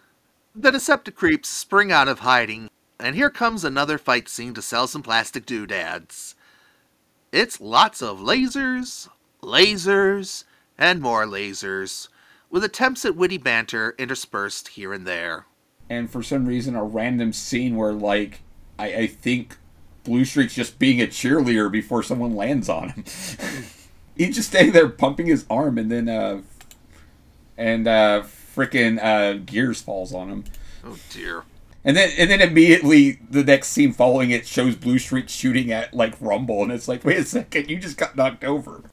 The 0.54 0.72
Decepticreeps 0.72 1.46
spring 1.46 1.92
out 1.92 2.08
of 2.08 2.20
hiding, 2.20 2.68
and 2.98 3.14
here 3.14 3.30
comes 3.30 3.62
another 3.62 3.96
fight 3.96 4.28
scene 4.28 4.54
to 4.54 4.62
sell 4.62 4.88
some 4.88 5.04
plastic 5.04 5.46
doodads. 5.46 6.34
It's 7.32 7.60
lots 7.60 8.00
of 8.00 8.18
lasers, 8.18 9.08
lasers, 9.42 10.44
and 10.78 11.00
more 11.00 11.26
lasers, 11.26 12.08
with 12.50 12.64
attempts 12.64 13.04
at 13.04 13.16
witty 13.16 13.38
banter 13.38 13.94
interspersed 13.98 14.68
here 14.68 14.92
and 14.92 15.06
there. 15.06 15.46
And 15.90 16.10
for 16.10 16.22
some 16.22 16.46
reason, 16.46 16.74
a 16.74 16.84
random 16.84 17.32
scene 17.32 17.76
where, 17.76 17.92
like, 17.92 18.40
I, 18.78 18.94
I 18.94 19.06
think 19.06 19.56
Blue 20.04 20.24
Streak's 20.24 20.54
just 20.54 20.78
being 20.78 21.00
a 21.02 21.06
cheerleader 21.06 21.70
before 21.70 22.02
someone 22.02 22.34
lands 22.34 22.68
on 22.68 22.90
him. 22.90 23.04
He's 24.16 24.34
just 24.34 24.48
standing 24.48 24.72
there 24.72 24.88
pumping 24.88 25.26
his 25.26 25.44
arm, 25.48 25.78
and 25.78 25.90
then 25.90 26.08
uh, 26.08 26.42
and 27.56 27.86
uh, 27.86 28.22
freaking 28.56 29.02
uh, 29.02 29.34
Gears 29.44 29.80
falls 29.80 30.12
on 30.12 30.28
him. 30.28 30.44
Oh 30.84 30.98
dear. 31.10 31.44
And 31.88 31.96
then 31.96 32.10
and 32.18 32.30
then 32.30 32.42
immediately 32.42 33.18
the 33.30 33.42
next 33.42 33.68
scene 33.68 33.94
following 33.94 34.30
it 34.30 34.46
shows 34.46 34.76
Blue 34.76 34.98
Streak 34.98 35.30
shooting 35.30 35.72
at 35.72 35.94
like 35.94 36.14
Rumble, 36.20 36.62
and 36.62 36.70
it's 36.70 36.86
like, 36.86 37.02
wait 37.02 37.16
a 37.16 37.24
second, 37.24 37.70
you 37.70 37.78
just 37.78 37.96
got 37.96 38.14
knocked 38.14 38.44
over. 38.44 38.84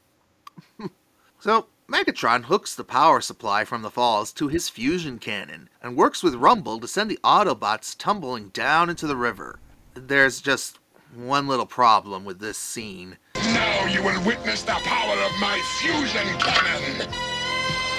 So, 1.38 1.68
Megatron 1.88 2.46
hooks 2.46 2.74
the 2.74 2.84
power 2.84 3.22
supply 3.22 3.66
from 3.66 3.84
the 3.84 3.92
falls 3.92 4.32
to 4.34 4.48
his 4.48 4.68
fusion 4.68 5.20
cannon 5.20 5.70
and 5.80 5.96
works 5.96 6.24
with 6.24 6.34
Rumble 6.34 6.80
to 6.80 6.88
send 6.88 7.12
the 7.12 7.20
Autobots 7.24 7.96
tumbling 7.96 8.50
down 8.50 8.90
into 8.90 9.06
the 9.06 9.16
river. 9.16 9.60
There's 9.94 10.42
just 10.42 10.80
one 11.14 11.48
little 11.48 11.68
problem 11.68 12.26
with 12.26 12.40
this 12.40 12.58
scene. 12.58 13.18
Now 13.36 13.86
you 13.86 14.02
will 14.02 14.20
witness 14.26 14.64
the 14.64 14.72
power 14.72 15.18
of 15.20 15.40
my 15.40 15.62
fusion 15.80 16.26
cannon. 16.40 17.12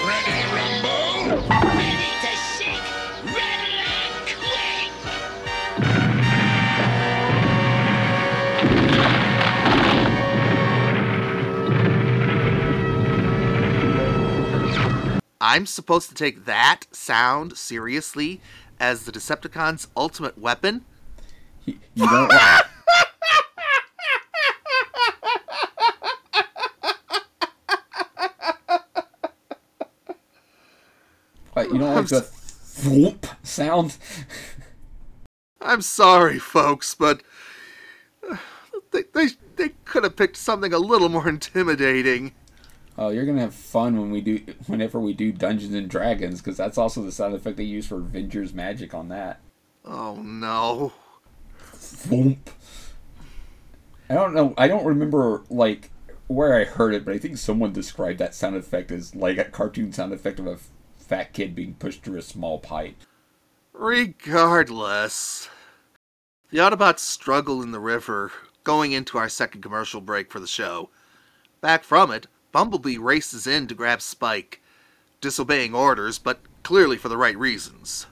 Ready, 0.03 0.43
Rumble? 0.51 1.47
Ready 1.47 2.26
I'm 15.39 15.65
supposed 15.65 16.09
to 16.09 16.15
take 16.15 16.45
that 16.45 16.85
sound 16.91 17.57
seriously 17.57 18.41
as 18.79 19.05
the 19.05 19.11
Decepticons' 19.11 19.87
ultimate 19.95 20.37
weapon? 20.37 20.85
You 21.65 21.77
you 21.95 22.07
don't. 22.07 22.31
What, 31.53 31.73
you 31.73 31.79
don't 31.79 31.95
like 31.95 32.07
the 32.07 32.21
thwomp 32.21 33.25
sound? 33.43 33.97
I'm 35.59 35.81
sorry, 35.81 36.37
folks, 36.37 36.93
but 36.93 37.23
uh, 38.29 38.37
they, 38.91 39.03
they, 39.13 39.29
they 39.55 39.69
could 39.83 40.03
have 40.03 40.15
picked 40.15 40.37
something 40.37 40.71
a 40.71 40.77
little 40.77 41.09
more 41.09 41.27
intimidating. 41.27 42.33
Oh, 42.97 43.09
you're 43.09 43.25
gonna 43.25 43.41
have 43.41 43.53
fun 43.53 43.99
when 43.99 44.09
we 44.09 44.21
do, 44.21 44.41
whenever 44.65 44.99
we 44.99 45.13
do 45.13 45.31
Dungeons 45.31 45.73
and 45.73 45.89
Dragons, 45.89 46.41
because 46.41 46.57
that's 46.57 46.77
also 46.77 47.03
the 47.03 47.11
sound 47.11 47.35
effect 47.35 47.57
they 47.57 47.63
use 47.63 47.87
for 47.87 47.97
Avengers 47.97 48.53
Magic 48.53 48.93
on 48.93 49.09
that. 49.09 49.39
Oh 49.85 50.15
no. 50.15 50.93
I 54.09 54.13
don't 54.13 54.33
know. 54.33 54.53
I 54.57 54.67
don't 54.67 54.85
remember 54.85 55.43
like 55.49 55.91
where 56.27 56.55
I 56.55 56.63
heard 56.63 56.93
it, 56.93 57.05
but 57.05 57.13
I 57.13 57.19
think 57.19 57.37
someone 57.37 57.71
described 57.71 58.19
that 58.19 58.35
sound 58.35 58.55
effect 58.55 58.91
as 58.91 59.13
like 59.15 59.37
a 59.37 59.45
cartoon 59.45 59.91
sound 59.93 60.11
effect 60.13 60.39
of 60.39 60.47
a 60.47 60.57
fat 60.97 61.33
kid 61.33 61.55
being 61.55 61.75
pushed 61.75 62.03
through 62.03 62.17
a 62.17 62.23
small 62.23 62.59
pipe. 62.59 62.95
Regardless, 63.73 65.49
the 66.49 66.57
Autobots 66.57 66.99
struggle 66.99 67.61
in 67.61 67.71
the 67.71 67.79
river, 67.79 68.31
going 68.63 68.91
into 68.91 69.17
our 69.17 69.29
second 69.29 69.61
commercial 69.61 70.01
break 70.01 70.31
for 70.31 70.39
the 70.39 70.47
show. 70.47 70.89
Back 71.61 71.83
from 71.83 72.11
it, 72.11 72.27
Bumblebee 72.57 72.97
races 72.97 73.45
in 73.45 73.67
to 73.67 73.75
grab 73.75 74.01
Spike, 74.01 74.63
disobeying 75.21 75.75
orders, 75.75 76.17
but 76.17 76.39
clearly 76.63 76.97
for 76.97 77.07
the 77.07 77.15
right 77.15 77.37
reasons. 77.37 78.07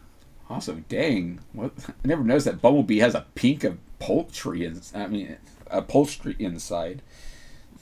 Also, 0.51 0.83
dang, 0.87 1.39
what? 1.51 1.71
I 1.87 2.07
never 2.07 2.23
noticed 2.23 2.45
that 2.45 2.61
Bumblebee 2.61 2.99
has 2.99 3.15
a 3.15 3.25
pink 3.33 3.63
upholstery. 3.63 4.63
In, 4.63 4.79
I 4.93 5.07
mean, 5.07 5.37
upholstery 5.65 6.35
inside. 6.37 7.01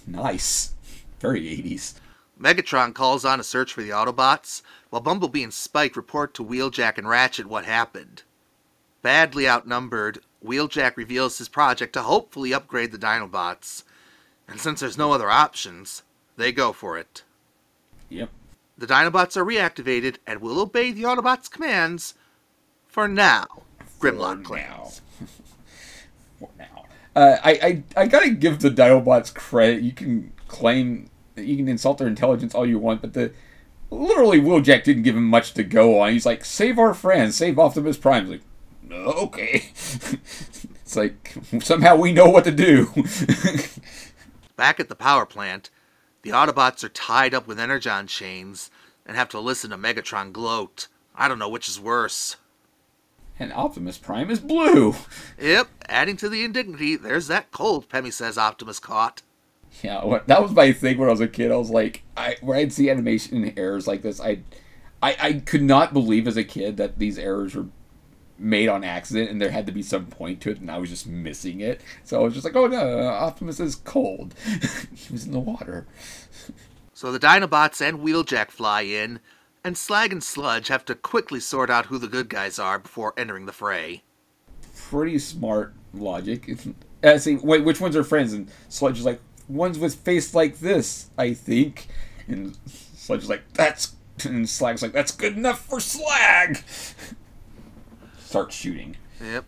Nice, 0.07 0.73
very 1.19 1.41
80s. 1.41 1.95
Megatron 2.39 2.93
calls 2.93 3.25
on 3.25 3.41
a 3.41 3.43
search 3.43 3.73
for 3.73 3.81
the 3.81 3.89
Autobots, 3.89 4.61
while 4.89 5.01
Bumblebee 5.01 5.43
and 5.43 5.53
Spike 5.53 5.97
report 5.97 6.33
to 6.35 6.45
Wheeljack 6.45 6.97
and 6.97 7.09
Ratchet 7.09 7.47
what 7.47 7.65
happened. 7.65 8.23
Badly 9.01 9.49
outnumbered, 9.49 10.21
Wheeljack 10.41 10.95
reveals 10.95 11.39
his 11.39 11.49
project 11.49 11.91
to 11.91 12.03
hopefully 12.03 12.53
upgrade 12.53 12.93
the 12.93 12.97
Dinobots, 12.97 13.83
and 14.47 14.61
since 14.61 14.79
there's 14.79 14.97
no 14.97 15.11
other 15.11 15.29
options, 15.29 16.03
they 16.37 16.51
go 16.51 16.73
for 16.73 16.97
it. 16.97 17.23
Yep. 18.09 18.29
The 18.77 18.87
Dinobots 18.87 19.37
are 19.37 19.45
reactivated 19.45 20.17
and 20.25 20.41
will 20.41 20.59
obey 20.59 20.91
the 20.91 21.03
Autobots' 21.03 21.49
commands 21.49 22.15
for 22.87 23.07
now. 23.07 23.45
Grimlock 23.99 24.39
For 24.39 24.43
claims. 24.43 25.01
now. 25.19 25.27
For 26.39 26.49
now. 26.57 26.85
Uh, 27.15 27.37
I, 27.43 27.83
I 27.95 28.01
I 28.01 28.07
gotta 28.07 28.31
give 28.31 28.59
the 28.59 28.69
Dinobots 28.69 29.33
credit. 29.33 29.83
You 29.83 29.91
can 29.91 30.33
claim 30.47 31.09
you 31.35 31.55
can 31.55 31.67
insult 31.67 31.97
their 31.99 32.07
intelligence 32.07 32.53
all 32.53 32.65
you 32.65 32.79
want, 32.79 33.01
but 33.01 33.13
the 33.13 33.31
literally 33.89 34.39
Wheeljack 34.39 34.83
didn't 34.83 35.03
give 35.03 35.15
him 35.15 35.27
much 35.27 35.53
to 35.53 35.63
go 35.63 35.99
on. 35.99 36.11
He's 36.11 36.25
like, 36.25 36.43
save 36.43 36.79
our 36.79 36.93
friends, 36.93 37.35
save 37.35 37.59
Optimus 37.59 37.97
Prime. 37.97 38.25
He's 38.25 38.31
like, 38.31 38.41
okay. 38.91 39.55
it's 39.73 40.95
like 40.95 41.33
somehow 41.59 41.95
we 41.95 42.11
know 42.11 42.29
what 42.29 42.43
to 42.45 42.51
do. 42.51 42.87
Back 44.55 44.79
at 44.79 44.89
the 44.89 44.95
power 44.95 45.25
plant, 45.25 45.69
the 46.23 46.31
Autobots 46.31 46.83
are 46.83 46.89
tied 46.89 47.33
up 47.33 47.47
with 47.47 47.59
Energon 47.59 48.07
chains 48.07 48.71
and 49.05 49.15
have 49.15 49.29
to 49.29 49.39
listen 49.39 49.69
to 49.69 49.77
Megatron 49.77 50.33
gloat. 50.33 50.87
I 51.15 51.27
don't 51.27 51.39
know 51.39 51.49
which 51.49 51.69
is 51.69 51.79
worse. 51.79 52.37
and 53.39 53.53
Optimus 53.53 53.97
Prime 53.97 54.31
is 54.31 54.39
blue. 54.39 54.95
Yep, 55.39 55.67
adding 55.87 56.17
to 56.17 56.29
the 56.29 56.43
indignity, 56.43 56.95
there's 56.95 57.27
that 57.27 57.51
cold 57.51 57.89
Pemmy 57.89 58.09
says 58.11 58.37
Optimus 58.37 58.79
caught. 58.79 59.21
Yeah, 59.81 60.05
what, 60.05 60.27
that 60.27 60.41
was 60.41 60.51
my 60.51 60.71
thing 60.71 60.97
when 60.97 61.09
I 61.09 61.11
was 61.11 61.21
a 61.21 61.27
kid. 61.27 61.51
I 61.51 61.55
was 61.55 61.69
like, 61.71 62.03
I 62.15 62.37
when 62.41 62.57
I'd 62.57 62.71
see 62.71 62.89
animation 62.89 63.53
errors 63.57 63.87
like 63.87 64.01
this, 64.03 64.21
I, 64.21 64.39
I, 65.01 65.17
I 65.19 65.33
could 65.33 65.63
not 65.63 65.93
believe 65.93 66.27
as 66.27 66.37
a 66.37 66.43
kid 66.43 66.77
that 66.77 66.99
these 66.99 67.17
errors 67.17 67.55
were 67.55 67.65
made 68.43 68.67
on 68.67 68.83
accident, 68.83 69.31
and 69.31 69.41
there 69.41 69.49
had 69.49 69.65
to 69.65 69.71
be 69.71 69.81
some 69.81 70.05
point 70.07 70.41
to 70.41 70.51
it, 70.51 70.59
and 70.59 70.69
I 70.69 70.77
was 70.77 70.89
just 70.89 71.07
missing 71.07 71.61
it. 71.61 71.81
So 72.03 72.19
I 72.19 72.23
was 72.23 72.33
just 72.33 72.43
like, 72.43 72.55
oh 72.55 72.67
no, 72.67 73.07
Optimus 73.07 73.59
is 73.59 73.75
cold. 73.75 74.35
he 74.95 75.11
was 75.13 75.25
in 75.25 75.31
the 75.31 75.39
water. 75.39 75.87
So 76.93 77.11
the 77.11 77.19
Dinobots 77.19 77.81
and 77.81 77.99
Wheeljack 77.99 78.51
fly 78.51 78.81
in, 78.81 79.19
and 79.63 79.77
Slag 79.77 80.11
and 80.11 80.23
Sludge 80.23 80.67
have 80.67 80.85
to 80.85 80.95
quickly 80.95 81.39
sort 81.39 81.69
out 81.69 81.87
who 81.87 81.97
the 81.97 82.07
good 82.07 82.29
guys 82.29 82.59
are 82.59 82.77
before 82.77 83.13
entering 83.17 83.45
the 83.45 83.53
fray. 83.53 84.03
Pretty 84.89 85.17
smart 85.19 85.73
logic. 85.93 86.49
I 87.03 87.17
see. 87.17 87.35
Wait, 87.35 87.63
which 87.63 87.81
ones 87.81 87.95
are 87.95 88.03
friends? 88.03 88.33
And 88.33 88.49
Sludge 88.69 88.99
is 88.99 89.05
like, 89.05 89.21
ones 89.47 89.79
with 89.79 89.95
face 89.95 90.33
like 90.33 90.59
this, 90.59 91.09
I 91.17 91.33
think. 91.33 91.87
And 92.27 92.57
Sludge 92.67 93.23
is 93.23 93.29
like, 93.29 93.43
that's. 93.53 93.95
And 94.23 94.47
Slag's 94.47 94.83
like, 94.83 94.93
that's 94.93 95.11
good 95.11 95.35
enough 95.35 95.65
for 95.65 95.79
Slag. 95.79 96.63
Starts 98.33 98.55
shooting. 98.55 98.95
Yep. 99.23 99.45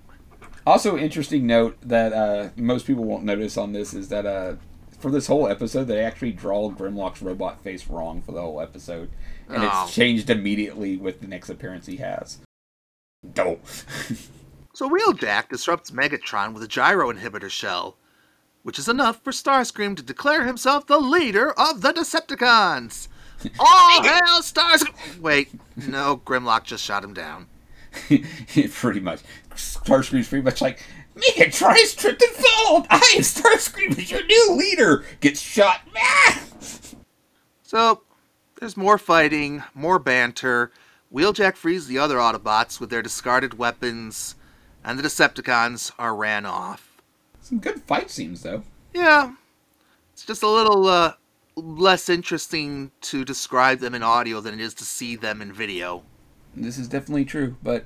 Also, 0.67 0.95
interesting 0.95 1.47
note 1.47 1.75
that 1.81 2.13
uh, 2.13 2.49
most 2.55 2.85
people 2.85 3.03
won't 3.03 3.23
notice 3.23 3.57
on 3.57 3.73
this 3.73 3.95
is 3.95 4.09
that 4.09 4.27
uh, 4.27 4.57
for 4.99 5.09
this 5.09 5.25
whole 5.25 5.47
episode, 5.47 5.85
they 5.85 6.03
actually 6.05 6.31
draw 6.33 6.69
Grimlock's 6.69 7.19
robot 7.23 7.59
face 7.63 7.87
wrong 7.87 8.21
for 8.21 8.31
the 8.31 8.41
whole 8.43 8.61
episode, 8.61 9.09
and 9.49 9.63
Oh. 9.63 9.85
it's 9.85 9.95
changed 9.95 10.29
immediately 10.29 10.97
with 10.97 11.19
the 11.19 11.25
next 11.27 11.49
appearance 11.49 11.87
he 11.87 11.95
has. 11.97 12.37
Dope. 13.33 13.65
So 14.75 14.87
Wheeljack 14.87 15.49
disrupts 15.49 15.89
Megatron 15.89 16.53
with 16.53 16.61
a 16.61 16.67
gyro 16.67 17.11
inhibitor 17.11 17.49
shell, 17.49 17.95
which 18.61 18.77
is 18.77 18.87
enough 18.87 19.23
for 19.23 19.31
Starscream 19.31 19.95
to 19.95 20.03
declare 20.03 20.45
himself 20.45 20.85
the 20.85 20.99
leader 20.99 21.51
of 21.59 21.81
the 21.81 21.91
Decepticons. 21.91 23.07
All 23.59 24.03
hail 24.03 24.41
Starscream! 24.43 25.19
Wait, 25.21 25.49
no, 25.75 26.17
Grimlock 26.23 26.65
just 26.65 26.83
shot 26.83 27.03
him 27.03 27.13
down. 27.15 27.47
pretty 28.71 28.99
much. 28.99 29.21
Starscream's 29.55 30.27
pretty 30.27 30.43
much 30.43 30.61
like, 30.61 30.83
Megatron 31.15 31.75
is 31.77 31.95
tripped 31.95 32.21
and 32.21 32.31
failed! 32.31 32.87
I 32.89 33.13
am 33.15 33.21
Starscream 33.21 33.97
as 33.97 34.11
your 34.11 34.25
new 34.25 34.55
leader! 34.57 35.05
Gets 35.19 35.41
shot. 35.41 35.81
Ah! 35.95 36.41
So, 37.67 38.03
there's 38.59 38.77
more 38.77 38.99
fighting, 38.99 39.63
more 39.73 39.97
banter. 39.97 40.71
Wheeljack 41.11 41.55
frees 41.55 41.87
the 41.87 41.97
other 41.97 42.17
Autobots 42.17 42.79
with 42.79 42.91
their 42.91 43.01
discarded 43.01 43.57
weapons, 43.57 44.35
and 44.83 44.99
the 44.99 45.03
Decepticons 45.03 45.91
are 45.97 46.15
ran 46.15 46.45
off. 46.45 47.01
Some 47.41 47.59
good 47.59 47.81
fight 47.81 48.11
scenes, 48.11 48.43
though. 48.43 48.63
Yeah, 48.93 49.33
it's 50.13 50.25
just 50.25 50.43
a 50.43 50.47
little 50.47 50.87
uh, 50.87 51.13
less 51.55 52.07
interesting 52.07 52.91
to 53.01 53.25
describe 53.25 53.79
them 53.79 53.95
in 53.95 54.03
audio 54.03 54.41
than 54.41 54.53
it 54.53 54.61
is 54.61 54.73
to 54.75 54.85
see 54.85 55.15
them 55.15 55.41
in 55.41 55.51
video. 55.51 56.03
This 56.55 56.77
is 56.77 56.87
definitely 56.87 57.25
true, 57.25 57.57
but 57.61 57.85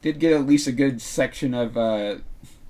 did 0.00 0.18
get 0.18 0.32
at 0.32 0.46
least 0.46 0.66
a 0.66 0.72
good 0.72 1.02
section 1.02 1.52
of 1.52 1.76
uh, 1.76 2.16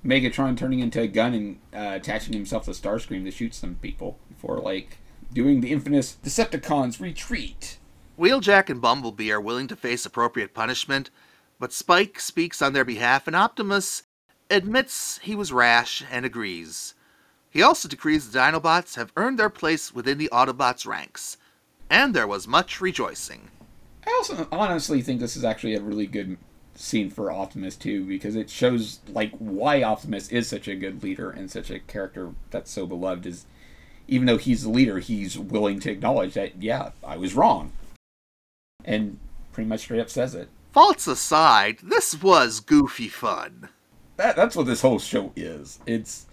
Megatron 0.05 0.57
turning 0.57 0.79
into 0.79 1.01
a 1.01 1.07
gun 1.07 1.33
and 1.33 1.59
uh, 1.73 1.95
attaching 1.95 2.33
himself 2.33 2.65
to 2.65 2.71
Starscream 2.71 3.23
to 3.23 3.31
shoot 3.31 3.53
some 3.53 3.75
people 3.75 4.19
before, 4.27 4.57
like, 4.57 4.97
doing 5.33 5.61
the 5.61 5.71
infamous 5.71 6.17
Decepticons 6.23 6.99
retreat. 6.99 7.77
Wheeljack 8.19 8.69
and 8.69 8.81
Bumblebee 8.81 9.31
are 9.31 9.39
willing 9.39 9.67
to 9.67 9.75
face 9.75 10.05
appropriate 10.05 10.53
punishment, 10.53 11.09
but 11.59 11.71
Spike 11.71 12.19
speaks 12.19 12.61
on 12.61 12.73
their 12.73 12.85
behalf, 12.85 13.27
and 13.27 13.35
Optimus 13.35 14.03
admits 14.49 15.19
he 15.19 15.35
was 15.35 15.53
rash 15.53 16.03
and 16.11 16.25
agrees. 16.25 16.93
He 17.49 17.61
also 17.61 17.87
decrees 17.87 18.29
the 18.29 18.37
Dinobots 18.37 18.95
have 18.95 19.13
earned 19.15 19.39
their 19.39 19.49
place 19.49 19.93
within 19.93 20.17
the 20.17 20.29
Autobots' 20.31 20.85
ranks, 20.85 21.37
and 21.89 22.13
there 22.13 22.27
was 22.27 22.47
much 22.47 22.81
rejoicing. 22.81 23.49
I 24.05 24.11
also 24.17 24.47
honestly 24.51 25.01
think 25.01 25.19
this 25.19 25.37
is 25.37 25.43
actually 25.43 25.75
a 25.75 25.81
really 25.81 26.07
good 26.07 26.37
scene 26.75 27.09
for 27.09 27.31
Optimus 27.31 27.75
too, 27.75 28.05
because 28.05 28.35
it 28.35 28.49
shows 28.49 28.99
like 29.07 29.31
why 29.37 29.83
Optimus 29.83 30.29
is 30.29 30.47
such 30.47 30.67
a 30.67 30.75
good 30.75 31.03
leader 31.03 31.29
and 31.29 31.51
such 31.51 31.69
a 31.69 31.79
character 31.79 32.31
that's 32.49 32.71
so 32.71 32.85
beloved. 32.85 33.25
Is 33.25 33.45
even 34.07 34.25
though 34.25 34.37
he's 34.37 34.63
the 34.63 34.69
leader, 34.69 34.99
he's 34.99 35.37
willing 35.37 35.79
to 35.81 35.91
acknowledge 35.91 36.33
that 36.33 36.61
yeah, 36.61 36.91
I 37.05 37.17
was 37.17 37.35
wrong, 37.35 37.73
and 38.83 39.19
pretty 39.51 39.67
much 39.67 39.81
straight 39.81 40.01
up 40.01 40.09
says 40.09 40.35
it. 40.35 40.49
Faults 40.71 41.05
aside, 41.07 41.79
this 41.83 42.21
was 42.21 42.59
goofy 42.59 43.09
fun. 43.09 43.69
That 44.17 44.35
that's 44.35 44.55
what 44.55 44.65
this 44.65 44.81
whole 44.81 44.99
show 44.99 45.31
is. 45.35 45.79
It's 45.85 46.25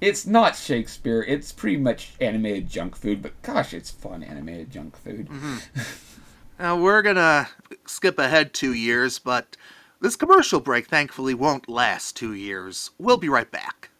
it's 0.00 0.26
not 0.26 0.56
Shakespeare. 0.56 1.22
It's 1.22 1.52
pretty 1.52 1.78
much 1.78 2.12
animated 2.20 2.68
junk 2.68 2.96
food, 2.96 3.22
but 3.22 3.40
gosh, 3.42 3.72
it's 3.72 3.90
fun 3.90 4.22
animated 4.22 4.70
junk 4.70 4.96
food. 4.96 5.28
Mm-hmm. 5.28 5.80
Now, 6.58 6.78
we're 6.78 7.02
gonna 7.02 7.48
skip 7.86 8.18
ahead 8.18 8.54
two 8.54 8.72
years, 8.72 9.18
but 9.18 9.58
this 10.00 10.16
commercial 10.16 10.58
break 10.58 10.86
thankfully 10.86 11.34
won't 11.34 11.68
last 11.68 12.16
two 12.16 12.32
years. 12.32 12.92
We'll 12.98 13.18
be 13.18 13.28
right 13.28 13.50
back. 13.50 13.90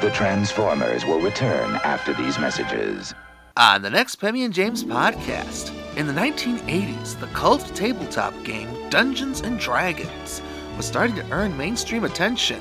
The 0.00 0.12
Transformers 0.14 1.04
will 1.04 1.20
return 1.20 1.74
after 1.82 2.14
these 2.14 2.38
messages. 2.38 3.14
On 3.56 3.82
the 3.82 3.90
next 3.90 4.16
Pemmy 4.16 4.44
and 4.44 4.54
James 4.54 4.84
podcast, 4.84 5.72
in 5.96 6.06
the 6.06 6.12
1980s, 6.12 7.18
the 7.18 7.26
cult 7.28 7.74
tabletop 7.74 8.32
game 8.44 8.88
Dungeons 8.90 9.40
and 9.40 9.58
Dragons 9.58 10.40
was 10.76 10.86
starting 10.86 11.16
to 11.16 11.28
earn 11.32 11.56
mainstream 11.56 12.04
attention, 12.04 12.60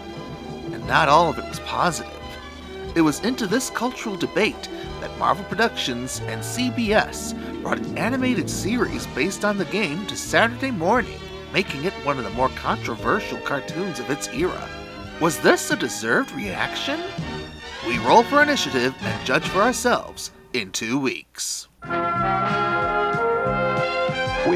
and 0.72 0.88
not 0.88 1.10
all 1.10 1.30
of 1.30 1.38
it 1.38 1.48
was 1.48 1.60
positive. 1.60 2.12
It 2.96 3.02
was 3.02 3.20
into 3.20 3.46
this 3.46 3.70
cultural 3.70 4.16
debate 4.16 4.68
that 5.06 5.20
Marvel 5.20 5.46
Productions 5.46 6.20
and 6.22 6.42
CBS 6.42 7.36
brought 7.62 7.78
an 7.78 7.96
animated 7.96 8.50
series 8.50 9.06
based 9.08 9.46
on 9.46 9.56
the 9.56 9.66
game 9.66 10.04
to 10.08 10.18
Saturday 10.18 10.72
morning, 10.72 11.20
making 11.54 11.84
it 11.84 11.94
one 12.04 12.18
of 12.18 12.24
the 12.24 12.32
more 12.32 12.50
controversial 12.50 13.38
cartoons 13.42 14.00
of 14.00 14.10
its 14.10 14.28
era. 14.30 14.68
Was 15.22 15.38
this 15.42 15.70
a 15.70 15.76
deserved 15.76 16.32
reaction? 16.32 17.00
We 17.86 18.00
roll 18.00 18.24
for 18.24 18.42
initiative 18.42 18.96
and 19.00 19.26
judge 19.28 19.48
for 19.48 19.62
ourselves 19.62 20.32
in 20.54 20.72
two 20.72 21.00
weeks. 21.00 21.68
We 21.84 21.92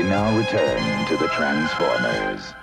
now 0.01 0.35
return 0.35 1.05
to 1.09 1.17
the 1.17 1.27
Transformers. 1.27 2.55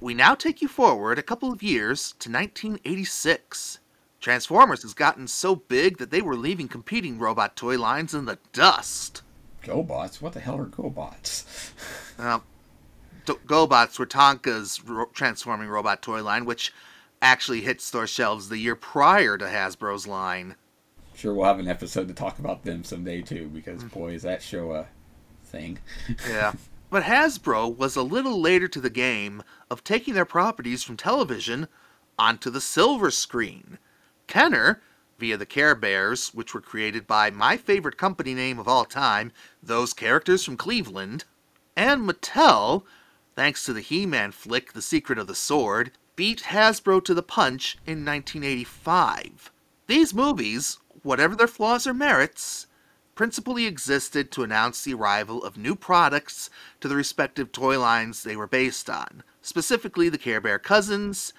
We 0.00 0.14
now 0.14 0.36
take 0.36 0.62
you 0.62 0.68
forward 0.68 1.18
a 1.18 1.24
couple 1.24 1.50
of 1.50 1.64
years 1.64 2.14
to 2.20 2.30
1986. 2.30 3.77
Transformers 4.20 4.82
has 4.82 4.94
gotten 4.94 5.28
so 5.28 5.54
big 5.56 5.98
that 5.98 6.10
they 6.10 6.20
were 6.22 6.36
leaving 6.36 6.68
competing 6.68 7.18
robot 7.18 7.56
toy 7.56 7.78
lines 7.78 8.14
in 8.14 8.24
the 8.24 8.38
dust. 8.52 9.22
GoBots? 9.62 10.20
What 10.20 10.32
the 10.32 10.40
hell 10.40 10.58
are 10.58 10.66
GoBots? 10.66 11.72
Uh, 12.18 12.40
GoBots 13.24 13.96
were 13.96 14.06
Tonka's 14.06 14.82
ro- 14.84 15.08
transforming 15.12 15.68
robot 15.68 16.02
toy 16.02 16.20
line, 16.20 16.44
which 16.44 16.72
actually 17.22 17.60
hit 17.60 17.80
store 17.80 18.08
shelves 18.08 18.48
the 18.48 18.58
year 18.58 18.74
prior 18.74 19.38
to 19.38 19.44
Hasbro's 19.44 20.04
line. 20.04 20.56
Sure, 21.14 21.32
we'll 21.32 21.46
have 21.46 21.60
an 21.60 21.68
episode 21.68 22.08
to 22.08 22.14
talk 22.14 22.40
about 22.40 22.64
them 22.64 22.82
someday 22.82 23.22
too, 23.22 23.48
because 23.54 23.84
boy, 23.84 24.14
is 24.14 24.22
that 24.22 24.42
show 24.42 24.72
a 24.72 24.88
thing. 25.44 25.78
Yeah. 26.28 26.54
But 26.90 27.04
Hasbro 27.04 27.76
was 27.76 27.96
a 27.96 28.02
little 28.02 28.40
later 28.40 28.66
to 28.66 28.80
the 28.80 28.90
game 28.90 29.42
of 29.70 29.84
taking 29.84 30.14
their 30.14 30.24
properties 30.24 30.82
from 30.82 30.96
television 30.96 31.68
onto 32.18 32.50
the 32.50 32.60
silver 32.60 33.10
screen. 33.10 33.78
Kenner, 34.28 34.80
via 35.18 35.36
the 35.36 35.46
Care 35.46 35.74
Bears, 35.74 36.28
which 36.28 36.54
were 36.54 36.60
created 36.60 37.06
by 37.06 37.30
my 37.30 37.56
favorite 37.56 37.96
company 37.96 38.34
name 38.34 38.58
of 38.58 38.68
all 38.68 38.84
time, 38.84 39.32
those 39.62 39.92
characters 39.92 40.44
from 40.44 40.56
Cleveland, 40.56 41.24
and 41.74 42.08
Mattel, 42.08 42.84
thanks 43.34 43.64
to 43.64 43.72
the 43.72 43.80
He 43.80 44.06
Man 44.06 44.30
flick 44.30 44.72
The 44.72 44.82
Secret 44.82 45.18
of 45.18 45.26
the 45.26 45.34
Sword, 45.34 45.90
beat 46.14 46.42
Hasbro 46.42 47.02
to 47.04 47.14
the 47.14 47.22
punch 47.22 47.78
in 47.86 48.04
1985. 48.04 49.50
These 49.86 50.14
movies, 50.14 50.78
whatever 51.02 51.34
their 51.34 51.46
flaws 51.46 51.86
or 51.86 51.94
merits, 51.94 52.66
principally 53.14 53.66
existed 53.66 54.30
to 54.30 54.44
announce 54.44 54.82
the 54.82 54.94
arrival 54.94 55.42
of 55.42 55.56
new 55.56 55.74
products 55.74 56.50
to 56.80 56.86
the 56.86 56.94
respective 56.94 57.50
toy 57.50 57.80
lines 57.80 58.22
they 58.22 58.36
were 58.36 58.46
based 58.46 58.88
on, 58.88 59.24
specifically 59.42 60.08
the 60.08 60.18
Care 60.18 60.40
Bear 60.40 60.58
Cousins 60.58 61.32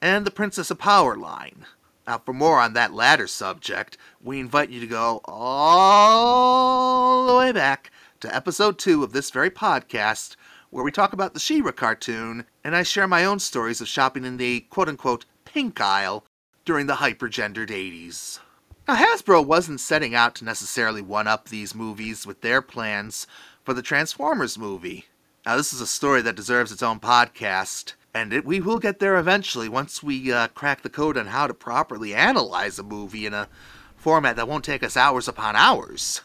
and 0.00 0.24
the 0.24 0.30
Princess 0.30 0.70
of 0.70 0.78
Power 0.78 1.16
line. 1.16 1.64
Now, 2.06 2.18
for 2.18 2.34
more 2.34 2.60
on 2.60 2.74
that 2.74 2.92
latter 2.92 3.26
subject, 3.26 3.96
we 4.22 4.38
invite 4.38 4.68
you 4.68 4.78
to 4.80 4.86
go 4.86 5.22
all 5.24 7.26
the 7.26 7.34
way 7.34 7.50
back 7.50 7.90
to 8.20 8.34
episode 8.34 8.78
2 8.78 9.02
of 9.02 9.12
this 9.12 9.30
very 9.30 9.50
podcast, 9.50 10.36
where 10.68 10.84
we 10.84 10.92
talk 10.92 11.14
about 11.14 11.32
the 11.32 11.40
She-Ra 11.40 11.72
cartoon, 11.72 12.44
and 12.62 12.76
I 12.76 12.82
share 12.82 13.08
my 13.08 13.24
own 13.24 13.38
stories 13.38 13.80
of 13.80 13.88
shopping 13.88 14.26
in 14.26 14.36
the 14.36 14.60
quote-unquote 14.68 15.24
pink 15.46 15.80
aisle 15.80 16.26
during 16.66 16.86
the 16.86 16.96
hypergendered 16.96 17.70
80s. 17.70 18.40
Now, 18.86 18.96
Hasbro 18.96 19.46
wasn't 19.46 19.80
setting 19.80 20.14
out 20.14 20.34
to 20.34 20.44
necessarily 20.44 21.00
one 21.00 21.26
up 21.26 21.48
these 21.48 21.74
movies 21.74 22.26
with 22.26 22.42
their 22.42 22.60
plans 22.60 23.26
for 23.64 23.72
the 23.72 23.80
Transformers 23.80 24.58
movie. 24.58 25.06
Now, 25.46 25.56
this 25.56 25.72
is 25.72 25.80
a 25.80 25.86
story 25.86 26.20
that 26.20 26.36
deserves 26.36 26.70
its 26.70 26.82
own 26.82 27.00
podcast, 27.00 27.94
and 28.14 28.32
it, 28.32 28.44
we 28.44 28.60
will 28.60 28.78
get 28.78 29.00
there 29.00 29.18
eventually 29.18 29.68
once 29.68 30.02
we 30.02 30.32
uh, 30.32 30.46
crack 30.48 30.82
the 30.82 30.88
code 30.88 31.18
on 31.18 31.26
how 31.26 31.48
to 31.48 31.52
properly 31.52 32.14
analyze 32.14 32.78
a 32.78 32.84
movie 32.84 33.26
in 33.26 33.34
a 33.34 33.48
format 33.96 34.36
that 34.36 34.46
won't 34.46 34.64
take 34.64 34.84
us 34.84 34.96
hours 34.96 35.26
upon 35.26 35.56
hours. 35.56 36.20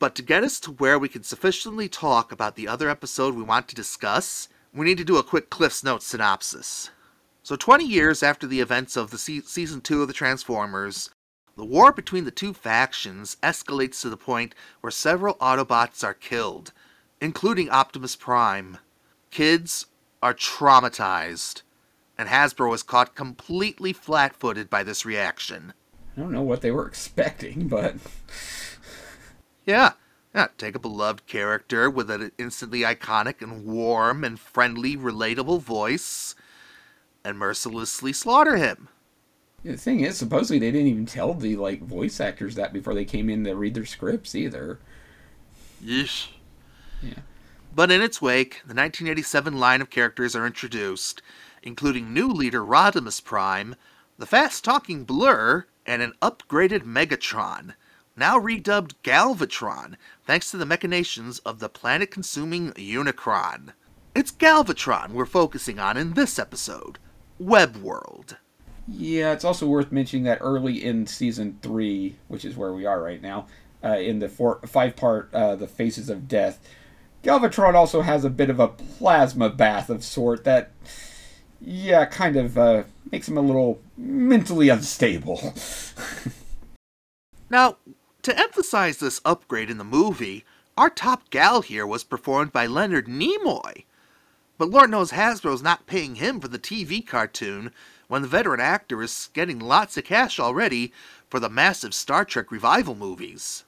But 0.00 0.16
to 0.16 0.22
get 0.22 0.42
us 0.42 0.58
to 0.60 0.72
where 0.72 0.98
we 0.98 1.08
can 1.08 1.22
sufficiently 1.22 1.88
talk 1.88 2.32
about 2.32 2.56
the 2.56 2.66
other 2.66 2.90
episode 2.90 3.34
we 3.34 3.42
want 3.44 3.68
to 3.68 3.74
discuss, 3.76 4.48
we 4.74 4.84
need 4.84 4.98
to 4.98 5.04
do 5.04 5.16
a 5.16 5.22
quick 5.22 5.48
Cliff's 5.48 5.84
Note 5.84 6.02
synopsis. 6.02 6.90
So, 7.44 7.54
20 7.54 7.84
years 7.84 8.22
after 8.22 8.46
the 8.46 8.60
events 8.60 8.96
of 8.96 9.10
the 9.10 9.18
se- 9.18 9.42
season 9.42 9.80
2 9.80 10.02
of 10.02 10.08
the 10.08 10.14
Transformers, 10.14 11.10
the 11.56 11.64
war 11.64 11.92
between 11.92 12.24
the 12.24 12.30
two 12.30 12.54
factions 12.54 13.36
escalates 13.42 14.00
to 14.00 14.08
the 14.08 14.16
point 14.16 14.54
where 14.80 14.90
several 14.90 15.34
Autobots 15.36 16.02
are 16.02 16.14
killed, 16.14 16.72
including 17.20 17.68
Optimus 17.68 18.16
Prime. 18.16 18.78
Kids 19.30 19.86
are 20.22 20.34
traumatized, 20.34 21.62
and 22.16 22.28
Hasbro 22.28 22.74
is 22.74 22.82
caught 22.82 23.14
completely 23.14 23.92
flat 23.92 24.36
footed 24.36 24.70
by 24.70 24.82
this 24.82 25.04
reaction. 25.04 25.72
I 26.16 26.20
don't 26.20 26.32
know 26.32 26.42
what 26.42 26.60
they 26.60 26.70
were 26.70 26.86
expecting, 26.86 27.68
but 27.68 27.96
Yeah, 29.66 29.92
yeah, 30.34 30.48
take 30.58 30.74
a 30.74 30.78
beloved 30.80 31.26
character 31.26 31.90
with 31.90 32.10
an 32.10 32.32
instantly 32.38 32.80
iconic 32.80 33.42
and 33.42 33.64
warm 33.64 34.24
and 34.24 34.38
friendly, 34.38 34.96
relatable 34.96 35.60
voice, 35.60 36.34
and 37.24 37.38
mercilessly 37.38 38.12
slaughter 38.12 38.56
him. 38.56 38.88
the 39.64 39.76
thing 39.76 40.00
is, 40.00 40.16
supposedly 40.16 40.58
they 40.58 40.70
didn't 40.70 40.88
even 40.88 41.06
tell 41.06 41.34
the 41.34 41.56
like 41.56 41.82
voice 41.82 42.20
actors 42.20 42.54
that 42.56 42.72
before 42.72 42.94
they 42.94 43.04
came 43.04 43.28
in 43.30 43.44
to 43.44 43.54
read 43.54 43.74
their 43.74 43.86
scripts 43.86 44.34
either. 44.34 44.78
Yeesh. 45.84 46.28
Yeah. 47.02 47.14
But 47.74 47.90
in 47.90 48.02
its 48.02 48.20
wake, 48.20 48.60
the 48.66 48.74
1987 48.74 49.58
line 49.58 49.80
of 49.80 49.88
characters 49.88 50.36
are 50.36 50.46
introduced, 50.46 51.22
including 51.62 52.12
new 52.12 52.28
leader 52.28 52.62
Rodimus 52.62 53.24
Prime, 53.24 53.76
the 54.18 54.26
fast 54.26 54.62
talking 54.62 55.04
Blur, 55.04 55.64
and 55.86 56.02
an 56.02 56.12
upgraded 56.20 56.82
Megatron, 56.82 57.74
now 58.14 58.38
redubbed 58.38 58.94
Galvatron, 59.02 59.94
thanks 60.26 60.50
to 60.50 60.58
the 60.58 60.66
machinations 60.66 61.38
of 61.40 61.60
the 61.60 61.70
planet 61.70 62.10
consuming 62.10 62.72
Unicron. 62.72 63.72
It's 64.14 64.32
Galvatron 64.32 65.12
we're 65.12 65.24
focusing 65.24 65.78
on 65.78 65.96
in 65.96 66.12
this 66.12 66.38
episode 66.38 66.98
Web 67.38 67.76
World. 67.76 68.36
Yeah, 68.86 69.32
it's 69.32 69.44
also 69.44 69.66
worth 69.66 69.90
mentioning 69.90 70.24
that 70.24 70.38
early 70.42 70.84
in 70.84 71.06
season 71.06 71.58
three, 71.62 72.16
which 72.28 72.44
is 72.44 72.54
where 72.54 72.74
we 72.74 72.84
are 72.84 73.02
right 73.02 73.22
now, 73.22 73.46
uh, 73.82 73.96
in 73.96 74.18
the 74.18 74.28
four, 74.28 74.60
five 74.66 74.94
part 74.94 75.32
uh, 75.32 75.56
The 75.56 75.66
Faces 75.66 76.10
of 76.10 76.28
Death, 76.28 76.60
Galvatron 77.22 77.74
also 77.74 78.02
has 78.02 78.24
a 78.24 78.30
bit 78.30 78.50
of 78.50 78.58
a 78.58 78.68
plasma 78.68 79.48
bath 79.48 79.88
of 79.88 80.02
sort 80.02 80.44
that, 80.44 80.70
yeah, 81.60 82.04
kind 82.04 82.36
of 82.36 82.58
uh, 82.58 82.82
makes 83.10 83.28
him 83.28 83.36
a 83.36 83.42
little 83.42 83.80
mentally 83.96 84.68
unstable. 84.68 85.54
Now, 87.52 87.76
to 88.22 88.38
emphasize 88.38 88.96
this 88.96 89.20
upgrade 89.26 89.68
in 89.68 89.76
the 89.76 89.84
movie, 89.84 90.46
our 90.78 90.88
top 90.88 91.28
gal 91.28 91.60
here 91.60 91.86
was 91.86 92.02
performed 92.02 92.50
by 92.50 92.64
Leonard 92.64 93.06
Nimoy. 93.06 93.84
But 94.56 94.70
Lord 94.70 94.88
knows 94.88 95.10
Hasbro's 95.10 95.62
not 95.62 95.86
paying 95.86 96.14
him 96.14 96.40
for 96.40 96.48
the 96.48 96.58
TV 96.58 97.06
cartoon 97.06 97.70
when 98.08 98.22
the 98.22 98.28
veteran 98.28 98.60
actor 98.60 99.02
is 99.02 99.28
getting 99.34 99.58
lots 99.58 99.98
of 99.98 100.04
cash 100.04 100.40
already 100.40 100.94
for 101.28 101.40
the 101.40 101.50
massive 101.50 101.92
Star 101.92 102.24
Trek 102.24 102.50
revival 102.50 102.94
movies. 102.94 103.64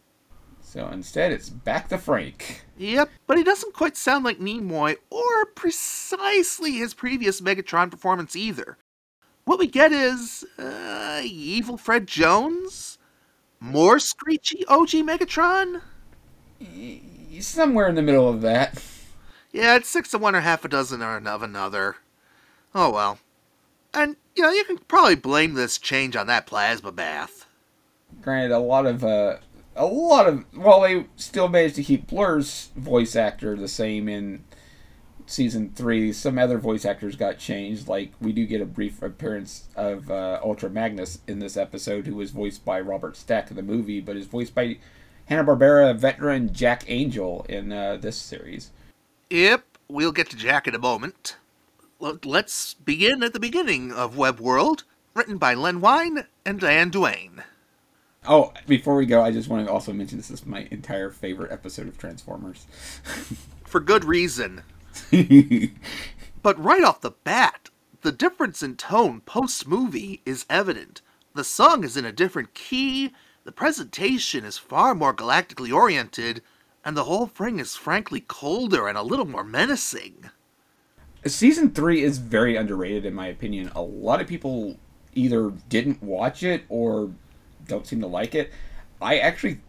So 0.74 0.88
instead, 0.88 1.30
it's 1.30 1.50
back 1.50 1.88
to 1.90 1.98
Frank. 1.98 2.64
Yep, 2.76 3.08
but 3.28 3.38
he 3.38 3.44
doesn't 3.44 3.74
quite 3.74 3.96
sound 3.96 4.24
like 4.24 4.40
Nimoy 4.40 4.96
or 5.08 5.46
precisely 5.54 6.72
his 6.72 6.94
previous 6.94 7.40
Megatron 7.40 7.92
performance 7.92 8.34
either. 8.34 8.76
What 9.44 9.60
we 9.60 9.68
get 9.68 9.92
is 9.92 10.44
uh, 10.58 11.20
evil 11.22 11.76
Fred 11.76 12.08
Jones, 12.08 12.98
more 13.60 14.00
screechy 14.00 14.66
OG 14.66 14.88
Megatron. 15.06 15.80
He's 16.58 17.46
somewhere 17.46 17.86
in 17.86 17.94
the 17.94 18.02
middle 18.02 18.28
of 18.28 18.40
that. 18.40 18.82
Yeah, 19.52 19.76
it's 19.76 19.88
six 19.88 20.12
of 20.12 20.22
one 20.22 20.34
or 20.34 20.40
half 20.40 20.64
a 20.64 20.68
dozen 20.68 21.02
or 21.02 21.18
of 21.18 21.42
another. 21.44 21.98
Oh 22.74 22.90
well. 22.90 23.20
And 23.94 24.16
you 24.34 24.42
know 24.42 24.50
you 24.50 24.64
can 24.64 24.78
probably 24.78 25.14
blame 25.14 25.54
this 25.54 25.78
change 25.78 26.16
on 26.16 26.26
that 26.26 26.48
plasma 26.48 26.90
bath. 26.90 27.46
Granted, 28.20 28.50
a 28.50 28.58
lot 28.58 28.86
of 28.86 29.04
uh, 29.04 29.36
a 29.76 29.86
lot 29.86 30.26
of 30.28 30.44
well, 30.56 30.80
they 30.82 31.06
still 31.16 31.48
managed 31.48 31.76
to 31.76 31.82
keep 31.82 32.06
Blur's 32.06 32.70
voice 32.76 33.16
actor 33.16 33.56
the 33.56 33.68
same 33.68 34.08
in 34.08 34.44
season 35.26 35.72
three. 35.74 36.12
Some 36.12 36.38
other 36.38 36.58
voice 36.58 36.84
actors 36.84 37.16
got 37.16 37.38
changed. 37.38 37.88
Like 37.88 38.12
we 38.20 38.32
do 38.32 38.46
get 38.46 38.60
a 38.60 38.66
brief 38.66 39.02
appearance 39.02 39.68
of 39.76 40.10
uh, 40.10 40.40
Ultra 40.42 40.70
Magnus 40.70 41.18
in 41.26 41.38
this 41.38 41.56
episode, 41.56 42.06
who 42.06 42.16
was 42.16 42.30
voiced 42.30 42.64
by 42.64 42.80
Robert 42.80 43.16
Stack 43.16 43.50
in 43.50 43.56
the 43.56 43.62
movie, 43.62 44.00
but 44.00 44.16
is 44.16 44.26
voiced 44.26 44.54
by 44.54 44.76
Hanna 45.26 45.44
Barbera 45.44 45.96
veteran 45.96 46.52
Jack 46.52 46.84
Angel 46.86 47.46
in 47.48 47.72
uh, 47.72 47.96
this 47.96 48.16
series. 48.16 48.70
Yep, 49.30 49.64
we'll 49.88 50.12
get 50.12 50.28
to 50.30 50.36
Jack 50.36 50.66
in 50.68 50.74
a 50.74 50.78
moment. 50.78 51.36
Let- 51.98 52.26
Let's 52.26 52.74
begin 52.74 53.22
at 53.22 53.32
the 53.32 53.40
beginning 53.40 53.90
of 53.92 54.16
Web 54.18 54.38
World, 54.38 54.84
written 55.14 55.38
by 55.38 55.54
Len 55.54 55.80
Wein 55.80 56.24
and 56.44 56.60
Diane 56.60 56.90
Duane. 56.90 57.42
Oh, 58.26 58.52
before 58.66 58.96
we 58.96 59.06
go, 59.06 59.22
I 59.22 59.30
just 59.30 59.48
want 59.48 59.66
to 59.66 59.72
also 59.72 59.92
mention 59.92 60.18
this 60.18 60.30
is 60.30 60.46
my 60.46 60.66
entire 60.70 61.10
favorite 61.10 61.52
episode 61.52 61.88
of 61.88 61.98
Transformers. 61.98 62.66
For 63.64 63.80
good 63.80 64.04
reason. 64.04 64.62
But 66.44 66.62
right 66.62 66.84
off 66.84 67.00
the 67.00 67.10
bat, 67.10 67.70
the 68.02 68.12
difference 68.12 68.62
in 68.62 68.76
tone 68.76 69.22
post 69.22 69.66
movie 69.66 70.20
is 70.26 70.44
evident. 70.50 71.00
The 71.32 71.42
song 71.42 71.84
is 71.84 71.96
in 71.96 72.04
a 72.04 72.12
different 72.12 72.52
key, 72.52 73.12
the 73.44 73.50
presentation 73.50 74.44
is 74.44 74.58
far 74.58 74.94
more 74.94 75.14
galactically 75.14 75.72
oriented, 75.72 76.42
and 76.84 76.94
the 76.94 77.04
whole 77.04 77.26
thing 77.26 77.60
is 77.60 77.76
frankly 77.76 78.20
colder 78.20 78.86
and 78.86 78.98
a 78.98 79.02
little 79.02 79.24
more 79.24 79.42
menacing. 79.42 80.28
Season 81.24 81.70
three 81.70 82.02
is 82.02 82.18
very 82.18 82.56
underrated 82.56 83.06
in 83.06 83.14
my 83.14 83.28
opinion. 83.28 83.72
A 83.74 83.80
lot 83.80 84.20
of 84.20 84.26
people 84.26 84.76
either 85.14 85.50
didn't 85.70 86.02
watch 86.02 86.42
it 86.42 86.64
or 86.68 87.10
don't 87.66 87.86
seem 87.86 88.00
to 88.00 88.06
like 88.06 88.34
it. 88.34 88.52
I 89.00 89.18
actually, 89.18 89.60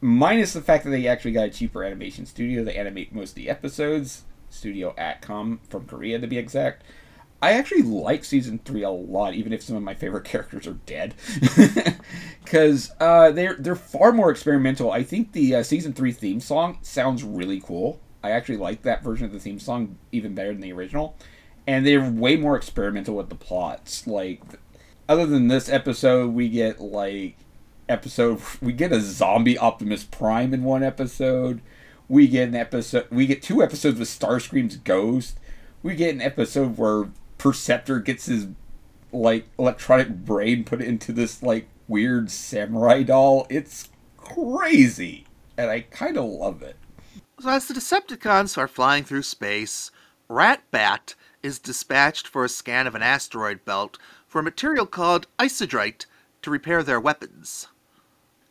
minus 0.00 0.52
the 0.52 0.60
fact 0.60 0.84
that 0.84 0.90
they 0.90 1.06
actually 1.06 1.32
got 1.32 1.46
a 1.46 1.50
cheaper 1.50 1.84
animation 1.84 2.26
studio, 2.26 2.64
they 2.64 2.76
animate 2.76 3.14
most 3.14 3.30
of 3.30 3.34
the 3.36 3.50
episodes. 3.50 4.24
Studio 4.48 4.94
AKOM 4.98 5.60
from 5.68 5.86
Korea 5.86 6.18
to 6.18 6.26
be 6.26 6.36
exact. 6.36 6.82
I 7.42 7.52
actually 7.52 7.82
like 7.82 8.24
season 8.24 8.60
three 8.64 8.82
a 8.82 8.90
lot, 8.90 9.34
even 9.34 9.52
if 9.52 9.62
some 9.62 9.76
of 9.76 9.82
my 9.82 9.94
favorite 9.94 10.24
characters 10.24 10.66
are 10.66 10.78
dead, 10.86 11.14
because 12.44 12.90
uh, 13.00 13.30
they're 13.30 13.54
they're 13.54 13.76
far 13.76 14.12
more 14.12 14.30
experimental. 14.30 14.90
I 14.90 15.02
think 15.02 15.32
the 15.32 15.56
uh, 15.56 15.62
season 15.62 15.92
three 15.92 16.12
theme 16.12 16.40
song 16.40 16.78
sounds 16.82 17.24
really 17.24 17.60
cool. 17.60 18.00
I 18.22 18.32
actually 18.32 18.58
like 18.58 18.82
that 18.82 19.02
version 19.02 19.24
of 19.24 19.32
the 19.32 19.40
theme 19.40 19.58
song 19.58 19.96
even 20.12 20.34
better 20.34 20.52
than 20.52 20.60
the 20.60 20.72
original, 20.72 21.16
and 21.66 21.86
they're 21.86 22.10
way 22.10 22.36
more 22.36 22.56
experimental 22.56 23.16
with 23.16 23.30
the 23.30 23.34
plots. 23.34 24.06
Like, 24.06 24.42
other 25.10 25.26
than 25.26 25.48
this 25.48 25.68
episode, 25.68 26.32
we 26.32 26.48
get 26.48 26.80
like 26.80 27.36
episode 27.88 28.40
we 28.62 28.72
get 28.72 28.92
a 28.92 29.00
zombie 29.00 29.58
Optimus 29.58 30.04
Prime 30.04 30.54
in 30.54 30.62
one 30.62 30.84
episode. 30.84 31.60
We 32.08 32.28
get 32.28 32.48
an 32.48 32.54
episode. 32.54 33.08
We 33.10 33.26
get 33.26 33.42
two 33.42 33.60
episodes 33.60 33.98
with 33.98 34.08
Starscream's 34.08 34.76
ghost. 34.76 35.40
We 35.82 35.96
get 35.96 36.14
an 36.14 36.22
episode 36.22 36.78
where 36.78 37.08
Perceptor 37.38 37.98
gets 37.98 38.26
his 38.26 38.46
like 39.12 39.48
electronic 39.58 40.24
brain 40.24 40.62
put 40.62 40.80
into 40.80 41.12
this 41.12 41.42
like 41.42 41.66
weird 41.88 42.30
samurai 42.30 43.02
doll. 43.02 43.48
It's 43.50 43.88
crazy, 44.16 45.26
and 45.58 45.70
I 45.70 45.80
kind 45.80 46.16
of 46.16 46.24
love 46.26 46.62
it. 46.62 46.76
So 47.40 47.48
as 47.48 47.66
the 47.66 47.74
Decepticons 47.74 48.56
are 48.56 48.68
flying 48.68 49.02
through 49.02 49.22
space, 49.22 49.90
Ratbat 50.28 51.16
is 51.42 51.58
dispatched 51.58 52.28
for 52.28 52.44
a 52.44 52.48
scan 52.48 52.86
of 52.86 52.94
an 52.94 53.02
asteroid 53.02 53.64
belt 53.64 53.98
for 54.30 54.38
a 54.38 54.44
material 54.44 54.86
called 54.86 55.26
isodrite 55.40 56.06
to 56.40 56.52
repair 56.52 56.84
their 56.84 57.00
weapons. 57.00 57.66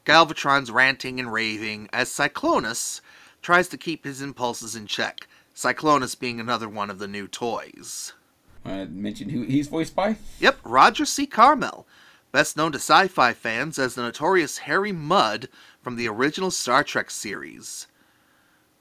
Galvatron's 0.06 0.70
ranting 0.70 1.22
and 1.22 1.32
raving 1.32 1.88
as 1.94 2.10
Cyclonus 2.10 3.00
tries 3.42 3.70
to 3.70 3.78
keep 3.78 4.04
his 4.04 4.22
impulses 4.22 4.76
in 4.76 4.88
check, 4.88 5.26
Cyclonus 5.56 6.20
being 6.20 6.38
another 6.38 6.68
one 6.68 6.90
of 6.90 7.00
the 7.00 7.08
new 7.08 7.30
toys. 7.30 8.12
I 8.66 8.84
mentioned 8.86 9.32
who 9.32 9.44
he's 9.44 9.70
voiced 9.70 9.96
by. 9.96 10.18
Yep, 10.42 10.60
Roger 10.66 11.06
C. 11.06 11.26
Carmel, 11.26 11.88
best 12.34 12.58
known 12.58 12.74
to 12.74 12.78
sci 12.78 13.08
fi 13.08 13.32
fans 13.32 13.80
as 13.80 13.96
the 13.96 14.02
notorious 14.02 14.58
Harry 14.60 14.92
Mudd 14.92 15.48
from 15.82 15.96
the 15.96 16.10
original 16.10 16.52
Star 16.52 16.84
Trek 16.84 17.10
series. 17.10 17.88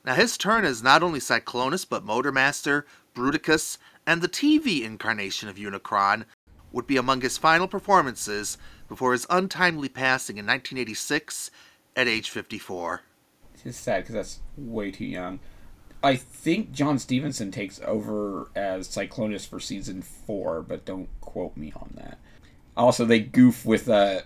Now, 0.05 0.15
his 0.15 0.37
turn 0.37 0.65
as 0.65 0.83
not 0.83 1.05
only 1.05 1.21
Cyclonus, 1.21 1.89
but 1.89 2.05
Motormaster, 2.05 2.83
Bruticus, 3.15 3.79
and 4.05 4.21
the 4.21 4.29
TV 4.29 4.83
incarnation 4.83 5.49
of 5.49 5.57
Unicron 5.57 6.25
would 6.79 6.87
be 6.87 6.97
among 6.97 7.23
his 7.23 7.37
final 7.37 7.67
performances 7.67 8.57
before 8.89 9.11
his 9.11 9.27
untimely 9.29 9.89
passing 9.89 10.39
in 10.39 10.47
1986 10.47 11.51
at 11.97 12.07
age 12.07 12.31
54. 12.31 13.03
It's 13.65 13.77
sad 13.77 14.05
because 14.05 14.15
that's 14.15 14.39
way 14.57 14.93
too 14.93 15.05
young. 15.05 15.41
I 16.05 16.15
think 16.15 16.71
John 16.71 17.01
Stephenson 17.01 17.51
takes 17.51 17.81
over 17.85 18.49
as 18.55 18.87
Cyclonus 18.87 19.45
for 19.45 19.59
season 19.59 20.03
four, 20.03 20.63
but 20.63 20.85
don't 20.85 21.09
quote 21.21 21.57
me 21.57 21.73
on 21.75 21.95
that. 21.97 22.19
Also, 22.77 23.05
they 23.05 23.19
goof 23.19 23.67
with 23.67 23.89
uh, 23.89 24.21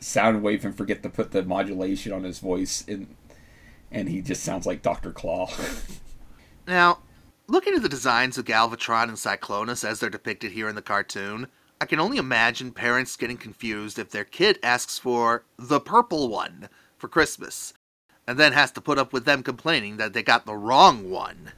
Soundwave 0.00 0.64
and 0.64 0.76
forget 0.76 1.04
to 1.04 1.08
put 1.08 1.30
the 1.30 1.44
modulation 1.44 2.12
on 2.12 2.24
his 2.24 2.40
voice, 2.40 2.82
in, 2.88 3.14
and 3.92 4.08
he 4.08 4.20
just 4.20 4.42
sounds 4.42 4.66
like 4.66 4.82
Doctor 4.82 5.12
Claw. 5.12 5.48
Now, 6.64 7.00
looking 7.48 7.74
at 7.74 7.82
the 7.82 7.88
designs 7.88 8.38
of 8.38 8.44
Galvatron 8.44 9.08
and 9.08 9.14
Cyclonus 9.14 9.84
as 9.84 9.98
they're 9.98 10.08
depicted 10.08 10.52
here 10.52 10.68
in 10.68 10.76
the 10.76 10.80
cartoon, 10.80 11.48
I 11.82 11.84
can 11.84 11.98
only 11.98 12.16
imagine 12.16 12.70
parents 12.70 13.16
getting 13.16 13.36
confused 13.36 13.98
if 13.98 14.10
their 14.10 14.22
kid 14.22 14.56
asks 14.62 15.00
for 15.00 15.42
the 15.58 15.80
purple 15.80 16.28
one 16.28 16.68
for 16.96 17.08
Christmas, 17.08 17.74
and 18.24 18.38
then 18.38 18.52
has 18.52 18.70
to 18.70 18.80
put 18.80 18.98
up 18.98 19.12
with 19.12 19.24
them 19.24 19.42
complaining 19.42 19.96
that 19.96 20.12
they 20.12 20.22
got 20.22 20.46
the 20.46 20.54
wrong 20.54 21.10
one. 21.10 21.50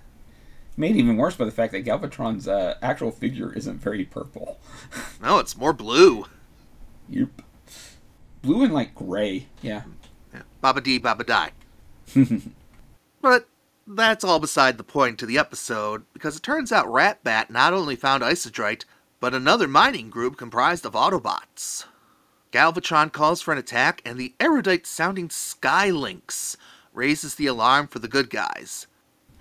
Made 0.79 0.97
even 0.97 1.19
worse 1.19 1.37
by 1.37 1.45
the 1.45 1.51
fact 1.51 1.73
that 1.73 1.85
Galvatron's 1.85 2.49
uh, 2.49 2.77
actual 2.81 3.11
figure 3.11 3.53
isn't 3.53 3.83
very 3.83 4.07
purple. 4.07 4.59
No, 5.21 5.41
it's 5.41 5.59
more 5.59 5.75
blue. 5.75 6.25
yep. 7.11 7.29
Blue 8.41 8.65
and 8.65 8.73
like 8.73 8.95
gray. 8.95 9.49
Yeah. 9.61 9.83
Yeah, 10.33 10.43
Baba 10.63 10.81
dee, 10.81 10.97
Baba 10.97 11.25
die. 11.25 11.51
but 13.21 13.47
that's 13.87 14.25
all 14.25 14.39
beside 14.39 14.79
the 14.79 14.85
point 14.85 15.19
to 15.19 15.27
the 15.27 15.37
episode, 15.37 16.05
because 16.15 16.35
it 16.35 16.43
turns 16.43 16.73
out 16.73 16.87
Ratbat 16.87 17.51
not 17.51 17.75
only 17.75 17.95
found 17.95 18.23
Isodrite, 18.23 18.87
but 19.25 19.33
another 19.33 19.67
mining 19.67 20.11
group 20.11 20.37
comprised 20.37 20.85
of 20.85 20.93
Autobots. 20.93 21.87
Galvatron 22.53 23.11
calls 23.11 23.41
for 23.41 23.53
an 23.53 23.59
attack, 23.59 24.03
and 24.05 24.19
the 24.19 24.35
erudite 24.39 24.87
sounding 24.87 25.29
Skylynx 25.29 26.59
raises 26.93 27.37
the 27.37 27.47
alarm 27.47 27.87
for 27.87 28.01
the 28.01 28.07
good 28.07 28.29
guys. 28.29 28.87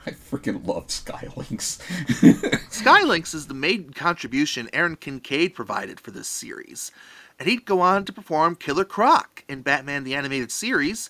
I 0.06 0.12
freaking 0.12 0.66
love 0.66 0.88
Skylynx. 0.88 1.82
Skylynx 2.72 3.36
is 3.36 3.48
the 3.48 3.54
main 3.54 3.90
contribution 3.90 4.70
Aaron 4.72 4.96
Kincaid 4.96 5.54
provided 5.54 6.00
for 6.00 6.12
this 6.12 6.30
series, 6.30 6.94
and 7.38 7.50
he'd 7.50 7.66
go 7.66 7.82
on 7.82 8.06
to 8.06 8.14
perform 8.14 8.56
Killer 8.56 8.86
Croc 8.86 9.44
in 9.50 9.64
Batman 9.64 10.06
the 10.06 10.16
Animated 10.16 10.50
Series 10.50 11.10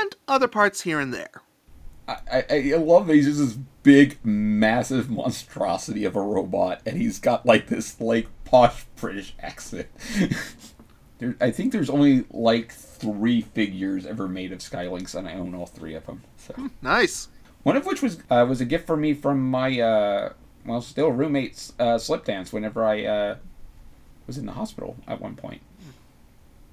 and 0.00 0.16
other 0.26 0.48
parts 0.48 0.80
here 0.80 1.00
and 1.00 1.12
there. 1.12 1.42
I, 2.08 2.44
I, 2.50 2.72
I 2.74 2.76
love 2.76 3.06
that 3.06 3.14
he's 3.14 3.26
just 3.26 3.38
this 3.40 3.58
big, 3.82 4.18
massive 4.24 5.10
monstrosity 5.10 6.04
of 6.04 6.16
a 6.16 6.20
robot, 6.20 6.80
and 6.86 6.96
he's 6.96 7.18
got 7.18 7.44
like 7.46 7.66
this 7.66 8.00
like 8.00 8.28
posh 8.44 8.84
British 8.96 9.34
accent. 9.40 9.88
there, 11.18 11.36
I 11.40 11.50
think 11.50 11.72
there's 11.72 11.90
only 11.90 12.24
like 12.30 12.72
three 12.72 13.40
figures 13.42 14.06
ever 14.06 14.28
made 14.28 14.52
of 14.52 14.60
Skylynx, 14.60 15.14
and 15.14 15.28
I 15.28 15.34
own 15.34 15.54
all 15.54 15.66
three 15.66 15.94
of 15.94 16.06
them. 16.06 16.22
So 16.36 16.54
Nice. 16.80 17.28
one 17.62 17.76
of 17.76 17.86
which 17.86 18.02
was 18.02 18.18
uh, 18.30 18.46
was 18.48 18.60
a 18.60 18.64
gift 18.64 18.86
for 18.86 18.96
me 18.96 19.12
from 19.14 19.50
my 19.50 19.80
uh, 19.80 20.32
well, 20.64 20.80
still 20.80 21.10
roommate's 21.10 21.72
uh, 21.78 21.98
slip 21.98 22.24
dance 22.24 22.52
whenever 22.52 22.84
I 22.84 23.04
uh, 23.04 23.36
was 24.26 24.38
in 24.38 24.46
the 24.46 24.52
hospital 24.52 24.96
at 25.06 25.20
one 25.20 25.36
point. 25.36 25.62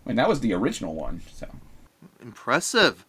And 0.06 0.18
that 0.18 0.28
was 0.28 0.42
the 0.42 0.54
original 0.54 0.94
one. 0.96 1.22
So 1.34 1.48
Impressive. 2.22 3.06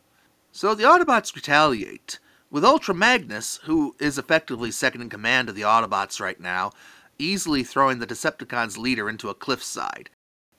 So 0.56 0.72
the 0.72 0.84
Autobots 0.84 1.34
retaliate, 1.34 2.20
with 2.48 2.64
Ultra 2.64 2.94
Magnus, 2.94 3.58
who 3.64 3.96
is 3.98 4.18
effectively 4.18 4.70
second 4.70 5.00
in 5.00 5.08
command 5.10 5.48
of 5.48 5.56
the 5.56 5.62
Autobots 5.62 6.20
right 6.20 6.38
now, 6.38 6.70
easily 7.18 7.64
throwing 7.64 7.98
the 7.98 8.06
Decepticons' 8.06 8.78
leader 8.78 9.10
into 9.10 9.28
a 9.28 9.34
cliffside. 9.34 10.10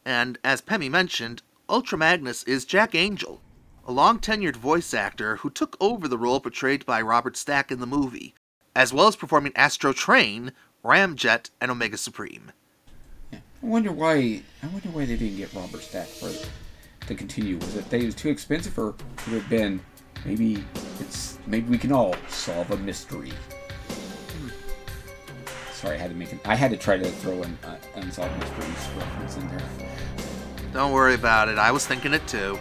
And 0.03 0.37
as 0.43 0.59
Pemmy 0.59 0.89
mentioned, 0.89 1.43
Ultra 1.69 1.97
Magnus 1.97 2.43
is 2.43 2.65
Jack 2.65 2.93
Angel, 2.93 3.39
a 3.87 3.93
long 3.93 4.19
tenured 4.19 4.57
voice 4.57 4.93
actor 4.93 5.37
who 5.37 5.49
took 5.49 5.77
over 5.79 6.09
the 6.09 6.17
role 6.17 6.41
portrayed 6.41 6.85
by 6.85 7.01
Robert 7.01 7.37
Stack 7.37 7.71
in 7.71 7.79
the 7.79 7.87
movie, 7.87 8.35
as 8.75 8.91
well 8.91 9.07
as 9.07 9.15
performing 9.15 9.53
Astro 9.55 9.93
Train, 9.93 10.51
Ramjet, 10.83 11.51
and 11.61 11.71
Omega 11.71 11.95
Supreme. 11.95 12.51
I 13.31 13.39
wonder 13.61 13.93
why. 13.93 14.41
I 14.61 14.67
wonder 14.67 14.89
why 14.89 15.05
they 15.05 15.15
didn't 15.15 15.37
get 15.37 15.53
Robert 15.53 15.81
Stack 15.81 16.07
for 16.07 16.33
to 17.07 17.15
continue. 17.15 17.57
Was 17.57 17.75
it 17.75 17.89
they 17.89 18.05
was 18.05 18.15
too 18.15 18.29
expensive, 18.29 18.77
or 18.77 18.95
would 19.27 19.35
it 19.35 19.41
have 19.41 19.49
been 19.49 19.79
maybe 20.25 20.63
it's 20.99 21.37
maybe 21.45 21.69
we 21.69 21.77
can 21.77 21.91
all 21.91 22.15
solve 22.29 22.71
a 22.71 22.77
mystery. 22.77 23.31
Sorry, 25.73 25.95
I 25.95 25.99
had 25.99 26.11
to 26.11 26.15
make 26.15 26.33
it. 26.33 26.39
I 26.45 26.55
had 26.55 26.71
to 26.71 26.77
try 26.77 26.97
to 26.97 27.05
throw 27.05 27.43
an 27.43 27.57
uh, 27.63 27.75
unsolved 27.95 28.37
mysteries 28.39 28.89
reference 28.97 29.37
in 29.37 29.47
there. 29.49 29.61
Don't 30.73 30.91
worry 30.91 31.13
about 31.13 31.47
it, 31.47 31.57
I 31.57 31.71
was 31.71 31.85
thinking 31.85 32.13
it 32.13 32.27
too. 32.27 32.57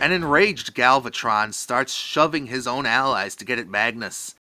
An 0.00 0.12
enraged 0.12 0.74
Galvatron 0.74 1.52
starts 1.52 1.92
shoving 1.92 2.46
his 2.46 2.68
own 2.68 2.86
allies 2.86 3.34
to 3.36 3.44
get 3.44 3.58
at 3.58 3.66
Magnus. 3.66 4.36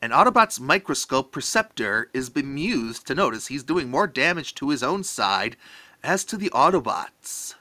And 0.00 0.12
Autobot's 0.12 0.60
microscope 0.60 1.32
Perceptor 1.32 2.08
is 2.14 2.30
bemused 2.30 3.06
to 3.08 3.14
notice 3.14 3.48
he's 3.48 3.64
doing 3.64 3.90
more 3.90 4.06
damage 4.06 4.54
to 4.54 4.70
his 4.70 4.82
own 4.82 5.02
side 5.02 5.56
as 6.02 6.24
to 6.24 6.36
the 6.36 6.50
Autobots. 6.50 7.54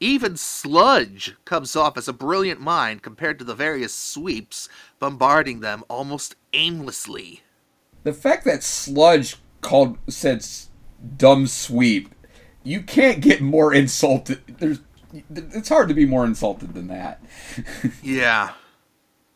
Even 0.00 0.36
Sludge 0.36 1.36
comes 1.44 1.76
off 1.76 1.96
as 1.96 2.08
a 2.08 2.12
brilliant 2.12 2.60
mind 2.60 3.02
compared 3.02 3.38
to 3.38 3.44
the 3.44 3.54
various 3.54 3.94
sweeps 3.94 4.68
bombarding 4.98 5.60
them 5.60 5.84
almost 5.88 6.34
aimlessly. 6.52 7.42
The 8.02 8.12
fact 8.12 8.44
that 8.46 8.64
Sludge 8.64 9.36
called 9.60 9.98
said 10.08 10.44
dumb 11.16 11.46
sweep, 11.46 12.12
you 12.64 12.82
can't 12.82 13.20
get 13.20 13.40
more 13.40 13.72
insulted. 13.72 14.42
There's, 14.58 14.80
it's 15.30 15.68
hard 15.68 15.88
to 15.88 15.94
be 15.94 16.06
more 16.06 16.24
insulted 16.24 16.74
than 16.74 16.88
that. 16.88 17.22
Yeah. 18.02 18.54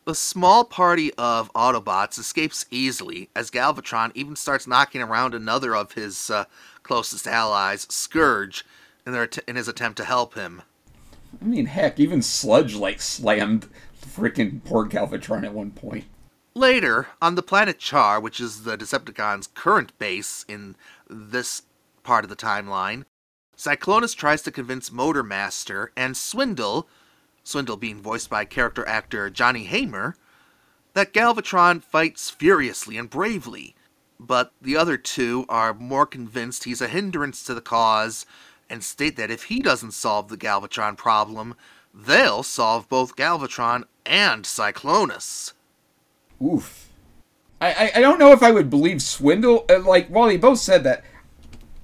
The 0.03 0.15
small 0.15 0.63
party 0.63 1.13
of 1.15 1.51
Autobots 1.53 2.17
escapes 2.17 2.65
easily 2.71 3.29
as 3.35 3.51
Galvatron 3.51 4.11
even 4.15 4.37
starts 4.37 4.65
knocking 4.65 5.01
around 5.01 5.33
another 5.33 5.75
of 5.75 5.91
his 5.91 6.29
uh, 6.29 6.45
closest 6.87 7.27
allies, 7.27 7.85
Scourge, 7.89 8.65
in, 9.05 9.11
their 9.11 9.29
in 9.47 9.57
his 9.57 9.67
attempt 9.67 9.97
to 9.97 10.05
help 10.05 10.35
him. 10.35 10.61
I 11.41 11.45
mean, 11.45 11.65
heck, 11.65 11.99
even 11.99 12.21
Sludge 12.21 12.75
like 12.75 13.01
slammed 13.01 13.67
freaking 14.01 14.63
poor 14.63 14.87
Galvatron 14.87 15.43
at 15.43 15.53
one 15.53 15.71
point. 15.71 16.05
Later, 16.53 17.07
on 17.21 17.35
the 17.35 17.43
planet 17.43 17.77
Char, 17.77 18.19
which 18.19 18.39
is 18.39 18.63
the 18.63 18.77
Decepticons' 18.77 19.53
current 19.53 19.97
base 19.99 20.43
in 20.47 20.75
this 21.09 21.63
part 22.03 22.23
of 22.23 22.29
the 22.29 22.35
timeline, 22.35 23.03
Cyclonus 23.55 24.15
tries 24.15 24.41
to 24.43 24.51
convince 24.51 24.89
Motormaster 24.89 25.89
and 25.95 26.15
Swindle, 26.15 26.87
Swindle 27.43 27.77
being 27.77 28.01
voiced 28.01 28.29
by 28.29 28.45
character 28.45 28.87
actor 28.87 29.29
Johnny 29.29 29.65
Haymer, 29.65 30.15
that 30.93 31.13
Galvatron 31.13 31.83
fights 31.83 32.29
furiously 32.29 32.97
and 32.97 33.09
bravely, 33.09 33.75
but 34.19 34.53
the 34.61 34.75
other 34.75 34.97
two 34.97 35.45
are 35.49 35.73
more 35.73 36.05
convinced 36.05 36.63
he's 36.63 36.81
a 36.81 36.87
hindrance 36.87 37.43
to 37.43 37.53
the 37.53 37.61
cause 37.61 38.25
and 38.69 38.83
state 38.83 39.15
that 39.15 39.31
if 39.31 39.43
he 39.43 39.61
doesn't 39.61 39.91
solve 39.91 40.27
the 40.27 40.37
Galvatron 40.37 40.97
problem, 40.97 41.55
they'll 41.93 42.43
solve 42.43 42.89
both 42.89 43.15
Galvatron 43.15 43.83
and 44.05 44.43
Cyclonus. 44.43 45.53
Oof. 46.43 46.89
I, 47.59 47.73
I, 47.73 47.91
I 47.95 48.01
don't 48.01 48.19
know 48.19 48.31
if 48.31 48.43
I 48.43 48.51
would 48.51 48.69
believe 48.69 49.01
Swindle. 49.01 49.65
Uh, 49.69 49.79
like, 49.79 50.07
while 50.09 50.27
they 50.27 50.37
both 50.37 50.59
said 50.59 50.83
that, 50.83 51.03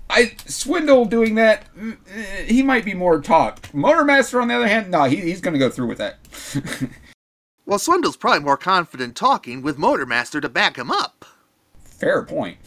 I 0.09 0.35
Swindle 0.45 1.05
doing 1.05 1.35
that, 1.35 1.73
mm, 1.75 1.97
eh, 2.13 2.43
he 2.43 2.61
might 2.61 2.85
be 2.85 2.93
more 2.93 3.21
talk. 3.21 3.61
Motormaster, 3.71 4.41
on 4.41 4.49
the 4.49 4.55
other 4.55 4.67
hand, 4.67 4.91
no, 4.91 5.05
he, 5.05 5.15
he's 5.15 5.41
going 5.41 5.53
to 5.53 5.59
go 5.59 5.69
through 5.69 5.87
with 5.87 5.97
that. 5.97 6.19
Well, 7.65 7.79
Swindle's 7.79 8.17
probably 8.17 8.41
more 8.41 8.57
confident 8.57 9.15
talking 9.15 9.61
with 9.61 9.77
Motormaster 9.77 10.41
to 10.41 10.49
back 10.49 10.77
him 10.77 10.91
up. 10.91 11.25
Fair 12.03 12.23
point. 12.23 12.57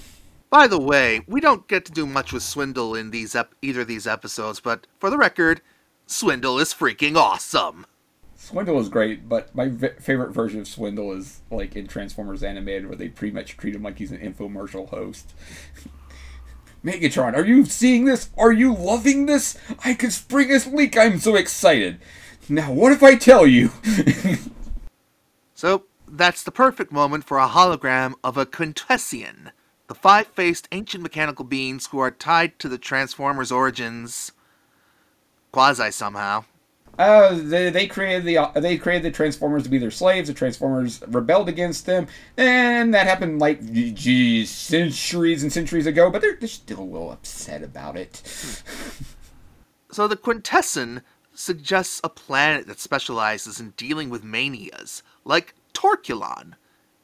By 0.49 0.67
the 0.67 0.81
way, 0.81 1.21
we 1.27 1.43
don't 1.43 1.69
get 1.69 1.85
to 1.85 1.93
do 1.93 2.07
much 2.07 2.33
with 2.33 2.43
Swindle 2.43 2.95
in 2.95 3.11
these 3.11 3.35
ep- 3.35 3.55
either 3.61 3.83
of 3.83 3.87
these 3.87 4.07
episodes, 4.07 4.61
but 4.61 4.87
for 4.99 5.11
the 5.11 5.19
record, 5.19 5.61
Swindle 6.07 6.59
is 6.59 6.73
freaking 6.73 7.17
awesome. 7.17 7.85
Swindle 8.35 8.81
is 8.81 8.89
great, 8.89 9.29
but 9.29 9.55
my 9.55 9.69
v- 9.69 9.89
favorite 10.01 10.31
version 10.31 10.61
of 10.61 10.69
Swindle 10.69 11.13
is 11.13 11.41
like 11.51 11.77
in 11.77 11.87
Transformers 11.87 12.43
Animated, 12.43 12.87
where 12.87 12.97
they 12.97 13.09
pretty 13.09 13.35
much 13.35 13.59
treat 13.59 13.75
him 13.75 13.83
like 13.83 13.99
he's 13.99 14.13
an 14.13 14.19
infomercial 14.21 14.89
host. 14.89 15.35
Megatron, 16.85 17.35
are 17.35 17.45
you 17.45 17.67
seeing 17.67 18.07
this? 18.07 18.31
Are 18.39 18.53
you 18.53 18.73
loving 18.73 19.27
this? 19.27 19.59
I 19.85 19.93
could 19.93 20.13
spring 20.13 20.49
this 20.49 20.67
leak. 20.67 20.97
I'm 20.97 21.19
so 21.19 21.35
excited. 21.35 21.99
Now, 22.49 22.73
what 22.73 22.93
if 22.93 23.03
I 23.03 23.17
tell 23.17 23.47
you? 23.47 23.71
So, 25.57 25.85
that's 26.09 26.43
the 26.43 26.51
perfect 26.51 26.93
moment 26.93 27.25
for 27.25 27.39
a 27.39 27.49
hologram 27.49 28.15
of 28.23 28.37
a 28.37 28.47
Quintesson, 28.47 29.51
the 29.89 29.95
five 29.95 30.27
faced 30.29 30.69
ancient 30.73 31.03
mechanical 31.03 31.45
beings 31.45 31.87
who 31.87 31.99
are 31.99 32.11
tied 32.11 32.59
to 32.59 32.69
the 32.69 32.79
Transformers' 32.79 33.53
origins 33.53 34.33
quasi 35.53 35.91
somehow. 35.91 36.45
Uh, 36.99 37.39
they, 37.43 37.69
they 37.69 37.87
created 37.87 38.25
the 38.25 38.39
uh, 38.39 38.59
they 38.59 38.79
created 38.79 39.03
the 39.03 39.15
Transformers 39.15 39.65
to 39.65 39.69
be 39.69 39.77
their 39.77 39.91
slaves. 39.91 40.29
The 40.29 40.35
Transformers 40.35 41.03
rebelled 41.09 41.49
against 41.49 41.85
them, 41.85 42.09
and 42.39 42.95
that 42.95 43.07
happened 43.07 43.39
like 43.39 43.61
geez, 43.73 44.51
centuries 44.51 45.43
and 45.43 45.53
centuries 45.53 45.87
ago. 45.87 46.11
But 46.11 46.23
they're, 46.23 46.37
they're 46.37 46.49
still 46.49 46.81
a 46.81 46.83
little 46.83 47.13
upset 47.13 47.63
about 47.63 47.97
it. 47.97 48.23
So 49.89 50.07
the 50.07 50.17
Quintesson 50.17 51.01
suggests 51.33 52.03
a 52.05 52.11
planet 52.11 52.67
that 52.67 52.81
specializes 52.81 53.61
in 53.61 53.71
dealing 53.79 54.11
with 54.11 54.23
manias, 54.23 55.03
like 55.25 55.55
Torkulon. 55.77 56.55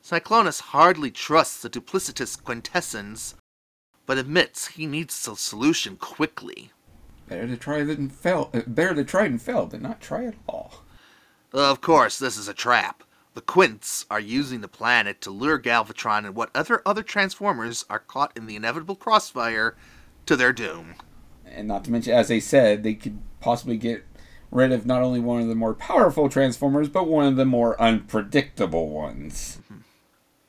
Cyclonus 0.03 0.61
hardly 0.61 1.11
trusts 1.11 1.61
the 1.61 1.69
duplicitous 1.69 2.43
Quintessons, 2.43 3.35
but 4.07 4.17
admits 4.19 4.69
he 4.69 4.87
needs 4.87 5.29
a 5.29 5.37
solution 5.37 5.97
quickly. 5.97 6.71
Better 7.29 7.47
to 7.47 7.57
try 7.57 7.85
than 7.85 8.09
fail. 8.09 8.51
uh, 8.55 8.63
Better 8.67 8.95
to 8.95 9.05
try 9.05 9.27
and 9.27 9.41
fail 9.41 9.67
than 9.67 9.83
not 9.83 10.01
try 10.01 10.25
at 10.25 10.35
all. 10.49 10.83
Of 11.53 11.83
course, 11.83 12.19
this 12.19 12.39
is 12.39 12.49
a 12.49 12.55
trap. 12.55 13.05
The 13.35 13.43
Quints 13.43 14.07
are 14.11 14.21
using 14.21 14.63
the 14.63 14.69
planet 14.69 15.21
to 15.21 15.31
lure 15.31 15.59
Galvatron 15.59 16.25
and 16.25 16.35
what 16.35 16.51
other 16.55 16.83
other 16.87 17.03
Transformers 17.03 17.85
are 17.91 17.99
caught 17.99 18.35
in 18.37 18.47
the 18.47 18.57
inevitable 18.57 18.97
crossfire 18.97 19.77
to 20.27 20.35
their 20.35 20.53
doom. 20.53 20.95
And 21.45 21.69
not 21.69 21.85
to 21.85 21.91
mention, 21.93 22.15
as 22.15 22.29
they 22.29 22.41
said, 22.41 22.83
they 22.83 22.95
could 22.95 23.19
possibly 23.41 23.77
get 23.77 24.05
rid 24.53 24.71
of 24.71 24.87
not 24.87 25.03
only 25.03 25.19
one 25.19 25.41
of 25.41 25.49
the 25.49 25.55
more 25.55 25.75
powerful 25.75 26.29
Transformers, 26.29 26.89
but 26.89 27.09
one 27.09 27.27
of 27.27 27.37
the 27.37 27.45
more 27.45 27.81
unpredictable 27.81 28.91
ones. 28.91 29.59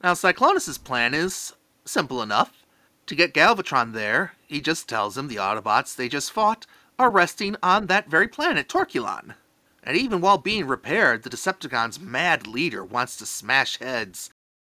Now, 0.03 0.13
Cyclonus's 0.13 0.77
plan 0.77 1.13
is 1.13 1.53
simple 1.85 2.21
enough. 2.21 2.65
To 3.07 3.15
get 3.15 3.33
Galvatron 3.33 3.93
there, 3.93 4.33
he 4.45 4.61
just 4.61 4.87
tells 4.87 5.17
him 5.17 5.27
the 5.27 5.37
Autobots 5.37 5.95
they 5.95 6.09
just 6.09 6.31
fought 6.31 6.65
are 6.99 7.09
resting 7.09 7.55
on 7.63 7.87
that 7.87 8.09
very 8.09 8.27
planet, 8.27 8.67
Torkulon. 8.67 9.35
And 9.83 9.97
even 9.97 10.21
while 10.21 10.37
being 10.37 10.67
repaired, 10.67 11.23
the 11.23 11.29
Decepticons' 11.29 11.99
mad 11.99 12.45
leader 12.45 12.83
wants 12.83 13.17
to 13.17 13.25
smash 13.25 13.79
heads. 13.79 14.29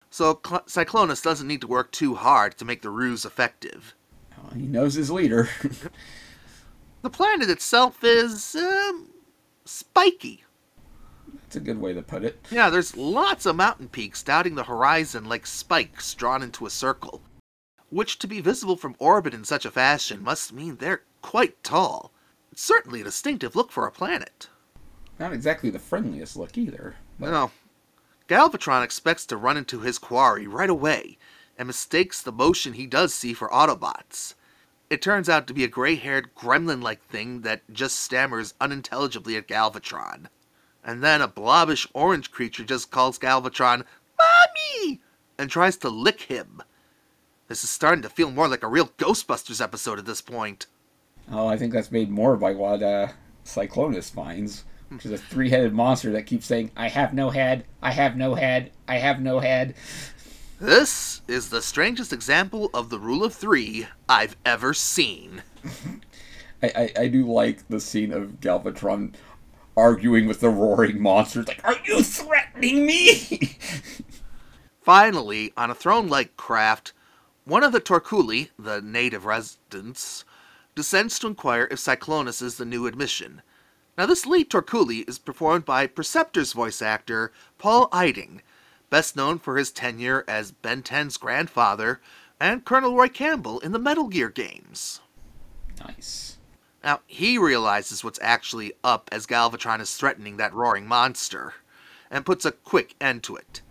So 0.10 0.40
Cl- 0.46 0.62
Cyclonus 0.62 1.22
doesn't 1.22 1.48
need 1.48 1.62
to 1.62 1.68
work 1.68 1.92
too 1.92 2.16
hard 2.16 2.58
to 2.58 2.66
make 2.66 2.82
the 2.82 2.90
ruse 2.90 3.26
effective. 3.26 3.94
He 4.56 4.68
knows 4.68 4.94
his 4.94 5.12
leader. 5.12 5.50
The 7.06 7.12
planet 7.12 7.52
itself 7.52 8.04
is, 8.04 8.56
um, 8.56 9.10
spiky. 9.66 10.44
That's 11.34 11.56
a 11.56 11.60
good 11.60 11.80
way 11.80 11.94
to 11.94 12.02
put 12.02 12.24
it. 12.24 12.46
Yeah, 12.52 12.70
there's 12.70 12.96
lots 12.96 13.46
of 13.46 13.56
mountain 13.56 13.90
peaks 13.90 14.24
dotting 14.24 14.56
the 14.56 14.64
horizon 14.64 15.26
like 15.26 15.46
spikes 15.46 16.14
drawn 16.14 16.42
into 16.44 16.66
a 16.66 16.70
circle, 16.70 17.22
which 17.90 18.20
to 18.20 18.28
be 18.28 18.42
visible 18.42 18.78
from 18.78 18.96
orbit 19.00 19.34
in 19.34 19.44
such 19.44 19.66
a 19.66 19.72
fashion 19.72 20.24
must 20.24 20.54
mean 20.54 20.78
they're 20.78 21.04
quite 21.22 21.64
tall. 21.64 22.12
It's 22.52 22.62
certainly 22.62 23.02
a 23.02 23.06
distinctive 23.06 23.56
look 23.56 23.72
for 23.72 23.86
a 23.86 23.92
planet. 23.92 24.50
Not 25.20 25.34
exactly 25.34 25.70
the 25.70 25.80
friendliest 25.80 26.36
look 26.38 26.58
either. 26.58 26.96
But 27.20 27.32
No. 27.32 27.52
Galvatron 28.28 28.84
expects 28.84 29.26
to 29.28 29.38
run 29.38 29.58
into 29.58 29.82
his 29.82 30.00
quarry 30.00 30.48
right 30.48 30.70
away 30.70 31.18
and 31.58 31.68
mistakes 31.68 32.22
the 32.22 32.32
motion 32.32 32.74
he 32.74 32.88
does 32.88 33.14
see 33.14 33.34
for 33.34 33.50
Autobots. 33.50 34.34
It 34.90 35.02
turns 35.02 35.30
out 35.30 35.48
to 35.48 35.54
be 35.54 35.64
a 35.64 35.68
gray 35.68 35.96
haired 35.96 36.36
gremlin 36.36 36.82
like 36.84 37.04
thing 37.04 37.42
that 37.42 37.62
just 37.72 38.00
stammers 38.00 38.54
unintelligibly 38.62 39.36
at 39.36 39.48
Galvatron. 39.48 40.28
And 40.84 41.04
then 41.04 41.22
a 41.22 41.28
blobbish 41.28 41.88
orange 41.94 42.32
creature 42.32 42.64
just 42.64 42.92
calls 42.92 43.18
Galvatron, 43.18 43.84
Mommy! 44.20 45.02
and 45.38 45.50
tries 45.50 45.78
to 45.78 45.90
lick 45.90 46.22
him. 46.22 46.62
This 47.48 47.64
is 47.64 47.70
starting 47.70 48.04
to 48.04 48.10
feel 48.10 48.32
more 48.32 48.48
like 48.48 48.64
a 48.64 48.68
real 48.68 48.88
Ghostbusters 48.98 49.62
episode 49.62 50.00
at 50.00 50.06
this 50.06 50.22
point. 50.22 50.68
Oh, 51.32 51.48
I 51.48 51.58
think 51.58 51.74
that's 51.74 51.92
made 51.92 52.10
more 52.10 52.38
by 52.38 52.54
what 52.54 52.84
uh, 52.84 53.08
Cyclonus 53.44 54.12
finds, 54.12 54.64
which 54.90 55.06
is 55.06 55.12
a 55.12 55.18
three-headed 55.18 55.74
monster 55.74 56.12
that 56.12 56.28
keeps 56.28 56.46
saying, 56.46 56.72
"I 56.78 56.90
have 56.90 57.14
no 57.14 57.32
head. 57.32 57.66
I 57.82 57.92
have 57.92 58.16
no 58.16 58.36
head. 58.36 58.72
I 58.88 58.98
have 58.98 59.20
no 59.20 59.40
head." 59.40 59.76
This 60.60 61.22
is 61.28 61.50
the 61.50 61.62
strangest 61.62 62.14
example 62.14 62.70
of 62.74 62.90
the 62.90 63.00
rule 63.00 63.26
of 63.26 63.34
three 63.34 63.88
I've 64.08 64.38
ever 64.46 64.74
seen. 64.74 65.44
I, 66.64 66.72
I, 66.76 67.02
I 67.02 67.08
do 67.10 67.26
like 67.30 67.68
the 67.68 67.82
scene 67.82 68.14
of 68.14 68.40
Galvatron 68.40 69.16
arguing 69.76 70.28
with 70.28 70.40
the 70.40 70.50
roaring 70.50 71.02
monsters. 71.02 71.50
Like, 71.50 71.62
are 71.66 71.76
you 71.86 72.02
threatening 72.02 72.86
me? 72.86 73.58
Finally, 74.82 75.52
on 75.58 75.70
a 75.70 75.76
throne 75.76 76.08
like 76.08 76.38
craft, 76.38 76.94
one 77.44 77.64
of 77.64 77.74
the 77.74 77.82
Torkuli, 77.82 78.50
the 78.58 78.82
native 78.82 79.26
residents, 79.26 80.24
descends 80.74 81.20
to 81.20 81.28
inquire 81.28 81.68
if 81.70 81.80
Cyclonus 81.80 82.42
is 82.42 82.56
the 82.56 82.66
new 82.66 82.88
admission. 82.88 83.42
Now, 83.98 84.06
this 84.06 84.26
lead 84.26 84.50
Torkuli 84.50 85.08
is 85.08 85.20
performed 85.20 85.66
by 85.66 85.88
Perceptor's 85.88 86.54
voice 86.54 86.82
actor, 86.82 87.34
Paul 87.58 87.90
Eiding, 87.92 88.42
best 88.90 89.16
known 89.16 89.40
for 89.40 89.58
his 89.58 89.72
tenure 89.72 90.24
as 90.28 90.52
Ben 90.52 90.84
10's 90.84 91.18
grandfather 91.18 92.02
and 92.40 92.66
Colonel 92.66 92.96
Roy 92.96 93.08
Campbell 93.08 93.60
in 93.60 93.72
the 93.72 93.80
Metal 93.80 94.08
Gear 94.08 94.30
games. 94.30 95.02
nice. 95.86 96.38
Now, 96.84 97.00
he 97.08 97.38
realizes 97.40 98.04
what's 98.04 98.20
actually 98.22 98.74
up 98.84 99.10
as 99.12 99.26
Galvatron 99.26 99.82
is 99.82 99.96
threatening 99.96 100.38
that 100.38 100.54
roaring 100.54 100.86
monster, 100.86 101.56
and 102.12 102.26
puts 102.26 102.46
a 102.46 102.52
quick 102.52 102.94
end 103.02 103.24
to 103.24 103.36
it. 103.36 103.62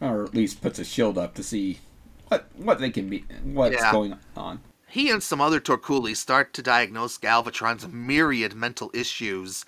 Or 0.00 0.22
at 0.24 0.34
least 0.34 0.62
puts 0.62 0.78
a 0.78 0.84
shield 0.84 1.18
up 1.18 1.34
to 1.34 1.42
see 1.42 1.80
what 2.28 2.46
what 2.56 2.78
they 2.78 2.90
can 2.90 3.08
be, 3.08 3.24
what's 3.42 3.74
Yeah. 3.74 3.90
going 3.90 4.16
on. 4.36 4.60
He 4.86 5.10
and 5.10 5.20
some 5.20 5.40
other 5.40 5.60
Torkuli 5.60 6.16
start 6.16 6.54
to 6.54 6.62
diagnose 6.62 7.18
Galvatron's 7.18 7.88
myriad 7.88 8.54
mental 8.54 8.92
issues, 8.94 9.64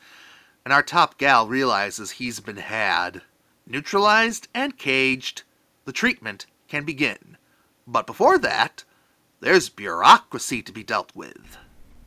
and 0.65 0.73
our 0.73 0.83
top 0.85 1.19
gal 1.19 1.49
realizes 1.49 2.13
he's 2.13 2.39
been 2.39 2.59
had. 2.59 3.23
Neutralized 3.67 4.47
and 4.55 4.79
caged, 4.79 5.43
the 5.85 5.93
treatment 5.93 6.47
can 6.69 6.85
begin. 6.85 7.37
But 7.87 8.07
before 8.07 8.39
that, 8.39 8.85
there's 9.41 9.69
bureaucracy 9.69 10.63
to 10.63 10.73
be 10.73 10.85
dealt 10.85 11.15
with. 11.15 11.59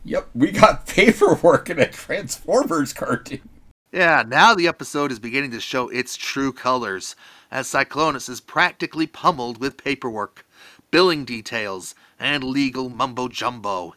Yep, 0.06 0.30
we 0.34 0.52
got 0.52 0.88
paperwork 0.88 1.70
in 1.70 1.80
a 1.80 1.90
Transformers 1.90 2.94
cartoon. 2.94 3.48
Yeah, 3.92 4.24
now 4.26 4.54
the 4.54 4.68
episode 4.68 5.12
is 5.12 5.20
beginning 5.20 5.52
to 5.52 5.60
show 5.60 5.90
its 5.90 6.16
true 6.16 6.54
colors, 6.54 7.16
as 7.52 7.68
Cyclonus 7.68 8.30
is 8.30 8.40
practically 8.40 9.08
pummeled 9.08 9.60
with 9.60 9.84
paperwork, 9.84 10.46
billing 10.92 11.26
details, 11.26 11.96
and 12.20 12.44
legal 12.44 12.90
mumbo 12.90 13.28
jumbo. 13.28 13.96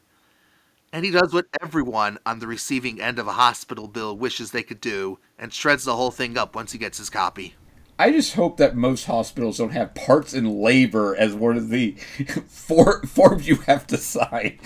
And 0.92 1.06
he 1.06 1.10
does 1.10 1.32
what 1.32 1.46
everyone 1.62 2.18
on 2.26 2.38
the 2.38 2.46
receiving 2.46 3.00
end 3.00 3.18
of 3.18 3.26
a 3.26 3.32
hospital 3.32 3.88
bill 3.88 4.16
wishes 4.16 4.50
they 4.50 4.62
could 4.62 4.80
do, 4.80 5.18
and 5.38 5.52
shreds 5.52 5.84
the 5.84 5.96
whole 5.96 6.10
thing 6.10 6.36
up 6.36 6.54
once 6.54 6.72
he 6.72 6.78
gets 6.78 6.98
his 6.98 7.08
copy. 7.08 7.54
I 7.98 8.10
just 8.10 8.34
hope 8.34 8.56
that 8.58 8.76
most 8.76 9.06
hospitals 9.06 9.58
don't 9.58 9.70
have 9.70 9.94
parts 9.94 10.34
in 10.34 10.60
labor 10.60 11.16
as 11.16 11.34
one 11.34 11.56
of 11.56 11.70
the 11.70 11.92
for, 12.46 13.02
forms 13.06 13.48
you 13.48 13.56
have 13.56 13.86
to 13.88 13.96
sign. 13.96 14.58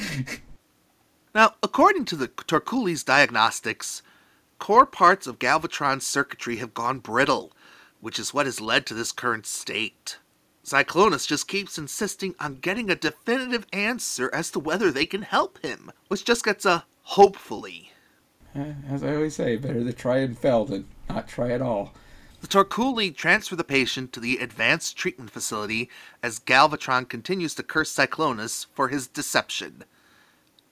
Now, 1.35 1.55
according 1.63 2.07
to 2.07 2.17
the 2.17 2.29
Torkuli's 2.29 3.05
diagnostics, 3.05 4.03
core 4.59 4.87
parts 4.87 5.27
of 5.27 5.39
Galvatron's 5.39 6.07
circuitry 6.07 6.57
have 6.57 6.73
gone 6.73 6.99
brittle, 6.99 7.53
which 8.01 8.19
is 8.19 8.33
what 8.33 8.47
has 8.47 8.61
led 8.61 8.87
to 8.87 8.95
this 8.95 9.13
current 9.13 9.45
state. 9.45 10.19
Cyclonus 10.67 11.29
just 11.29 11.47
keeps 11.47 11.79
insisting 11.79 12.35
on 12.41 12.57
getting 12.57 12.91
a 12.91 12.97
definitive 12.97 13.67
answer 13.73 14.29
as 14.35 14.51
to 14.51 14.59
whether 14.59 14.91
they 14.91 15.07
can 15.07 15.23
help 15.23 15.65
him, 15.65 15.93
which 16.09 16.25
just 16.25 16.45
gets 16.45 16.65
a 16.65 16.85
hopefully. 17.03 17.93
Eh, 18.53 18.73
as 18.91 19.05
I 19.05 19.15
always 19.15 19.37
say, 19.37 19.55
better 19.55 19.85
to 19.85 19.93
try 19.93 20.19
and 20.19 20.37
fail 20.37 20.65
than 20.65 20.89
not 21.09 21.29
try 21.29 21.53
at 21.53 21.63
all. 21.63 21.95
The 22.41 22.49
Torkuli 22.49 23.15
transfer 23.15 23.55
the 23.55 23.63
patient 23.63 24.13
to 24.15 24.21
the 24.21 24.39
advanced 24.39 24.97
treatment 24.97 25.31
facility 25.31 25.89
as 26.21 26.41
Galvatron 26.41 27.09
continues 27.09 27.55
to 27.55 27.63
curse 27.63 27.95
Cyclonus 27.95 28.67
for 28.75 28.89
his 28.89 29.07
deception. 29.07 29.85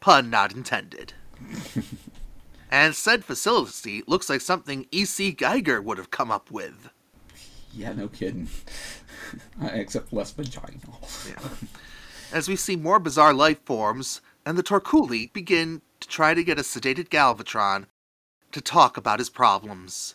Pun 0.00 0.28
not 0.28 0.52
intended. 0.52 1.12
and 2.70 2.96
said 2.96 3.24
facility 3.24 4.02
looks 4.08 4.28
like 4.28 4.40
something 4.40 4.88
E.C. 4.90 5.32
Giger 5.32 5.82
would 5.82 5.98
have 5.98 6.10
come 6.10 6.32
up 6.32 6.50
with. 6.50 6.90
Yeah, 7.76 7.92
no 7.92 8.08
kidding. 8.08 8.48
Except 9.62 10.12
less 10.12 10.30
vaginal. 10.32 11.00
As 12.32 12.48
we 12.48 12.56
see 12.56 12.76
more 12.76 12.98
bizarre 12.98 13.34
life 13.34 13.64
forms, 13.64 14.20
and 14.46 14.56
the 14.58 14.62
Torkuli 14.62 15.32
begin 15.32 15.82
to 16.00 16.08
try 16.08 16.34
to 16.34 16.44
get 16.44 16.58
a 16.58 16.62
sedated 16.62 17.08
Galvatron 17.08 17.86
to 18.52 18.60
talk 18.60 18.96
about 18.96 19.18
his 19.18 19.30
problems. 19.30 20.14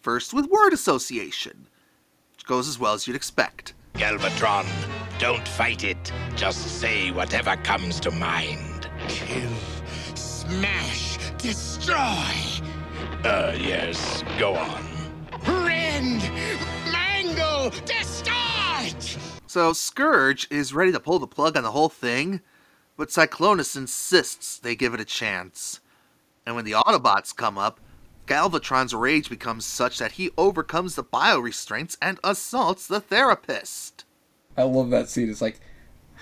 First 0.00 0.32
with 0.32 0.46
word 0.50 0.72
association, 0.72 1.66
which 2.32 2.46
goes 2.46 2.68
as 2.68 2.78
well 2.78 2.94
as 2.94 3.06
you'd 3.06 3.16
expect. 3.16 3.74
Galvatron, 3.94 4.66
don't 5.18 5.46
fight 5.46 5.84
it. 5.84 6.12
Just 6.36 6.80
say 6.80 7.10
whatever 7.10 7.56
comes 7.56 8.00
to 8.00 8.10
mind. 8.10 8.88
Kill, 9.08 9.50
smash, 10.14 11.18
destroy. 11.38 12.24
Uh, 13.24 13.54
yes, 13.58 14.24
go 14.38 14.54
on. 14.54 14.84
Rend, 15.46 16.22
mangle, 17.70 17.86
distort! 17.86 19.18
So 19.46 19.72
Scourge 19.72 20.46
is 20.50 20.74
ready 20.74 20.92
to 20.92 21.00
pull 21.00 21.18
the 21.18 21.26
plug 21.26 21.56
on 21.56 21.62
the 21.62 21.72
whole 21.72 21.88
thing, 21.88 22.40
but 22.96 23.08
Cyclonus 23.08 23.76
insists 23.76 24.58
they 24.58 24.74
give 24.74 24.94
it 24.94 25.00
a 25.00 25.04
chance. 25.04 25.80
And 26.46 26.54
when 26.54 26.64
the 26.64 26.72
Autobots 26.72 27.34
come 27.34 27.58
up, 27.58 27.80
Galvatron's 28.26 28.94
rage 28.94 29.28
becomes 29.28 29.64
such 29.64 29.98
that 29.98 30.12
he 30.12 30.30
overcomes 30.38 30.94
the 30.94 31.04
biorestraints 31.04 31.96
and 32.00 32.18
assaults 32.22 32.86
the 32.86 33.00
therapist. 33.00 34.04
I 34.56 34.62
love 34.62 34.90
that 34.90 35.08
scene. 35.08 35.28
It's 35.30 35.42
like, 35.42 35.60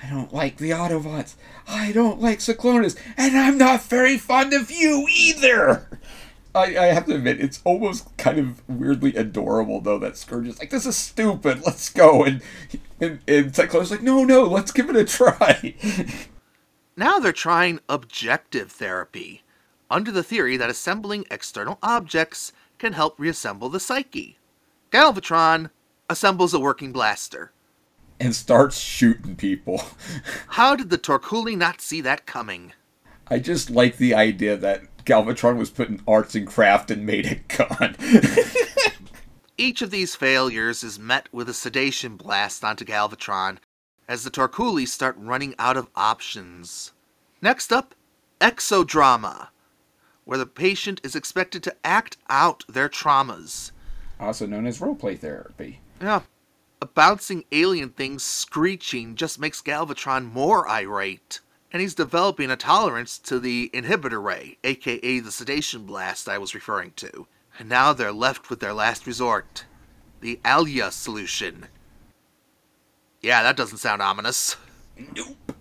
I 0.02 0.08
don't 0.08 0.32
like 0.32 0.56
the 0.56 0.70
Autobots. 0.70 1.34
I 1.66 1.92
don't 1.92 2.20
like 2.20 2.38
Cyclonus. 2.38 2.96
And 3.16 3.36
I'm 3.36 3.58
not 3.58 3.82
very 3.82 4.16
fond 4.16 4.54
of 4.54 4.70
you 4.70 5.06
either. 5.10 6.00
I, 6.54 6.76
I 6.76 6.86
have 6.86 7.06
to 7.06 7.14
admit, 7.14 7.40
it's 7.40 7.60
almost 7.64 8.16
kind 8.16 8.38
of 8.38 8.68
weirdly 8.68 9.14
adorable, 9.14 9.80
though, 9.80 9.98
that 9.98 10.16
Scourge 10.16 10.48
is 10.48 10.58
like, 10.58 10.70
this 10.70 10.86
is 10.86 10.96
stupid, 10.96 11.62
let's 11.66 11.90
go. 11.90 12.24
And, 12.24 12.42
and, 13.00 13.20
and 13.28 13.52
Cyclonus 13.52 13.82
is 13.82 13.90
like, 13.92 14.02
no, 14.02 14.24
no, 14.24 14.44
let's 14.44 14.72
give 14.72 14.90
it 14.90 14.96
a 14.96 15.04
try. 15.04 15.74
Now 16.96 17.20
they're 17.20 17.32
trying 17.32 17.78
objective 17.88 18.72
therapy, 18.72 19.44
under 19.88 20.10
the 20.10 20.24
theory 20.24 20.56
that 20.56 20.68
assembling 20.68 21.26
external 21.30 21.78
objects 21.80 22.52
can 22.78 22.92
help 22.92 23.20
reassemble 23.20 23.68
the 23.68 23.78
psyche. 23.78 24.36
Galvatron 24.90 25.70
assembles 26.10 26.52
a 26.54 26.58
working 26.58 26.90
blaster. 26.92 27.52
and 28.18 28.34
starts 28.34 28.78
shooting 28.80 29.36
people. 29.36 29.80
How 30.48 30.74
did 30.74 30.90
the 30.90 30.98
Torkuli 30.98 31.56
not 31.56 31.80
see 31.80 32.00
that 32.00 32.26
coming? 32.26 32.72
I 33.28 33.38
just 33.38 33.70
like 33.70 33.96
the 33.98 34.14
idea 34.14 34.56
that 34.56 34.82
Galvatron 35.08 35.56
was 35.56 35.70
put 35.70 35.88
in 35.88 36.02
arts 36.06 36.34
and 36.34 36.46
craft 36.46 36.90
and 36.90 37.06
made 37.06 37.24
a 37.24 37.56
gun. 37.56 37.96
Each 39.56 39.80
of 39.80 39.90
these 39.90 40.14
failures 40.14 40.84
is 40.84 40.98
met 40.98 41.30
with 41.32 41.48
a 41.48 41.54
sedation 41.54 42.16
blast 42.16 42.62
onto 42.62 42.84
Galvatron 42.84 43.56
as 44.06 44.22
the 44.22 44.30
Torkuli 44.30 44.86
start 44.86 45.16
running 45.18 45.54
out 45.58 45.78
of 45.78 45.88
options. 45.96 46.92
Next 47.40 47.72
up, 47.72 47.94
exodrama, 48.38 49.48
where 50.26 50.38
the 50.38 50.44
patient 50.44 51.00
is 51.02 51.16
expected 51.16 51.62
to 51.62 51.76
act 51.82 52.18
out 52.28 52.64
their 52.68 52.90
traumas. 52.90 53.72
also 54.20 54.46
known 54.46 54.66
as 54.66 54.78
roleplay 54.78 55.18
therapy. 55.18 55.80
Yeah, 56.02 56.20
a 56.82 56.86
bouncing 56.86 57.44
alien 57.50 57.90
thing 57.90 58.18
screeching 58.18 59.14
just 59.14 59.40
makes 59.40 59.62
Galvatron 59.62 60.30
more 60.30 60.68
irate. 60.68 61.40
And 61.72 61.82
he's 61.82 61.94
developing 61.94 62.50
a 62.50 62.56
tolerance 62.56 63.18
to 63.18 63.38
the 63.38 63.70
inhibitor 63.74 64.22
ray, 64.22 64.56
aka 64.64 65.20
the 65.20 65.32
sedation 65.32 65.84
blast 65.84 66.28
I 66.28 66.38
was 66.38 66.54
referring 66.54 66.92
to. 66.96 67.26
And 67.58 67.68
now 67.68 67.92
they're 67.92 68.12
left 68.12 68.48
with 68.50 68.60
their 68.60 68.72
last 68.72 69.06
resort 69.06 69.64
the 70.20 70.40
Alia 70.44 70.90
solution. 70.90 71.66
Yeah, 73.20 73.42
that 73.42 73.56
doesn't 73.56 73.78
sound 73.78 74.02
ominous. 74.02 74.56
Nope. 75.14 75.52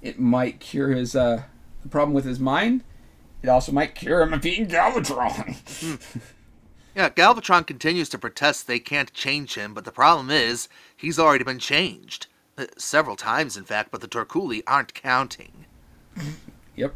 It 0.00 0.18
might 0.18 0.60
cure 0.60 0.90
his 0.90 1.14
uh 1.14 1.42
the 1.82 1.88
problem 1.88 2.14
with 2.14 2.24
his 2.24 2.40
mind. 2.40 2.82
It 3.42 3.48
also 3.48 3.72
might 3.72 3.94
cure 3.94 4.22
him 4.22 4.32
of 4.32 4.42
being 4.42 4.66
Galvatron. 4.66 6.00
Yeah, 6.94 7.08
Galvatron 7.08 7.66
continues 7.66 8.08
to 8.10 8.18
protest 8.18 8.66
they 8.66 8.80
can't 8.80 9.12
change 9.12 9.54
him, 9.54 9.74
but 9.74 9.84
the 9.84 9.92
problem 9.92 10.28
is, 10.28 10.68
he's 10.96 11.18
already 11.18 11.44
been 11.44 11.60
changed. 11.60 12.26
Uh, 12.58 12.66
several 12.76 13.16
times, 13.16 13.56
in 13.56 13.64
fact, 13.64 13.90
but 13.90 14.00
the 14.00 14.08
Torkuli 14.08 14.62
aren't 14.66 14.94
counting. 14.94 15.66
yep. 16.76 16.94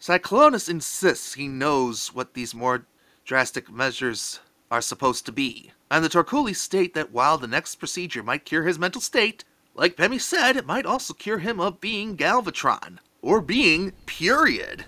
Cyclonus 0.00 0.68
insists 0.68 1.34
he 1.34 1.48
knows 1.48 2.14
what 2.14 2.34
these 2.34 2.54
more 2.54 2.86
drastic 3.24 3.70
measures 3.70 4.40
are 4.70 4.80
supposed 4.80 5.26
to 5.26 5.32
be, 5.32 5.72
and 5.90 6.04
the 6.04 6.08
Torkuli 6.08 6.54
state 6.54 6.94
that 6.94 7.12
while 7.12 7.38
the 7.38 7.46
next 7.46 7.76
procedure 7.76 8.22
might 8.22 8.44
cure 8.44 8.64
his 8.64 8.78
mental 8.78 9.00
state, 9.00 9.44
like 9.74 9.96
Pemmy 9.96 10.18
said, 10.18 10.56
it 10.56 10.66
might 10.66 10.86
also 10.86 11.12
cure 11.12 11.38
him 11.38 11.60
of 11.60 11.80
being 11.80 12.16
Galvatron, 12.16 12.98
or 13.20 13.40
being 13.40 13.92
period. 14.06 14.84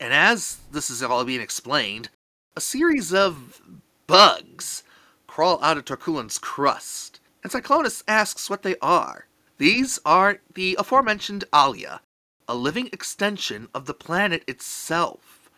And 0.00 0.12
as 0.12 0.58
this 0.72 0.90
is 0.90 1.02
all 1.02 1.24
being 1.24 1.40
explained, 1.40 2.08
a 2.56 2.60
series 2.60 3.12
of 3.12 3.60
bugs 4.06 4.82
crawl 5.26 5.62
out 5.62 5.76
of 5.76 5.84
Torkulon's 5.84 6.38
crust, 6.38 7.20
and 7.42 7.52
Cyclonus 7.52 8.02
asks 8.06 8.48
what 8.48 8.62
they 8.62 8.76
are. 8.80 9.26
These 9.58 9.98
are 10.04 10.40
the 10.54 10.76
aforementioned 10.78 11.44
Alia, 11.54 12.00
a 12.48 12.54
living 12.54 12.88
extension 12.92 13.68
of 13.74 13.86
the 13.86 13.94
planet 13.94 14.44
itself. 14.48 15.50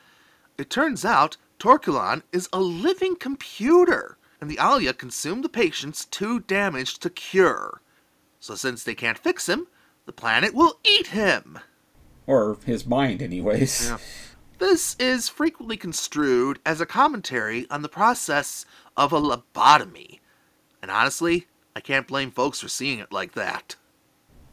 It 0.58 0.70
turns 0.70 1.04
out 1.04 1.36
Torkulon 1.58 2.22
is 2.32 2.48
a 2.52 2.60
living 2.60 3.16
computer, 3.16 4.18
and 4.40 4.50
the 4.50 4.58
Alia 4.60 4.92
consumed 4.92 5.44
the 5.44 5.48
patients 5.48 6.04
too 6.04 6.40
damaged 6.40 7.00
to 7.02 7.10
cure. 7.10 7.80
So 8.40 8.54
since 8.54 8.84
they 8.84 8.94
can't 8.94 9.18
fix 9.18 9.48
him, 9.48 9.68
the 10.06 10.12
planet 10.12 10.52
will 10.52 10.78
eat 10.84 11.08
him. 11.08 11.58
Or 12.26 12.58
his 12.64 12.86
mind, 12.86 13.22
anyways. 13.22 13.88
Yeah. 13.88 13.98
This 14.58 14.96
is 14.98 15.28
frequently 15.28 15.76
construed 15.76 16.58
as 16.64 16.80
a 16.80 16.86
commentary 16.86 17.66
on 17.70 17.82
the 17.82 17.88
process 17.88 18.66
of 18.96 19.12
a 19.12 19.20
lobotomy. 19.20 20.20
And 20.82 20.90
honestly, 20.90 21.46
I 21.76 21.80
can't 21.80 22.06
blame 22.06 22.30
folks 22.30 22.60
for 22.60 22.68
seeing 22.68 22.98
it 22.98 23.12
like 23.12 23.32
that. 23.32 23.76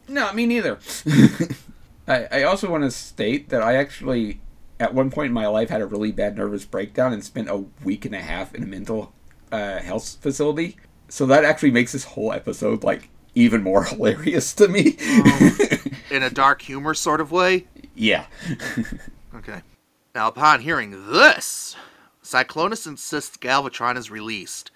No, 0.07 0.31
me 0.33 0.45
neither. 0.45 0.79
I, 2.07 2.27
I 2.31 2.43
also 2.43 2.69
want 2.69 2.83
to 2.83 2.91
state 2.91 3.49
that 3.49 3.61
I 3.61 3.75
actually, 3.75 4.41
at 4.79 4.93
one 4.93 5.11
point 5.11 5.27
in 5.27 5.33
my 5.33 5.47
life, 5.47 5.69
had 5.69 5.81
a 5.81 5.85
really 5.85 6.11
bad 6.11 6.35
nervous 6.35 6.65
breakdown 6.65 7.13
and 7.13 7.23
spent 7.23 7.49
a 7.49 7.65
week 7.83 8.05
and 8.05 8.15
a 8.15 8.19
half 8.21 8.55
in 8.55 8.63
a 8.63 8.65
mental 8.65 9.13
uh, 9.51 9.79
health 9.79 10.17
facility. 10.21 10.77
So 11.09 11.25
that 11.27 11.45
actually 11.45 11.71
makes 11.71 11.91
this 11.91 12.03
whole 12.05 12.31
episode 12.33 12.83
like 12.83 13.09
even 13.35 13.61
more 13.63 13.83
hilarious 13.85 14.53
to 14.55 14.67
me. 14.67 14.97
In 16.09 16.23
a 16.23 16.29
dark 16.29 16.61
humor 16.63 16.93
sort 16.93 17.21
of 17.21 17.31
way. 17.31 17.67
yeah. 17.95 18.25
Okay. 19.33 19.61
Now, 20.13 20.27
upon 20.27 20.59
hearing 20.59 21.09
this, 21.09 21.77
Cyclonus 22.21 22.85
insists 22.85 23.37
Galvatron 23.37 23.95
is 23.95 24.11
released, 24.11 24.71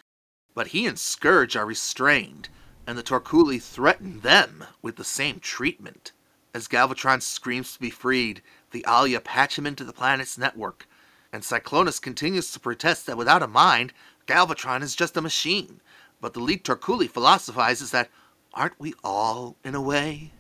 but 0.56 0.68
he 0.68 0.88
and 0.88 0.97
Scourge 0.97 1.56
are 1.56 1.66
restrained, 1.66 2.49
and 2.88 2.97
the 2.97 3.03
Torkuli 3.03 3.62
threaten 3.62 4.22
them 4.22 4.64
with 4.82 4.95
the 4.95 5.03
same 5.03 5.39
treatment. 5.39 6.12
As 6.56 6.68
Galvatron 6.68 7.22
screams 7.22 7.74
to 7.74 7.80
be 7.80 7.89
freed, 7.91 8.41
the 8.72 8.86
Alia 8.88 9.20
patch 9.20 9.60
him 9.60 9.68
into 9.68 9.84
the 9.84 9.93
planet's 9.93 10.38
network, 10.38 10.88
and 11.32 11.43
Cyclonus 11.43 12.01
continues 12.01 12.51
to 12.51 12.60
protest 12.60 13.06
that 13.06 13.18
without 13.18 13.43
a 13.43 13.47
mind, 13.47 13.93
Galvatron 14.26 14.82
is 14.82 14.95
just 14.95 15.18
a 15.18 15.22
machine. 15.22 15.82
But 16.22 16.34
the 16.34 16.39
lead 16.39 16.64
Torkuli 16.64 17.10
philosophizes 17.10 17.91
that, 17.91 18.10
aren't 18.53 18.80
we 18.80 18.93
all, 19.03 19.58
in 19.64 19.76
a 19.76 19.82
way? 19.82 20.32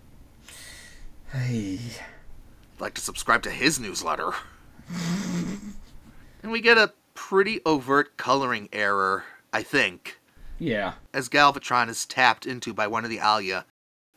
Hey. 1.31 1.79
I'd 2.75 2.81
like 2.81 2.93
to 2.95 3.01
subscribe 3.01 3.43
to 3.43 3.51
his 3.51 3.79
newsletter. 3.79 4.31
and 6.43 6.51
we 6.51 6.61
get 6.61 6.77
a 6.77 6.93
pretty 7.13 7.61
overt 7.65 8.17
coloring 8.17 8.69
error, 8.71 9.23
I 9.55 9.63
think, 9.63 10.19
Yeah. 10.59 10.95
as 11.13 11.29
Galvatron 11.29 11.87
is 11.87 12.05
tapped 12.05 12.45
into 12.45 12.73
by 12.73 12.87
one 12.87 13.05
of 13.05 13.09
the 13.09 13.21
Alia, 13.23 13.65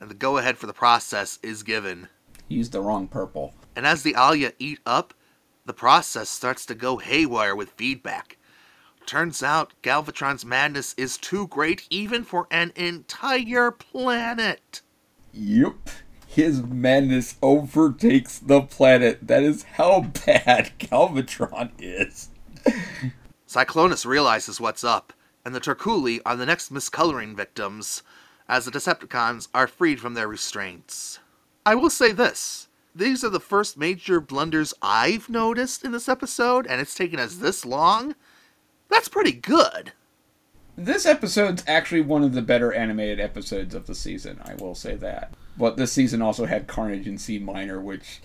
and 0.01 0.11
the 0.11 0.15
go 0.17 0.37
ahead 0.37 0.59
for 0.59 0.67
the 0.67 0.73
process 0.73 1.39
is 1.45 1.63
given. 1.63 2.09
He 2.49 2.57
used 2.57 2.73
the 2.73 2.81
wrong 2.81 3.07
purple. 3.07 3.55
And 3.77 3.87
as 3.87 4.03
the 4.03 4.17
Alia 4.19 4.53
eat 4.59 4.81
up, 4.85 5.15
the 5.65 5.73
process 5.73 6.29
starts 6.29 6.67
to 6.67 6.75
go 6.75 6.97
haywire 6.97 7.55
with 7.55 7.71
feedback. 7.71 8.37
Turns 9.07 9.41
out 9.41 9.75
Galvatron's 9.85 10.45
madness 10.45 10.93
is 10.99 11.17
too 11.17 11.47
great 11.47 11.87
even 11.89 12.25
for 12.25 12.49
an 12.51 12.73
entire 12.75 13.71
planet. 13.71 14.83
Yep. 15.33 15.91
His 16.27 16.63
madness 16.65 17.37
overtakes 17.41 18.41
the 18.41 18.63
planet. 18.63 19.29
That 19.29 19.45
is 19.45 19.63
how 19.63 20.01
bad 20.27 20.73
Galvatron 20.81 21.71
is. 21.79 22.31
Cyclonus 23.47 24.05
realizes 24.05 24.61
what's 24.61 24.83
up, 24.83 25.13
and 25.49 25.55
the 25.55 25.61
Torkuli 25.61 26.21
are 26.27 26.37
the 26.37 26.45
next 26.45 26.71
miscoloring 26.71 27.35
victims, 27.35 28.03
as 28.51 28.67
the 28.67 28.71
Decepticons 28.71 29.49
are 29.55 29.67
freed 29.67 29.99
from 29.99 30.13
their 30.13 30.29
restraints. 30.29 31.21
I 31.65 31.75
will 31.75 31.89
say 31.89 32.13
this 32.13 32.69
these 32.95 33.25
are 33.25 33.31
the 33.31 33.41
first 33.41 33.79
major 33.79 34.21
blunders 34.21 34.75
I've 34.83 35.31
noticed 35.31 35.87
in 35.87 35.93
this 35.93 36.07
episode, 36.07 36.67
and 36.67 36.83
it's 36.83 36.95
taken 36.95 37.19
us 37.19 37.37
this 37.37 37.65
long. 37.65 38.15
That's 38.91 39.09
pretty 39.09 39.33
good. 39.33 39.93
This 40.77 41.07
episode's 41.07 41.65
actually 41.67 42.03
one 42.03 42.23
of 42.23 42.35
the 42.35 42.43
better 42.43 42.71
animated 42.71 43.19
episodes 43.19 43.75
of 43.75 43.87
the 43.87 43.95
season, 43.95 44.41
I 44.45 44.53
will 44.57 44.75
say 44.75 44.97
that. 44.97 45.33
But 45.57 45.79
this 45.79 45.93
season 45.93 46.21
also 46.21 46.45
had 46.45 46.67
Carnage 46.67 47.09
in 47.09 47.17
C 47.17 47.39
minor, 47.39 47.81
which, 47.81 48.21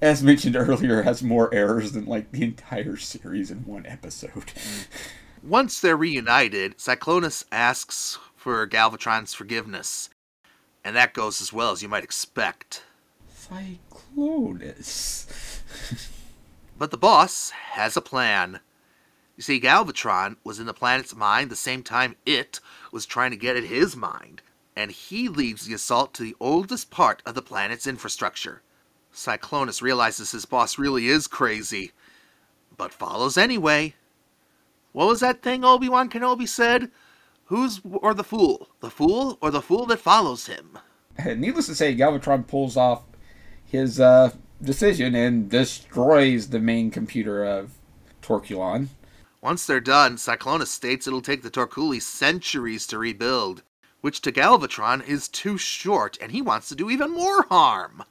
as 0.00 0.22
mentioned 0.22 0.54
earlier, 0.54 1.02
has 1.02 1.24
more 1.24 1.52
errors 1.52 1.90
than 1.90 2.06
like 2.06 2.30
the 2.30 2.44
entire 2.44 2.96
series 2.96 3.50
in 3.50 3.66
one 3.66 3.84
episode. 3.84 4.30
Mm. 4.46 4.86
Once 5.42 5.80
they're 5.80 5.96
reunited, 5.96 6.76
Cyclonus 6.78 7.44
asks 7.52 8.18
for 8.36 8.66
Galvatron's 8.66 9.34
forgiveness, 9.34 10.10
and 10.84 10.96
that 10.96 11.14
goes 11.14 11.40
as 11.40 11.52
well 11.52 11.70
as 11.70 11.82
you 11.82 11.88
might 11.88 12.04
expect. 12.04 12.82
Cyclonus. 13.34 15.26
But 16.78 16.90
the 16.90 16.96
boss 16.96 17.50
has 17.50 17.96
a 17.96 18.00
plan. 18.00 18.60
You 19.36 19.42
see, 19.42 19.60
Galvatron 19.60 20.36
was 20.44 20.58
in 20.58 20.66
the 20.66 20.74
planet's 20.74 21.14
mind 21.14 21.50
the 21.50 21.56
same 21.56 21.82
time 21.82 22.16
it 22.26 22.60
was 22.92 23.06
trying 23.06 23.30
to 23.30 23.36
get 23.36 23.56
at 23.56 23.64
his 23.64 23.96
mind, 23.96 24.42
and 24.76 24.90
he 24.90 25.28
leaves 25.28 25.66
the 25.66 25.74
assault 25.74 26.14
to 26.14 26.22
the 26.22 26.36
oldest 26.40 26.90
part 26.90 27.22
of 27.24 27.34
the 27.34 27.42
planet's 27.42 27.86
infrastructure. 27.86 28.62
Cyclonus 29.14 29.82
realizes 29.82 30.32
his 30.32 30.44
boss 30.44 30.78
really 30.78 31.08
is 31.08 31.26
crazy, 31.26 31.92
but 32.76 32.92
follows 32.92 33.36
anyway. 33.36 33.94
What 34.92 35.08
was 35.08 35.20
that 35.20 35.42
thing 35.42 35.64
Obi 35.64 35.88
Wan 35.88 36.08
Kenobi 36.08 36.48
said? 36.48 36.90
Who's 37.46 37.80
or 37.84 38.14
the 38.14 38.24
fool? 38.24 38.68
The 38.80 38.90
fool 38.90 39.38
or 39.40 39.50
the 39.50 39.62
fool 39.62 39.86
that 39.86 40.00
follows 40.00 40.46
him? 40.46 40.78
Needless 41.24 41.66
to 41.66 41.74
say, 41.74 41.94
Galvatron 41.94 42.46
pulls 42.46 42.76
off 42.76 43.04
his 43.64 44.00
uh, 44.00 44.32
decision 44.62 45.14
and 45.14 45.50
destroys 45.50 46.48
the 46.48 46.60
main 46.60 46.90
computer 46.90 47.44
of 47.44 47.72
Torkulon. 48.22 48.88
Once 49.40 49.66
they're 49.66 49.80
done, 49.80 50.16
Cyclonus 50.16 50.66
states 50.66 51.06
it'll 51.06 51.20
take 51.20 51.42
the 51.42 51.50
Torkuli 51.50 52.02
centuries 52.02 52.86
to 52.88 52.98
rebuild, 52.98 53.62
which 54.00 54.20
to 54.22 54.32
Galvatron 54.32 55.06
is 55.06 55.28
too 55.28 55.56
short, 55.56 56.18
and 56.20 56.32
he 56.32 56.42
wants 56.42 56.68
to 56.68 56.74
do 56.74 56.90
even 56.90 57.12
more 57.12 57.42
harm. 57.48 58.04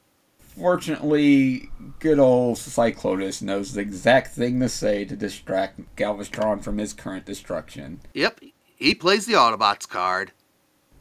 Fortunately, 0.58 1.70
good 2.00 2.20
old 2.20 2.58
Cyclonus 2.58 3.42
knows 3.42 3.74
the 3.74 3.82
exact 3.82 4.34
thing 4.34 4.60
to 4.60 4.70
say 4.70 5.06
to 5.06 5.16
distract 5.16 5.80
Galvatron 5.96 6.64
from 6.64 6.78
his 6.80 6.94
current 6.94 7.26
destruction. 7.26 8.00
Yep, 8.14 8.42
he 8.76 8.96
plays 8.96 9.26
the 9.26 9.34
Autobots 9.34 9.88
card. 9.88 10.32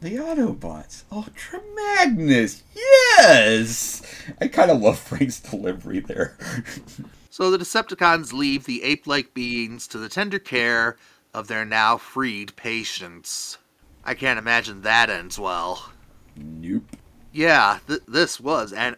The 0.00 0.16
Autobots. 0.16 1.04
Oh, 1.11 1.18
Ultra 1.18 1.61
Magnus. 1.74 2.62
Yes! 2.74 4.02
I 4.40 4.48
kind 4.48 4.70
of 4.70 4.80
love 4.80 4.98
Frank's 4.98 5.40
delivery 5.40 6.00
there. 6.00 6.36
So 7.28 7.50
the 7.50 7.59
Decepticons 7.59 8.32
leave 8.32 8.64
the 8.64 8.82
ape 8.82 9.07
like 9.07 9.34
beings 9.34 9.86
to 9.88 9.98
the 9.98 10.09
tender 10.09 10.38
care 10.38 10.96
of 11.34 11.48
their 11.48 11.66
now 11.66 11.98
freed 11.98 12.57
patients. 12.57 13.59
I 14.07 14.14
can't 14.14 14.38
imagine 14.38 14.80
that 14.80 15.11
ends 15.11 15.38
well. 15.38 15.90
nope. 16.34 16.96
Yeah, 17.34 17.80
th- 17.86 18.00
this 18.09 18.40
was 18.40 18.72
an 18.72 18.96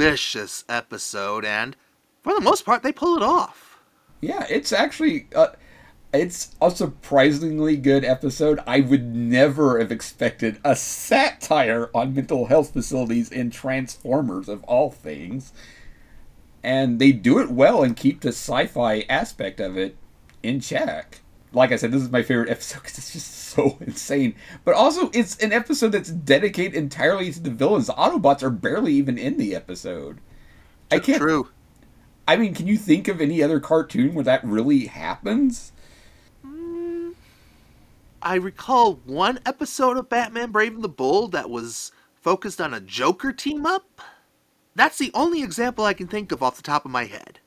ambitious 0.00 0.64
episode, 0.68 1.44
and 1.44 1.76
for 2.22 2.34
the 2.34 2.40
most 2.40 2.64
part, 2.64 2.82
they 2.82 2.92
pull 2.92 3.16
it 3.16 3.22
off. 3.22 3.78
Yeah, 4.20 4.46
it's 4.50 4.72
actually 4.72 5.28
uh, 5.34 5.48
it's 6.12 6.54
a 6.60 6.70
surprisingly 6.70 7.76
good 7.76 8.04
episode. 8.04 8.60
I 8.66 8.80
would 8.80 9.14
never 9.14 9.78
have 9.78 9.92
expected 9.92 10.58
a 10.64 10.74
satire 10.74 11.90
on 11.94 12.14
mental 12.14 12.46
health 12.46 12.72
facilities 12.72 13.30
in 13.30 13.50
Transformers 13.50 14.48
of 14.48 14.64
all 14.64 14.90
things. 14.90 15.52
And 16.62 16.98
they 16.98 17.12
do 17.12 17.38
it 17.38 17.50
well 17.50 17.82
and 17.82 17.96
keep 17.96 18.20
the 18.20 18.28
sci-fi 18.30 19.06
aspect 19.08 19.60
of 19.60 19.78
it 19.78 19.96
in 20.42 20.60
check. 20.60 21.19
Like 21.52 21.72
I 21.72 21.76
said, 21.76 21.90
this 21.90 22.02
is 22.02 22.10
my 22.10 22.22
favorite 22.22 22.50
episode 22.50 22.82
because 22.82 22.98
it's 22.98 23.12
just 23.12 23.30
so 23.32 23.76
insane. 23.80 24.34
But 24.64 24.74
also, 24.74 25.10
it's 25.12 25.36
an 25.38 25.52
episode 25.52 25.92
that's 25.92 26.10
dedicated 26.10 26.74
entirely 26.74 27.32
to 27.32 27.40
the 27.40 27.50
villains. 27.50 27.86
The 27.86 27.94
Autobots 27.94 28.42
are 28.42 28.50
barely 28.50 28.92
even 28.94 29.18
in 29.18 29.36
the 29.36 29.54
episode. 29.54 30.18
I 30.90 30.98
can't. 30.98 31.20
True. 31.20 31.48
I 32.26 32.36
mean, 32.36 32.54
can 32.54 32.66
you 32.66 32.76
think 32.76 33.08
of 33.08 33.20
any 33.20 33.42
other 33.42 33.58
cartoon 33.58 34.14
where 34.14 34.24
that 34.24 34.44
really 34.44 34.86
happens? 34.86 35.72
Mm, 36.46 37.14
I 38.22 38.36
recall 38.36 39.00
one 39.04 39.40
episode 39.44 39.96
of 39.96 40.08
Batman 40.08 40.52
Brave 40.52 40.74
and 40.74 40.84
the 40.84 40.88
Bold 40.88 41.32
that 41.32 41.50
was 41.50 41.90
focused 42.14 42.60
on 42.60 42.72
a 42.72 42.80
Joker 42.80 43.32
team 43.32 43.66
up. 43.66 44.00
That's 44.76 44.98
the 44.98 45.10
only 45.14 45.42
example 45.42 45.84
I 45.84 45.94
can 45.94 46.06
think 46.06 46.30
of 46.30 46.42
off 46.42 46.56
the 46.56 46.62
top 46.62 46.84
of 46.84 46.90
my 46.90 47.06
head. 47.06 47.40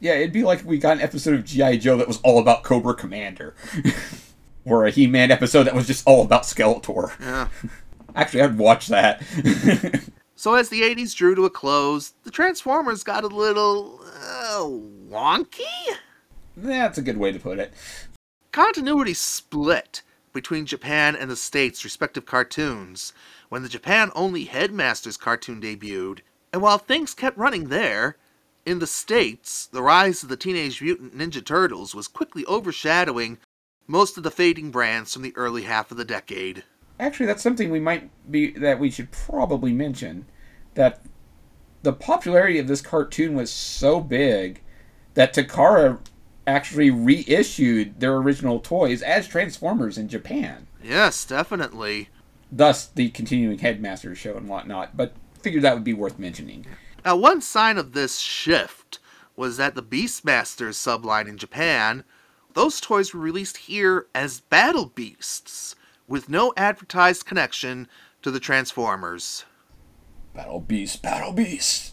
Yeah, 0.00 0.14
it'd 0.14 0.32
be 0.32 0.42
like 0.42 0.64
we 0.64 0.78
got 0.78 0.96
an 0.96 1.02
episode 1.02 1.34
of 1.34 1.44
G.I. 1.44 1.78
Joe 1.78 1.96
that 1.96 2.08
was 2.08 2.20
all 2.22 2.38
about 2.38 2.62
Cobra 2.62 2.94
Commander. 2.94 3.54
or 4.64 4.86
a 4.86 4.90
He 4.90 5.06
Man 5.06 5.30
episode 5.30 5.64
that 5.64 5.74
was 5.74 5.86
just 5.86 6.06
all 6.06 6.24
about 6.24 6.42
Skeletor. 6.42 7.18
Yeah. 7.20 7.48
Actually, 8.14 8.42
I'd 8.42 8.58
watch 8.58 8.88
that. 8.88 9.22
So 10.38 10.54
as 10.54 10.68
the 10.68 10.82
80s 10.82 11.16
drew 11.16 11.34
to 11.34 11.46
a 11.46 11.50
close, 11.50 12.12
the 12.24 12.30
Transformers 12.30 13.02
got 13.02 13.24
a 13.24 13.26
little 13.26 14.02
uh, 14.04 14.64
wonky. 15.10 15.62
That's 16.54 16.98
a 16.98 17.02
good 17.02 17.16
way 17.16 17.32
to 17.32 17.38
put 17.38 17.58
it. 17.58 17.72
Continuity 18.52 19.14
split 19.14 20.02
between 20.34 20.66
Japan 20.66 21.16
and 21.16 21.30
the 21.30 21.36
States' 21.36 21.84
respective 21.84 22.26
cartoons 22.26 23.14
when 23.48 23.62
the 23.62 23.68
Japan 23.70 24.12
only 24.14 24.44
Headmasters 24.44 25.16
cartoon 25.16 25.58
debuted, 25.58 26.18
and 26.52 26.60
while 26.60 26.76
things 26.76 27.14
kept 27.14 27.38
running 27.38 27.68
there, 27.68 28.18
In 28.66 28.80
the 28.80 28.86
States, 28.88 29.66
the 29.66 29.80
rise 29.80 30.24
of 30.24 30.28
the 30.28 30.36
Teenage 30.36 30.82
Mutant 30.82 31.16
Ninja 31.16 31.42
Turtles 31.42 31.94
was 31.94 32.08
quickly 32.08 32.44
overshadowing 32.46 33.38
most 33.86 34.16
of 34.16 34.24
the 34.24 34.30
fading 34.30 34.72
brands 34.72 35.12
from 35.12 35.22
the 35.22 35.36
early 35.36 35.62
half 35.62 35.92
of 35.92 35.96
the 35.96 36.04
decade. 36.04 36.64
Actually, 36.98 37.26
that's 37.26 37.44
something 37.44 37.70
we 37.70 37.78
might 37.78 38.10
be 38.28 38.50
that 38.50 38.80
we 38.80 38.90
should 38.90 39.12
probably 39.12 39.72
mention 39.72 40.26
that 40.74 41.00
the 41.84 41.92
popularity 41.92 42.58
of 42.58 42.66
this 42.66 42.80
cartoon 42.80 43.36
was 43.36 43.52
so 43.52 44.00
big 44.00 44.62
that 45.14 45.32
Takara 45.32 46.00
actually 46.44 46.90
reissued 46.90 48.00
their 48.00 48.16
original 48.16 48.58
toys 48.58 49.00
as 49.00 49.28
Transformers 49.28 49.96
in 49.96 50.08
Japan. 50.08 50.66
Yes, 50.82 51.24
definitely. 51.24 52.08
Thus, 52.50 52.86
the 52.86 53.10
continuing 53.10 53.58
Headmasters 53.58 54.18
show 54.18 54.36
and 54.36 54.48
whatnot. 54.48 54.96
But 54.96 55.14
figured 55.40 55.62
that 55.62 55.74
would 55.74 55.84
be 55.84 55.94
worth 55.94 56.18
mentioning. 56.18 56.66
Now, 57.06 57.14
one 57.14 57.40
sign 57.40 57.78
of 57.78 57.92
this 57.92 58.18
shift 58.18 58.98
was 59.36 59.58
that 59.58 59.76
the 59.76 59.82
Beastmasters 59.82 60.74
subline 60.74 61.28
in 61.28 61.38
Japan, 61.38 62.02
those 62.54 62.80
toys 62.80 63.14
were 63.14 63.20
released 63.20 63.58
here 63.58 64.08
as 64.12 64.40
Battle 64.40 64.86
Beasts, 64.86 65.76
with 66.08 66.28
no 66.28 66.52
advertised 66.56 67.24
connection 67.24 67.86
to 68.22 68.32
the 68.32 68.40
Transformers. 68.40 69.44
Battle 70.34 70.58
Beast, 70.58 71.00
Battle 71.00 71.32
Beast. 71.32 71.92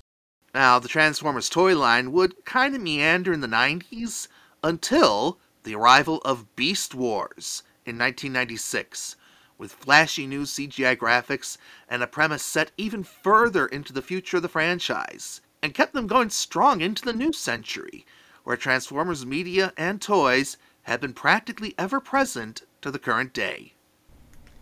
Now, 0.52 0.80
the 0.80 0.88
Transformers 0.88 1.48
toy 1.48 1.78
line 1.78 2.12
would 2.12 2.44
kind 2.44 2.74
of 2.74 2.82
meander 2.82 3.32
in 3.32 3.42
the 3.42 3.48
90s 3.48 4.28
until 4.64 5.38
the 5.62 5.76
arrival 5.76 6.24
of 6.26 6.56
Beast 6.56 6.96
Wars 6.96 7.62
in 7.86 8.00
1996, 8.00 9.16
with 9.58 9.72
flashy 9.72 10.28
new 10.28 10.44
CGI 10.44 10.96
graphics 10.96 11.58
and 11.88 12.02
a 12.02 12.08
premise 12.08 12.44
set 12.44 12.72
even 12.78 13.04
further 13.04 13.66
into 13.68 13.94
the 13.94 14.02
future 14.02 14.38
of 14.38 14.44
the 14.44 14.50
franchise, 14.50 15.42
and 15.62 15.74
kept 15.74 15.94
them 15.94 16.08
going 16.08 16.30
strong 16.30 16.82
into 16.82 17.04
the 17.04 17.14
new 17.14 17.32
century, 17.32 18.06
where 18.44 18.58
Transformers 18.58 19.26
media 19.26 19.74
and 19.78 20.02
toys 20.02 20.58
have 20.84 21.02
been 21.02 21.14
practically 21.14 21.74
ever 21.78 22.00
present 22.00 22.64
to 22.82 22.92
the 22.92 23.00
current 23.00 23.34
day. 23.34 23.74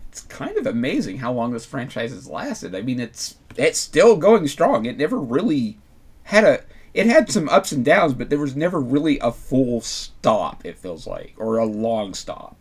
It's 0.09 0.21
kind 0.21 0.57
of 0.57 0.67
amazing 0.67 1.17
how 1.17 1.31
long 1.31 1.53
this 1.53 1.65
franchise 1.65 2.11
has 2.11 2.27
lasted. 2.27 2.75
I 2.75 2.81
mean, 2.81 2.99
it's 2.99 3.37
it's 3.57 3.79
still 3.79 4.17
going 4.17 4.47
strong. 4.47 4.85
It 4.85 4.97
never 4.97 5.17
really 5.17 5.77
had 6.23 6.43
a 6.43 6.63
it 6.93 7.05
had 7.05 7.31
some 7.31 7.47
ups 7.47 7.71
and 7.71 7.85
downs, 7.85 8.13
but 8.13 8.29
there 8.29 8.39
was 8.39 8.55
never 8.55 8.79
really 8.79 9.17
a 9.19 9.31
full 9.31 9.79
stop, 9.81 10.65
it 10.65 10.77
feels 10.77 11.07
like, 11.07 11.33
or 11.37 11.57
a 11.57 11.65
long 11.65 12.13
stop. 12.13 12.57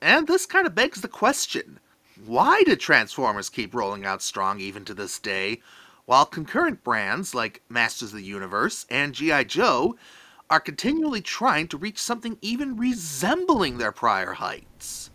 And 0.00 0.26
this 0.26 0.46
kind 0.46 0.66
of 0.66 0.74
begs 0.74 1.00
the 1.00 1.08
question 1.08 1.80
why 2.26 2.62
do 2.64 2.74
Transformers 2.74 3.48
keep 3.48 3.74
rolling 3.74 4.04
out 4.04 4.22
strong 4.22 4.60
even 4.60 4.84
to 4.84 4.94
this 4.94 5.18
day, 5.18 5.60
while 6.04 6.26
concurrent 6.26 6.82
brands 6.82 7.34
like 7.34 7.62
Masters 7.68 8.10
of 8.10 8.18
the 8.18 8.24
Universe 8.24 8.86
and 8.90 9.14
G.I. 9.14 9.44
Joe 9.44 9.96
are 10.50 10.60
continually 10.60 11.20
trying 11.20 11.68
to 11.68 11.76
reach 11.76 11.98
something 11.98 12.38
even 12.40 12.76
resembling 12.76 13.78
their 13.78 13.92
prior 13.92 14.32
heights? 14.34 15.10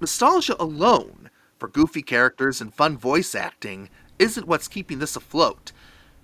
Nostalgia 0.00 0.56
alone 0.60 1.30
for 1.58 1.68
goofy 1.68 2.02
characters 2.02 2.60
and 2.60 2.72
fun 2.72 2.96
voice 2.96 3.34
acting 3.34 3.90
isn't 4.18 4.46
what's 4.46 4.68
keeping 4.68 4.98
this 4.98 5.16
afloat, 5.16 5.72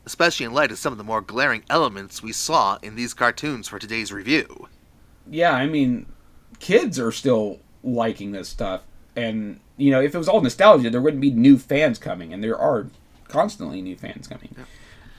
especially 0.06 0.46
in 0.46 0.52
light 0.52 0.70
of 0.70 0.78
some 0.78 0.92
of 0.92 0.98
the 0.98 1.04
more 1.04 1.20
glaring 1.20 1.64
elements 1.68 2.22
we 2.22 2.32
saw 2.32 2.78
in 2.82 2.94
these 2.94 3.14
cartoons 3.14 3.68
for 3.68 3.78
today's 3.78 4.12
review. 4.12 4.68
Yeah, 5.28 5.52
I 5.52 5.66
mean, 5.66 6.06
kids 6.58 6.98
are 6.98 7.12
still 7.12 7.60
liking 7.82 8.32
this 8.32 8.48
stuff. 8.48 8.82
And, 9.14 9.60
you 9.76 9.90
know, 9.90 10.00
if 10.00 10.14
it 10.14 10.18
was 10.18 10.28
all 10.28 10.40
nostalgia, 10.40 10.90
there 10.90 11.00
wouldn't 11.00 11.20
be 11.20 11.30
new 11.30 11.58
fans 11.58 11.98
coming. 11.98 12.32
And 12.32 12.42
there 12.42 12.58
are 12.58 12.86
constantly 13.28 13.82
new 13.82 13.96
fans 13.96 14.28
coming. 14.28 14.54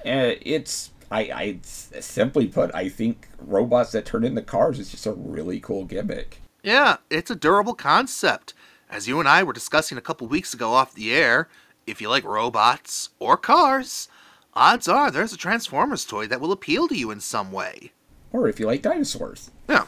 Uh, 0.05 0.35
it's, 0.41 0.91
I, 1.11 1.19
I, 1.19 1.59
simply 1.61 2.47
put, 2.47 2.73
I 2.73 2.89
think 2.89 3.27
robots 3.39 3.91
that 3.91 4.05
turn 4.05 4.23
into 4.23 4.41
cars 4.41 4.79
is 4.79 4.91
just 4.91 5.05
a 5.05 5.13
really 5.13 5.59
cool 5.59 5.85
gimmick. 5.85 6.41
Yeah, 6.63 6.97
it's 7.09 7.29
a 7.29 7.35
durable 7.35 7.75
concept. 7.75 8.53
As 8.89 9.07
you 9.07 9.19
and 9.19 9.27
I 9.27 9.43
were 9.43 9.53
discussing 9.53 9.97
a 9.97 10.01
couple 10.01 10.27
weeks 10.27 10.53
ago 10.53 10.71
off 10.71 10.93
the 10.93 11.13
air, 11.13 11.49
if 11.85 11.99
you 11.99 12.09
like 12.09 12.23
robots 12.23 13.09
or 13.19 13.37
cars, 13.37 14.07
odds 14.53 14.87
are 14.87 15.11
there's 15.11 15.33
a 15.33 15.37
Transformers 15.37 16.05
toy 16.05 16.27
that 16.27 16.39
will 16.39 16.51
appeal 16.51 16.87
to 16.87 16.97
you 16.97 17.11
in 17.11 17.19
some 17.19 17.51
way. 17.51 17.91
Or 18.31 18.47
if 18.47 18.59
you 18.59 18.65
like 18.65 18.81
dinosaurs. 18.81 19.51
Yeah. 19.67 19.85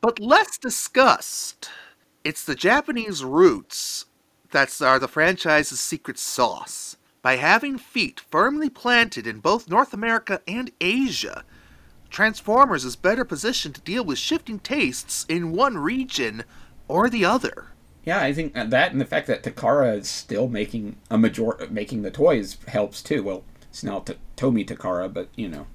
But 0.00 0.18
let's 0.18 0.58
discussed. 0.58 1.70
It's 2.22 2.44
the 2.44 2.54
Japanese 2.54 3.24
roots 3.24 4.04
that 4.50 4.82
are 4.82 4.98
the 4.98 5.08
franchise's 5.08 5.80
secret 5.80 6.18
sauce. 6.18 6.96
By 7.22 7.36
having 7.36 7.78
feet 7.78 8.20
firmly 8.20 8.68
planted 8.68 9.26
in 9.26 9.40
both 9.40 9.70
North 9.70 9.94
America 9.94 10.40
and 10.46 10.70
Asia, 10.80 11.44
Transformers 12.10 12.84
is 12.84 12.96
better 12.96 13.24
positioned 13.24 13.76
to 13.76 13.80
deal 13.80 14.04
with 14.04 14.18
shifting 14.18 14.58
tastes 14.58 15.24
in 15.28 15.52
one 15.52 15.78
region 15.78 16.44
or 16.88 17.08
the 17.08 17.24
other. 17.24 17.68
Yeah, 18.04 18.20
I 18.20 18.32
think 18.32 18.56
uh, 18.56 18.64
that 18.64 18.92
and 18.92 19.00
the 19.00 19.06
fact 19.06 19.26
that 19.28 19.42
Takara 19.42 19.96
is 19.98 20.08
still 20.08 20.48
making 20.48 20.96
a 21.08 21.16
major 21.16 21.56
making 21.70 22.02
the 22.02 22.10
toys 22.10 22.58
helps 22.68 23.02
too. 23.02 23.22
Well, 23.22 23.44
it's 23.70 23.84
now 23.84 24.00
T- 24.00 24.14
Tomy 24.36 24.66
Takara, 24.66 25.12
but 25.12 25.28
you 25.36 25.48
know, 25.48 25.68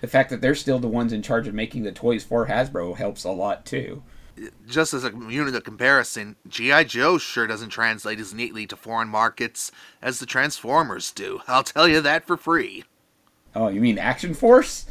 the 0.00 0.08
fact 0.08 0.30
that 0.30 0.42
they're 0.42 0.54
still 0.54 0.78
the 0.78 0.88
ones 0.88 1.12
in 1.12 1.22
charge 1.22 1.48
of 1.48 1.54
making 1.54 1.84
the 1.84 1.92
toys 1.92 2.22
for 2.22 2.46
Hasbro 2.46 2.96
helps 2.96 3.24
a 3.24 3.30
lot 3.30 3.64
too. 3.64 4.02
Just 4.66 4.94
as 4.94 5.04
a 5.04 5.12
unit 5.28 5.54
of 5.54 5.64
comparison, 5.64 6.36
G.I. 6.48 6.84
Joe 6.84 7.18
sure 7.18 7.46
doesn't 7.46 7.70
translate 7.70 8.18
as 8.18 8.32
neatly 8.32 8.66
to 8.66 8.76
foreign 8.76 9.08
markets 9.08 9.70
as 10.00 10.18
the 10.18 10.26
Transformers 10.26 11.10
do. 11.12 11.40
I'll 11.46 11.62
tell 11.62 11.86
you 11.86 12.00
that 12.00 12.26
for 12.26 12.36
free. 12.36 12.84
Oh, 13.54 13.68
you 13.68 13.80
mean 13.80 13.98
Action 13.98 14.32
Force? 14.32 14.86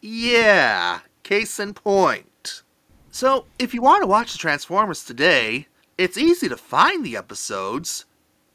Yeah, 0.00 1.00
case 1.22 1.60
in 1.60 1.74
point. 1.74 2.62
So, 3.10 3.46
if 3.58 3.74
you 3.74 3.82
want 3.82 4.02
to 4.02 4.06
watch 4.06 4.32
the 4.32 4.38
Transformers 4.38 5.04
today, 5.04 5.66
it's 5.96 6.18
easy 6.18 6.48
to 6.48 6.56
find 6.56 7.04
the 7.04 7.16
episodes, 7.16 8.04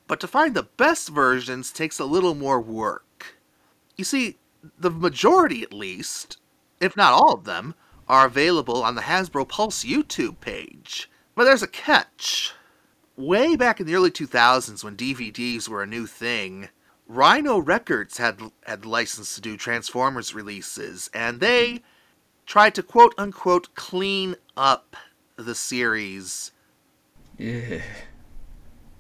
but 0.08 0.20
to 0.20 0.28
find 0.28 0.54
the 0.54 0.64
best 0.64 1.10
versions 1.10 1.72
takes 1.72 2.00
a 2.00 2.06
little 2.06 2.36
more 2.36 2.60
work. 2.60 3.38
You 3.98 4.04
see, 4.04 4.38
the 4.78 4.92
majority 4.92 5.64
at 5.64 5.74
least, 5.74 6.38
if 6.80 6.96
not 6.96 7.14
all 7.14 7.34
of 7.34 7.46
them, 7.46 7.76
are 8.08 8.26
available 8.26 8.84
on 8.84 8.96
the 8.96 9.04
Hasbro 9.04 9.48
Pulse 9.48 9.84
YouTube 9.84 10.40
page. 10.40 11.10
But 11.36 11.46
there's 11.46 11.64
a 11.64 11.68
catch. 11.68 12.54
Way 13.16 13.56
back 13.56 13.80
in 13.80 13.86
the 13.86 13.96
early 13.96 14.12
2000s 14.12 14.84
when 14.84 14.96
DVDs 14.96 15.68
were 15.68 15.84
a 15.84 15.88
new 15.88 16.08
thing, 16.08 16.70
Rhino 17.08 17.60
Records 17.60 18.18
had 18.18 18.40
had 18.66 18.86
license 18.86 19.36
to 19.36 19.42
do 19.42 19.58
Transformers 19.58 20.34
releases, 20.34 21.10
and 21.14 21.40
they 21.40 21.82
tried 22.46 22.76
to 22.76 22.84
quote 22.84 23.14
unquote 23.18 23.76
clean 23.76 24.36
up 24.58 24.96
the 25.36 25.56
series. 25.56 26.52
Yeah, 27.38 27.82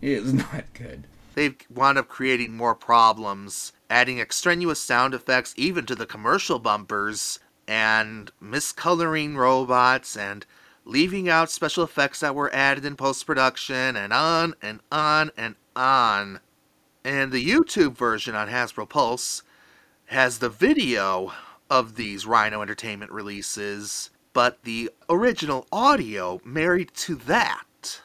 it's 0.01 0.33
not 0.33 0.65
good. 0.73 1.05
They 1.35 1.55
wound 1.69 1.97
up 1.97 2.07
creating 2.07 2.55
more 2.55 2.75
problems, 2.75 3.73
adding 3.89 4.19
extraneous 4.19 4.79
sound 4.79 5.13
effects 5.13 5.53
even 5.57 5.85
to 5.87 5.95
the 5.95 6.05
commercial 6.05 6.59
bumpers, 6.59 7.39
and 7.67 8.31
miscoloring 8.41 9.35
robots, 9.35 10.17
and 10.17 10.45
leaving 10.85 11.29
out 11.29 11.49
special 11.49 11.83
effects 11.83 12.19
that 12.19 12.35
were 12.35 12.53
added 12.53 12.85
in 12.85 12.95
post 12.95 13.25
production, 13.25 13.95
and 13.95 14.11
on 14.13 14.55
and 14.61 14.79
on 14.91 15.31
and 15.37 15.55
on. 15.75 16.39
And 17.03 17.31
the 17.31 17.45
YouTube 17.45 17.95
version 17.97 18.35
on 18.35 18.49
Hasbro 18.49 18.87
Pulse 18.87 19.43
has 20.05 20.39
the 20.39 20.49
video 20.49 21.33
of 21.69 21.95
these 21.95 22.25
Rhino 22.25 22.61
Entertainment 22.61 23.11
releases, 23.11 24.09
but 24.31 24.63
the 24.63 24.89
original 25.09 25.67
audio 25.71 26.39
married 26.45 26.93
to 26.95 27.15
that. 27.15 28.01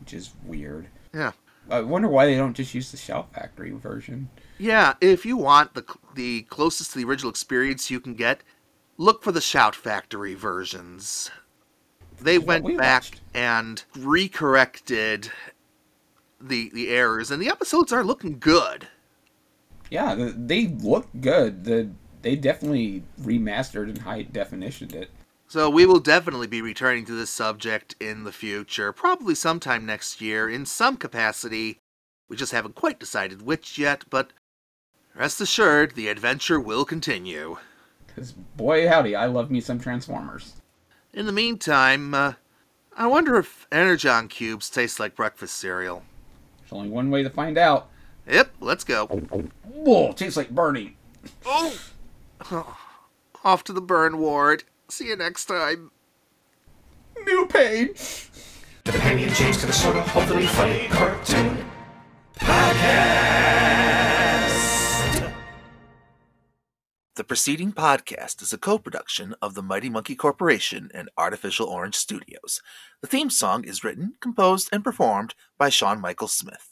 Which 0.00 0.12
is 0.14 0.32
weird. 0.44 0.88
Yeah. 1.14 1.32
I 1.70 1.80
wonder 1.80 2.08
why 2.08 2.26
they 2.26 2.36
don't 2.36 2.54
just 2.54 2.74
use 2.74 2.90
the 2.90 2.96
Shout 2.96 3.32
Factory 3.32 3.70
version. 3.70 4.28
Yeah, 4.58 4.94
if 5.00 5.24
you 5.24 5.36
want 5.36 5.74
the 5.74 5.84
the 6.14 6.42
closest 6.42 6.92
to 6.92 6.98
the 6.98 7.04
original 7.04 7.30
experience 7.30 7.90
you 7.90 8.00
can 8.00 8.14
get, 8.14 8.42
look 8.96 9.22
for 9.22 9.32
the 9.32 9.40
Shout 9.40 9.74
Factory 9.74 10.34
versions. 10.34 11.30
They 12.20 12.38
went 12.38 12.64
we 12.64 12.76
back 12.76 13.02
watched. 13.02 13.20
and 13.34 13.84
recorrected 13.94 15.30
the 16.40 16.70
the 16.72 16.88
errors, 16.88 17.30
and 17.30 17.40
the 17.40 17.48
episodes 17.48 17.92
are 17.92 18.04
looking 18.04 18.38
good. 18.38 18.88
Yeah, 19.90 20.32
they 20.36 20.68
look 20.68 21.08
good. 21.20 21.64
The 21.64 21.90
they 22.22 22.36
definitely 22.36 23.02
remastered 23.20 23.88
and 23.88 23.98
high 23.98 24.24
definitioned 24.24 24.94
it. 24.94 25.10
So 25.48 25.68
we 25.68 25.84
will 25.84 26.00
definitely 26.00 26.46
be 26.46 26.62
returning 26.62 27.04
to 27.06 27.12
this 27.12 27.28
subject 27.28 27.94
in 28.00 28.24
the 28.24 28.32
future, 28.32 28.92
probably 28.92 29.34
sometime 29.34 29.84
next 29.84 30.20
year 30.20 30.48
in 30.48 30.64
some 30.64 30.96
capacity. 30.96 31.78
We 32.28 32.36
just 32.36 32.52
haven't 32.52 32.74
quite 32.74 32.98
decided 32.98 33.42
which 33.42 33.76
yet, 33.76 34.04
but 34.08 34.32
rest 35.14 35.40
assured 35.42 35.94
the 35.94 36.08
adventure 36.08 36.58
will 36.58 36.86
continue. 36.86 37.58
Because 38.14 38.32
boy 38.32 38.88
howdy, 38.88 39.16
I 39.16 39.26
love 39.26 39.50
me 39.50 39.60
some 39.60 39.78
Transformers. 39.78 40.54
In 41.12 41.26
the 41.26 41.32
meantime, 41.32 42.14
uh, 42.14 42.34
I 42.96 43.06
wonder 43.06 43.36
if 43.36 43.66
Energon 43.72 44.28
cubes 44.28 44.68
taste 44.70 45.00
like 45.00 45.16
breakfast 45.16 45.56
cereal. 45.56 46.02
There's 46.60 46.72
only 46.72 46.88
one 46.88 47.10
way 47.10 47.22
to 47.22 47.30
find 47.30 47.56
out. 47.56 47.88
Yep, 48.28 48.54
let's 48.60 48.84
go. 48.84 49.06
Whoa, 49.06 50.12
tastes 50.12 50.36
like 50.36 50.50
Bernie. 50.50 50.96
Oh! 51.44 51.78
Off 53.44 53.64
to 53.64 53.72
the 53.72 53.80
burn 53.80 54.18
ward. 54.18 54.64
See 54.88 55.08
you 55.08 55.16
next 55.16 55.46
time. 55.46 55.90
New 57.24 57.46
pain. 57.46 57.88
The 58.84 58.92
Pemmy 58.92 59.24
and 59.24 59.34
James 59.34 59.58
to 59.58 59.66
the 59.66 59.72
sort 59.72 59.96
of 59.96 60.06
hopefully 60.08 60.46
funny 60.46 60.88
cartoon 60.88 61.64
podcast. 62.36 64.01
The 67.14 67.24
preceding 67.24 67.72
podcast 67.72 68.40
is 68.40 68.54
a 68.54 68.58
co 68.58 68.78
production 68.78 69.34
of 69.42 69.52
the 69.52 69.62
Mighty 69.62 69.90
Monkey 69.90 70.16
Corporation 70.16 70.90
and 70.94 71.10
Artificial 71.18 71.66
Orange 71.66 71.94
Studios. 71.94 72.62
The 73.02 73.06
theme 73.06 73.28
song 73.28 73.64
is 73.64 73.84
written, 73.84 74.14
composed, 74.20 74.70
and 74.72 74.82
performed 74.82 75.34
by 75.58 75.68
Sean 75.68 76.00
Michael 76.00 76.28
Smith. 76.28 76.71